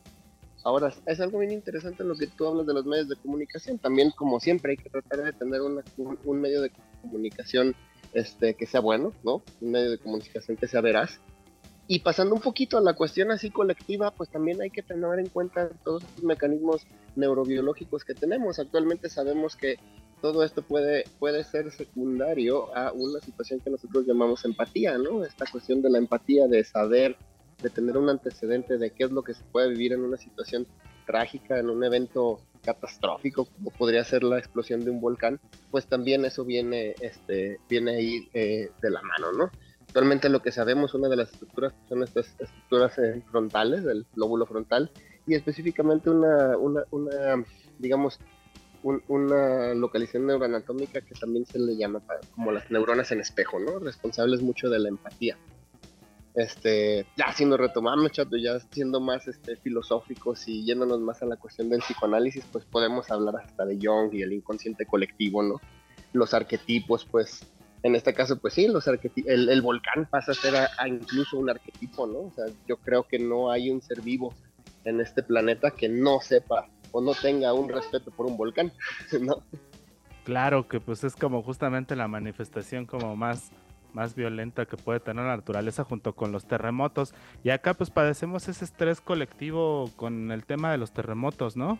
Ahora, 0.63 0.93
es 1.05 1.19
algo 1.19 1.39
bien 1.39 1.51
interesante 1.51 2.05
lo 2.05 2.15
que 2.15 2.27
tú 2.27 2.47
hablas 2.47 2.65
de 2.65 2.73
los 2.73 2.85
medios 2.85 3.09
de 3.09 3.17
comunicación. 3.17 3.79
También, 3.79 4.11
como 4.11 4.39
siempre, 4.39 4.71
hay 4.71 4.77
que 4.77 4.89
tratar 4.89 5.23
de 5.23 5.33
tener 5.33 5.61
un, 5.61 5.83
un, 6.23 6.41
medio 6.41 6.61
de 6.61 6.71
comunicación 7.01 7.75
este, 8.13 8.53
que 8.55 8.65
sea 8.65 8.79
bueno, 8.79 9.13
¿no? 9.23 9.41
Un 9.61 9.71
medio 9.71 9.91
de 9.91 9.97
comunicación 9.97 10.57
que 10.57 10.67
sea 10.67 10.81
veraz 10.81 11.19
y 11.87 11.99
pasando 11.99 12.33
un 12.33 12.41
poquito 12.41 12.77
a 12.77 12.81
la 12.81 12.93
cuestión 12.93 13.31
así 13.31 13.49
colectiva, 13.49 14.11
pues 14.11 14.29
también 14.29 14.61
hay 14.61 14.69
que 14.69 14.81
tener 14.81 15.19
en 15.19 15.27
cuenta 15.27 15.69
todos 15.83 16.03
los 16.03 16.23
mecanismos 16.23 16.87
neurobiológicos 17.15 18.05
que 18.05 18.13
tenemos. 18.13 18.57
Actualmente 18.57 19.09
sabemos 19.09 19.57
que 19.57 19.77
todo 20.21 20.43
esto 20.43 20.61
puede, 20.61 21.03
puede 21.19 21.43
ser 21.43 21.71
secundario 21.71 22.73
a 22.75 22.93
una 22.93 23.19
situación 23.19 23.59
que 23.59 23.69
nosotros 23.69 24.05
llamamos 24.07 24.45
empatía, 24.45 24.97
¿no? 24.97 25.25
Esta 25.25 25.45
cuestión 25.45 25.81
de 25.81 25.89
la 25.89 25.97
empatía, 25.97 26.47
de 26.47 26.63
saber, 26.63 27.17
de 27.61 27.69
tener 27.69 27.97
un 27.97 28.09
antecedente 28.09 28.77
de 28.77 28.91
qué 28.91 29.03
es 29.03 29.11
lo 29.11 29.21
que 29.21 29.33
se 29.33 29.43
puede 29.51 29.69
vivir 29.69 29.91
en 29.91 30.03
una 30.03 30.15
situación 30.15 30.65
trágica, 31.05 31.59
en 31.59 31.69
un 31.69 31.83
evento 31.83 32.39
catastrófico, 32.63 33.45
como 33.45 33.71
podría 33.71 34.03
ser 34.03 34.23
la 34.23 34.39
explosión 34.39 34.83
de 34.85 34.91
un 34.91 35.01
volcán, 35.01 35.39
pues 35.71 35.85
también 35.85 36.25
eso 36.25 36.45
viene, 36.45 36.95
este, 37.01 37.59
viene 37.69 37.91
ahí 37.95 38.29
eh, 38.33 38.71
de 38.81 38.89
la 38.89 39.01
mano, 39.01 39.31
¿no? 39.33 39.51
Actualmente 39.81 40.29
lo 40.29 40.41
que 40.41 40.51
sabemos, 40.51 40.93
una 40.93 41.09
de 41.09 41.17
las 41.17 41.31
estructuras 41.33 41.73
son 41.87 42.03
estas 42.03 42.27
estructuras 42.39 42.97
eh, 42.97 43.21
frontales, 43.29 43.83
del 43.83 44.05
lóbulo 44.15 44.45
frontal, 44.45 44.91
y 45.27 45.35
específicamente 45.35 46.09
una, 46.09 46.57
una, 46.57 46.83
una 46.91 47.45
digamos, 47.79 48.19
una 49.07 49.73
localización 49.73 50.27
neuroanatómica 50.27 51.01
que 51.01 51.15
también 51.15 51.45
se 51.45 51.57
le 51.57 51.77
llama 51.77 52.01
como 52.35 52.51
las 52.51 52.69
neuronas 52.69 53.11
en 53.11 53.21
espejo, 53.21 53.59
¿no? 53.59 53.79
Responsables 53.79 54.41
mucho 54.41 54.69
de 54.69 54.79
la 54.79 54.89
empatía. 54.89 55.37
Este, 56.35 57.05
ya 57.15 57.31
si 57.31 57.45
nos 57.45 57.59
retomamos, 57.59 58.11
chato, 58.11 58.37
ya 58.37 58.59
siendo 58.71 58.99
más 58.99 59.27
este, 59.27 59.55
filosóficos 59.57 60.47
y 60.47 60.65
yéndonos 60.65 60.99
más 60.99 61.21
a 61.21 61.25
la 61.25 61.37
cuestión 61.37 61.69
del 61.69 61.81
psicoanálisis, 61.81 62.43
pues 62.51 62.65
podemos 62.65 63.11
hablar 63.11 63.35
hasta 63.37 63.65
de 63.65 63.77
Jung 63.81 64.13
y 64.13 64.23
el 64.23 64.33
inconsciente 64.33 64.85
colectivo, 64.85 65.43
¿no? 65.43 65.61
Los 66.11 66.33
arquetipos, 66.33 67.05
pues 67.05 67.45
en 67.83 67.95
este 67.95 68.13
caso, 68.13 68.39
pues 68.39 68.53
sí, 68.53 68.67
los 68.67 68.87
el, 68.87 69.49
el, 69.49 69.61
volcán 69.61 70.07
pasa 70.09 70.31
a 70.31 70.35
ser 70.35 70.53
incluso 70.87 71.37
un 71.37 71.49
arquetipo, 71.49 72.07
¿no? 72.07 72.19
O 72.19 72.31
sea, 72.33 72.45
yo 72.67 72.77
creo 72.77 73.03
que 73.03 73.19
no 73.19 73.51
hay 73.51 73.69
un 73.69 73.81
ser 73.81 74.01
vivo 74.01 74.33
en 74.85 75.01
este 75.01 75.21
planeta 75.21 75.71
que 75.71 75.89
no 75.89 76.19
sepa 76.21 76.67
o 76.91 77.01
no 77.01 77.13
tenga 77.13 77.53
un 77.53 77.69
respeto 77.69 78.09
por 78.11 78.25
un 78.25 78.37
volcán, 78.37 78.71
¿no? 79.21 79.43
Claro 80.23 80.67
que 80.69 80.79
pues 80.79 81.03
es 81.03 81.15
como 81.15 81.43
justamente 81.43 81.95
la 81.97 82.07
manifestación 82.07 82.85
como 82.85 83.15
más 83.17 83.51
más 83.93 84.15
violenta 84.15 84.65
que 84.65 84.77
puede 84.77 84.99
tener 84.99 85.25
la 85.25 85.37
naturaleza 85.37 85.83
junto 85.83 86.13
con 86.13 86.31
los 86.31 86.45
terremotos. 86.45 87.13
Y 87.43 87.49
acá 87.49 87.73
pues 87.73 87.89
padecemos 87.89 88.47
ese 88.47 88.65
estrés 88.65 89.01
colectivo 89.01 89.89
con 89.95 90.31
el 90.31 90.45
tema 90.45 90.71
de 90.71 90.77
los 90.77 90.91
terremotos, 90.91 91.55
¿no? 91.55 91.79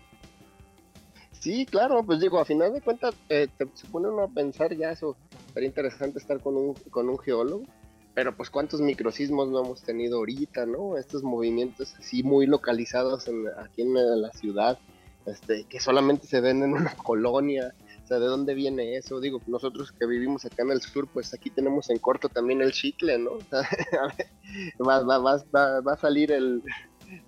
Sí, 1.43 1.65
claro, 1.65 2.03
pues 2.05 2.21
digo, 2.21 2.39
a 2.39 2.45
final 2.45 2.71
de 2.71 2.79
cuentas 2.79 3.15
eh, 3.27 3.49
se 3.73 3.87
pone 3.87 4.07
uno 4.07 4.23
a 4.23 4.27
pensar 4.29 4.73
ya 4.77 4.91
eso, 4.91 5.17
sería 5.53 5.67
interesante 5.67 6.17
estar 6.17 6.39
con 6.39 6.55
un, 6.55 6.73
con 6.89 7.09
un 7.09 7.19
geólogo, 7.19 7.65
pero 8.13 8.33
pues 8.37 8.49
cuántos 8.49 8.79
microsismos 8.79 9.49
no 9.49 9.59
hemos 9.59 9.81
tenido 9.81 10.19
ahorita, 10.19 10.65
¿no? 10.65 10.97
Estos 10.97 11.21
movimientos 11.21 11.95
así 11.99 12.23
muy 12.23 12.45
localizados 12.45 13.27
aquí 13.57 13.81
en 13.81 14.21
la 14.21 14.31
ciudad, 14.31 14.79
este, 15.25 15.65
que 15.65 15.81
solamente 15.81 16.27
se 16.27 16.39
ven 16.39 16.63
en 16.63 16.73
una 16.73 16.95
colonia, 16.95 17.73
o 18.03 18.07
sea, 18.07 18.19
¿de 18.19 18.25
dónde 18.25 18.53
viene 18.53 18.97
eso? 18.97 19.21
Digo, 19.21 19.41
nosotros 19.47 19.91
que 19.93 20.05
vivimos 20.05 20.43
acá 20.45 20.63
en 20.63 20.71
el 20.71 20.81
sur, 20.81 21.07
pues 21.07 21.33
aquí 21.33 21.49
tenemos 21.49 21.89
en 21.89 21.99
corto 21.99 22.27
también 22.27 22.61
el 22.61 22.73
chicle, 22.73 23.17
¿no? 23.17 23.37
va, 24.85 25.01
va, 25.03 25.17
va, 25.19 25.81
va, 25.81 25.93
a 25.93 25.97
salir 25.97 26.31
el, 26.33 26.61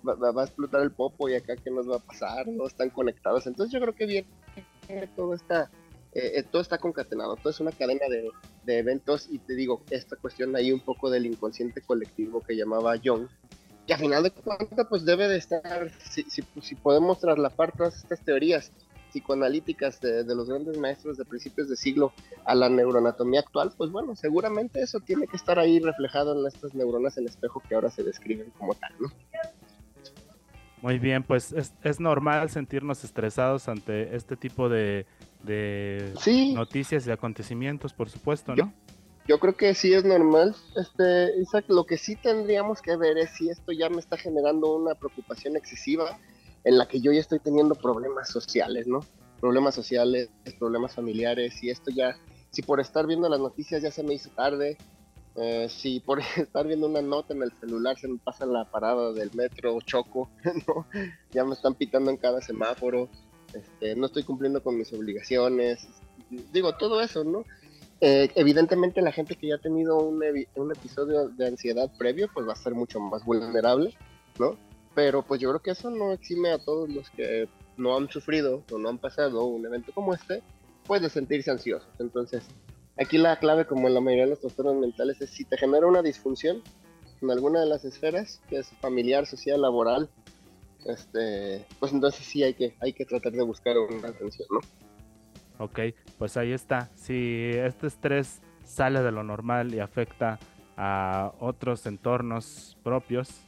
va, 0.06 0.42
a 0.42 0.44
explotar 0.44 0.82
el 0.82 0.92
popo 0.92 1.30
y 1.30 1.34
acá 1.34 1.56
qué 1.56 1.70
nos 1.70 1.88
va 1.88 1.96
a 1.96 2.00
pasar, 2.00 2.46
no 2.48 2.66
están 2.66 2.90
conectados. 2.90 3.46
Entonces 3.46 3.72
yo 3.72 3.80
creo 3.80 3.94
que 3.94 4.06
viene 4.06 4.28
todo 5.16 5.34
está, 5.34 5.70
eh, 6.12 6.32
eh, 6.36 6.42
todo 6.42 6.60
está 6.60 6.76
concatenado, 6.76 7.36
todo 7.36 7.50
es 7.50 7.60
una 7.60 7.72
cadena 7.72 8.06
de, 8.10 8.28
de, 8.64 8.78
eventos 8.78 9.28
y 9.30 9.38
te 9.38 9.54
digo, 9.54 9.82
esta 9.90 10.16
cuestión 10.16 10.54
ahí 10.56 10.72
un 10.72 10.80
poco 10.80 11.10
del 11.10 11.24
inconsciente 11.24 11.80
colectivo 11.80 12.42
que 12.42 12.54
llamaba 12.54 12.96
John, 13.02 13.28
y 13.86 13.92
a 13.92 13.98
final 13.98 14.24
de 14.24 14.30
cuentas 14.30 14.86
pues 14.88 15.04
debe 15.04 15.28
de 15.28 15.38
estar, 15.38 15.90
si, 16.10 16.24
si, 16.24 16.42
si 16.60 16.74
podemos 16.74 17.18
trasladar 17.20 17.72
todas 17.76 17.96
estas 17.96 18.20
teorías 18.20 18.72
psicoanalíticas 19.10 20.00
de, 20.00 20.24
de, 20.24 20.34
los 20.34 20.48
grandes 20.48 20.78
maestros 20.78 21.16
de 21.16 21.24
principios 21.24 21.68
de 21.68 21.76
siglo 21.76 22.12
a 22.44 22.54
la 22.54 22.68
neuroanatomía 22.68 23.40
actual, 23.40 23.72
pues 23.76 23.90
bueno, 23.90 24.14
seguramente 24.16 24.82
eso 24.82 25.00
tiene 25.00 25.26
que 25.26 25.36
estar 25.36 25.58
ahí 25.58 25.78
reflejado 25.80 26.38
en 26.38 26.46
estas 26.46 26.74
neuronas 26.74 27.16
en 27.18 27.26
espejo 27.26 27.62
que 27.68 27.74
ahora 27.74 27.90
se 27.90 28.02
describen 28.02 28.50
como 28.58 28.74
tal, 28.74 28.92
¿no? 29.00 29.10
Muy 30.82 30.98
bien, 30.98 31.22
pues 31.22 31.52
es, 31.82 32.00
normal 32.00 32.50
sentirnos 32.50 33.02
estresados 33.02 33.68
ante 33.68 34.14
este 34.14 34.36
tipo 34.36 34.68
de, 34.68 35.06
noticias 36.54 37.06
y 37.06 37.10
acontecimientos, 37.10 37.92
por 37.92 38.08
supuesto, 38.08 38.54
¿no? 38.54 38.72
Yo, 39.26 39.40
creo 39.40 39.56
que 39.56 39.74
sí 39.74 39.92
es 39.92 40.04
normal. 40.04 40.54
Este, 40.76 41.40
Isaac, 41.40 41.64
lo 41.68 41.86
que 41.86 41.98
sí 41.98 42.14
tendríamos 42.14 42.80
que 42.82 42.96
ver 42.96 43.18
es 43.18 43.30
si 43.30 43.48
esto 43.48 43.72
ya 43.72 43.88
me 43.88 43.98
está 43.98 44.16
generando 44.16 44.76
una 44.76 44.94
preocupación 44.94 45.56
excesiva 45.56 46.18
en 46.66 46.78
la 46.78 46.88
que 46.88 47.00
yo 47.00 47.12
ya 47.12 47.20
estoy 47.20 47.38
teniendo 47.38 47.76
problemas 47.76 48.28
sociales, 48.28 48.88
¿no? 48.88 49.00
Problemas 49.40 49.72
sociales, 49.72 50.28
problemas 50.58 50.96
familiares, 50.96 51.62
y 51.62 51.70
esto 51.70 51.92
ya, 51.92 52.16
si 52.50 52.62
por 52.62 52.80
estar 52.80 53.06
viendo 53.06 53.28
las 53.28 53.38
noticias 53.38 53.82
ya 53.82 53.92
se 53.92 54.02
me 54.02 54.14
hizo 54.14 54.30
tarde, 54.30 54.76
eh, 55.36 55.68
si 55.70 56.00
por 56.00 56.18
estar 56.36 56.66
viendo 56.66 56.88
una 56.88 57.00
nota 57.00 57.34
en 57.34 57.44
el 57.44 57.52
celular 57.52 57.96
se 57.96 58.08
me 58.08 58.18
pasa 58.18 58.46
la 58.46 58.64
parada 58.64 59.12
del 59.12 59.30
metro, 59.34 59.78
choco, 59.80 60.28
¿no? 60.66 60.88
ya 61.30 61.44
me 61.44 61.54
están 61.54 61.76
pitando 61.76 62.10
en 62.10 62.16
cada 62.16 62.40
semáforo, 62.40 63.08
este, 63.54 63.94
no 63.94 64.06
estoy 64.06 64.24
cumpliendo 64.24 64.60
con 64.60 64.76
mis 64.76 64.92
obligaciones, 64.92 65.86
digo, 66.52 66.76
todo 66.76 67.00
eso, 67.00 67.22
¿no? 67.22 67.44
Eh, 68.00 68.28
evidentemente 68.34 69.00
la 69.02 69.12
gente 69.12 69.36
que 69.36 69.46
ya 69.46 69.54
ha 69.54 69.58
tenido 69.58 69.98
un, 69.98 70.20
un, 70.56 70.72
episodio 70.72 71.28
de 71.28 71.46
ansiedad 71.46 71.90
previo, 71.96 72.28
pues 72.34 72.46
va 72.46 72.54
a 72.54 72.56
ser 72.56 72.74
mucho 72.74 72.98
más 72.98 73.24
vulnerable, 73.24 73.96
¿no? 74.40 74.58
Pero 74.96 75.22
pues 75.22 75.40
yo 75.40 75.50
creo 75.50 75.62
que 75.62 75.70
eso 75.70 75.90
no 75.90 76.10
exime 76.10 76.50
a 76.50 76.58
todos 76.58 76.88
los 76.88 77.08
que 77.10 77.48
no 77.76 77.96
han 77.96 78.10
sufrido 78.10 78.64
o 78.72 78.78
no 78.78 78.88
han 78.88 78.98
pasado 78.98 79.44
un 79.44 79.64
evento 79.64 79.92
como 79.92 80.12
este, 80.12 80.42
pues 80.84 81.00
sentirse 81.12 81.52
ansiosos. 81.52 81.88
Entonces, 82.00 82.48
Aquí 82.98 83.18
la 83.18 83.36
clave, 83.38 83.66
como 83.66 83.88
en 83.88 83.94
la 83.94 84.00
mayoría 84.00 84.24
de 84.24 84.30
los 84.30 84.40
trastornos 84.40 84.76
mentales, 84.76 85.20
es 85.20 85.30
si 85.30 85.44
te 85.44 85.58
genera 85.58 85.86
una 85.86 86.00
disfunción 86.00 86.62
en 87.20 87.30
alguna 87.30 87.60
de 87.60 87.66
las 87.66 87.84
esferas, 87.84 88.40
que 88.48 88.58
es 88.58 88.68
familiar, 88.80 89.26
social, 89.26 89.60
laboral, 89.60 90.08
este, 90.86 91.66
pues 91.78 91.92
entonces 91.92 92.24
sí 92.24 92.42
hay 92.42 92.54
que, 92.54 92.74
hay 92.80 92.94
que 92.94 93.04
tratar 93.04 93.32
de 93.32 93.42
buscar 93.42 93.76
una 93.78 94.08
atención, 94.08 94.48
¿no? 94.50 94.60
Ok, 95.58 95.80
pues 96.18 96.36
ahí 96.36 96.52
está. 96.52 96.90
Si 96.94 97.50
este 97.52 97.86
estrés 97.86 98.40
sale 98.64 99.02
de 99.02 99.12
lo 99.12 99.22
normal 99.22 99.74
y 99.74 99.80
afecta 99.80 100.38
a 100.76 101.32
otros 101.38 101.84
entornos 101.86 102.78
propios, 102.82 103.42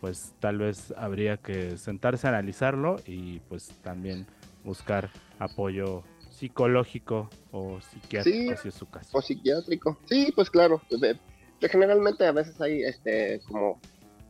pues 0.00 0.32
tal 0.40 0.58
vez 0.58 0.92
habría 0.96 1.36
que 1.36 1.76
sentarse 1.76 2.26
a 2.26 2.30
analizarlo 2.30 2.96
y 3.06 3.40
pues 3.40 3.68
también 3.82 4.26
buscar 4.64 5.10
apoyo 5.38 6.02
psicológico 6.30 7.28
o 7.52 7.80
psiquiátrico, 7.80 8.56
si 8.56 8.68
es 8.68 8.74
su 8.74 8.88
caso. 8.88 9.16
O 9.16 9.20
psiquiátrico, 9.20 9.98
sí, 10.06 10.32
pues 10.34 10.48
claro. 10.48 10.80
generalmente 11.60 12.26
a 12.26 12.32
veces 12.32 12.58
hay 12.60 12.82
este 12.82 13.40
como 13.46 13.78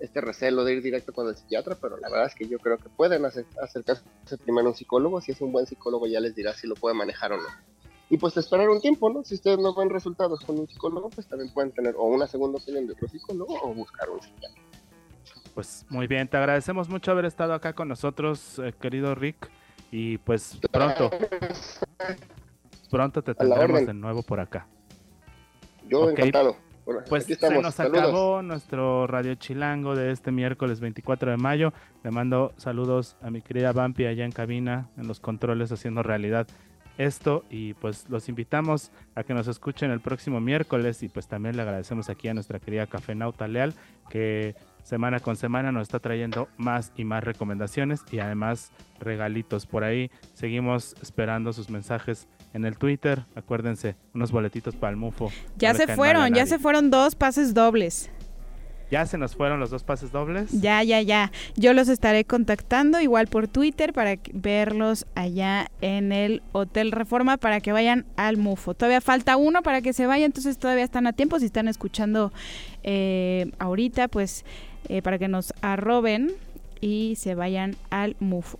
este 0.00 0.20
recelo 0.20 0.64
de 0.64 0.74
ir 0.74 0.82
directo 0.82 1.12
con 1.12 1.28
el 1.28 1.36
psiquiatra, 1.36 1.76
pero 1.80 1.96
la 1.98 2.08
verdad 2.08 2.26
es 2.26 2.34
que 2.34 2.48
yo 2.48 2.58
creo 2.58 2.78
que 2.78 2.88
pueden 2.88 3.24
acercarse 3.24 4.02
primero 4.42 4.68
a 4.68 4.70
un 4.70 4.76
psicólogo, 4.76 5.20
si 5.20 5.32
es 5.32 5.40
un 5.40 5.52
buen 5.52 5.66
psicólogo 5.66 6.06
ya 6.06 6.20
les 6.20 6.34
dirá 6.34 6.52
si 6.54 6.66
lo 6.66 6.74
puede 6.74 6.96
manejar 6.96 7.32
o 7.32 7.36
no. 7.36 7.48
Y 8.08 8.16
pues 8.16 8.36
esperar 8.36 8.68
un 8.68 8.80
tiempo, 8.80 9.08
¿no? 9.08 9.22
Si 9.22 9.34
ustedes 9.34 9.58
no 9.58 9.72
ven 9.72 9.88
resultados 9.88 10.40
con 10.40 10.58
un 10.58 10.66
psicólogo, 10.66 11.10
pues 11.10 11.28
también 11.28 11.52
pueden 11.54 11.70
tener 11.70 11.94
o 11.96 12.06
una 12.06 12.26
segunda 12.26 12.58
opinión 12.58 12.88
de 12.88 12.94
otro 12.94 13.06
psicólogo 13.06 13.56
o 13.62 13.72
buscar 13.72 14.10
un 14.10 14.20
psiquiatra. 14.20 14.69
Pues 15.54 15.84
muy 15.88 16.06
bien, 16.06 16.28
te 16.28 16.36
agradecemos 16.36 16.88
mucho 16.88 17.10
haber 17.10 17.24
estado 17.24 17.54
acá 17.54 17.72
con 17.72 17.88
nosotros, 17.88 18.58
eh, 18.58 18.72
querido 18.80 19.14
Rick. 19.14 19.50
Y 19.90 20.18
pues 20.18 20.58
pronto, 20.70 21.10
pronto 22.90 23.22
te 23.22 23.34
tendremos 23.34 23.86
de 23.86 23.94
nuevo 23.94 24.22
por 24.22 24.40
acá. 24.40 24.66
Yo 25.88 26.10
encantado. 26.10 26.56
Pues 27.08 27.24
se 27.24 27.60
nos 27.60 27.78
acabó 27.78 28.42
nuestro 28.42 29.06
Radio 29.06 29.34
Chilango 29.34 29.94
de 29.94 30.10
este 30.10 30.32
miércoles 30.32 30.80
24 30.80 31.30
de 31.30 31.36
mayo. 31.36 31.72
Le 32.02 32.10
mando 32.10 32.52
saludos 32.56 33.16
a 33.22 33.30
mi 33.30 33.42
querida 33.42 33.72
Vampi 33.72 34.06
allá 34.06 34.24
en 34.24 34.32
cabina, 34.32 34.88
en 34.96 35.06
los 35.06 35.20
controles, 35.20 35.70
haciendo 35.70 36.02
realidad 36.02 36.46
esto. 37.04 37.44
Y 37.50 37.74
pues 37.74 38.06
los 38.08 38.28
invitamos 38.28 38.90
a 39.14 39.24
que 39.24 39.34
nos 39.34 39.48
escuchen 39.48 39.90
el 39.90 40.00
próximo 40.00 40.40
miércoles. 40.40 41.02
Y 41.02 41.08
pues 41.08 41.26
también 41.26 41.56
le 41.56 41.62
agradecemos 41.62 42.08
aquí 42.08 42.28
a 42.28 42.34
nuestra 42.34 42.58
querida 42.58 42.86
Cafenauta 42.86 43.48
Leal, 43.48 43.74
que 44.08 44.54
semana 44.82 45.20
con 45.20 45.36
semana 45.36 45.72
nos 45.72 45.82
está 45.82 45.98
trayendo 45.98 46.48
más 46.56 46.92
y 46.96 47.04
más 47.04 47.22
recomendaciones 47.24 48.02
y 48.10 48.18
además 48.18 48.70
regalitos 48.98 49.66
por 49.66 49.84
ahí. 49.84 50.10
Seguimos 50.34 50.94
esperando 51.02 51.52
sus 51.52 51.70
mensajes 51.70 52.28
en 52.52 52.64
el 52.64 52.76
Twitter. 52.76 53.24
Acuérdense, 53.34 53.96
unos 54.14 54.32
boletitos 54.32 54.74
para 54.76 54.90
el 54.90 54.96
MUFO. 54.96 55.30
Ya 55.56 55.74
se 55.74 55.86
fueron, 55.94 56.34
ya 56.34 56.46
se 56.46 56.58
fueron 56.58 56.90
dos 56.90 57.14
pases 57.14 57.54
dobles. 57.54 58.10
¿Ya 58.90 59.06
se 59.06 59.18
nos 59.18 59.36
fueron 59.36 59.60
los 59.60 59.70
dos 59.70 59.84
pases 59.84 60.10
dobles? 60.10 60.50
Ya, 60.50 60.82
ya, 60.82 61.00
ya. 61.00 61.30
Yo 61.56 61.72
los 61.74 61.88
estaré 61.88 62.24
contactando 62.24 63.00
igual 63.00 63.28
por 63.28 63.46
Twitter 63.46 63.92
para 63.92 64.16
verlos 64.32 65.06
allá 65.14 65.68
en 65.80 66.10
el 66.10 66.42
Hotel 66.50 66.90
Reforma 66.90 67.36
para 67.36 67.60
que 67.60 67.70
vayan 67.70 68.04
al 68.16 68.36
MUFO. 68.36 68.74
Todavía 68.74 69.00
falta 69.00 69.36
uno 69.36 69.62
para 69.62 69.80
que 69.80 69.92
se 69.92 70.06
vaya, 70.06 70.26
entonces 70.26 70.58
todavía 70.58 70.82
están 70.82 71.06
a 71.06 71.12
tiempo. 71.12 71.38
Si 71.38 71.46
están 71.46 71.68
escuchando 71.68 72.32
eh, 72.82 73.52
ahorita, 73.60 74.08
pues 74.08 74.44
eh, 74.88 75.02
para 75.02 75.18
que 75.18 75.28
nos 75.28 75.54
arroben 75.62 76.32
y 76.80 77.14
se 77.16 77.36
vayan 77.36 77.76
al 77.90 78.16
MUFO. 78.18 78.58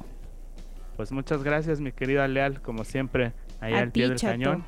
Pues 0.97 1.11
muchas 1.11 1.43
gracias, 1.43 1.81
mi 1.81 1.91
querida 1.91 2.28
Leal, 2.28 2.61
como 2.62 2.85
siempre, 2.85 3.33
allá 3.61 3.81
al 3.81 3.91
pie 3.91 4.09
del 4.09 4.20
cañón. 4.20 4.64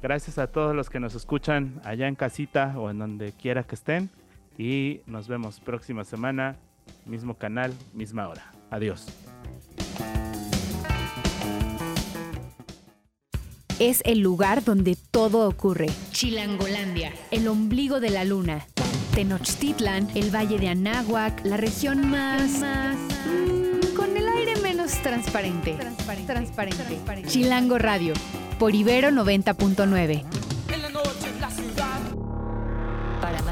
Gracias 0.00 0.38
a 0.38 0.46
todos 0.46 0.76
los 0.76 0.90
que 0.90 1.00
nos 1.00 1.14
escuchan 1.14 1.80
allá 1.84 2.06
en 2.06 2.14
casita 2.14 2.74
o 2.76 2.90
en 2.90 2.98
donde 2.98 3.32
quiera 3.32 3.64
que 3.64 3.74
estén. 3.74 4.10
Y 4.58 5.00
nos 5.06 5.28
vemos 5.28 5.60
próxima 5.60 6.04
semana, 6.04 6.56
mismo 7.06 7.34
canal, 7.34 7.72
misma 7.94 8.28
hora. 8.28 8.52
Adiós. 8.70 9.06
Es 13.78 14.00
el 14.04 14.20
lugar 14.20 14.62
donde 14.62 14.96
todo 15.10 15.48
ocurre. 15.48 15.88
Chilangolandia, 16.12 17.12
el 17.30 17.48
ombligo 17.48 17.98
de 17.98 18.10
la 18.10 18.24
luna. 18.24 18.66
Tenochtitlan, 19.14 20.08
el 20.14 20.34
valle 20.34 20.58
de 20.58 20.68
Anáhuac, 20.68 21.44
la 21.44 21.56
región 21.56 22.08
más... 22.08 22.60
Mm, 22.60 23.94
con 23.96 24.16
el 24.16 24.28
aire 24.28 24.56
menos 24.62 24.92
transparente. 25.02 25.74
Transparente. 25.74 26.76
transparente. 26.76 27.28
Chilango 27.28 27.78
Radio, 27.78 28.14
por 28.58 28.74
Ibero 28.74 29.10
90.9. 29.10 30.24
Para 33.20 33.42
más 33.42 33.51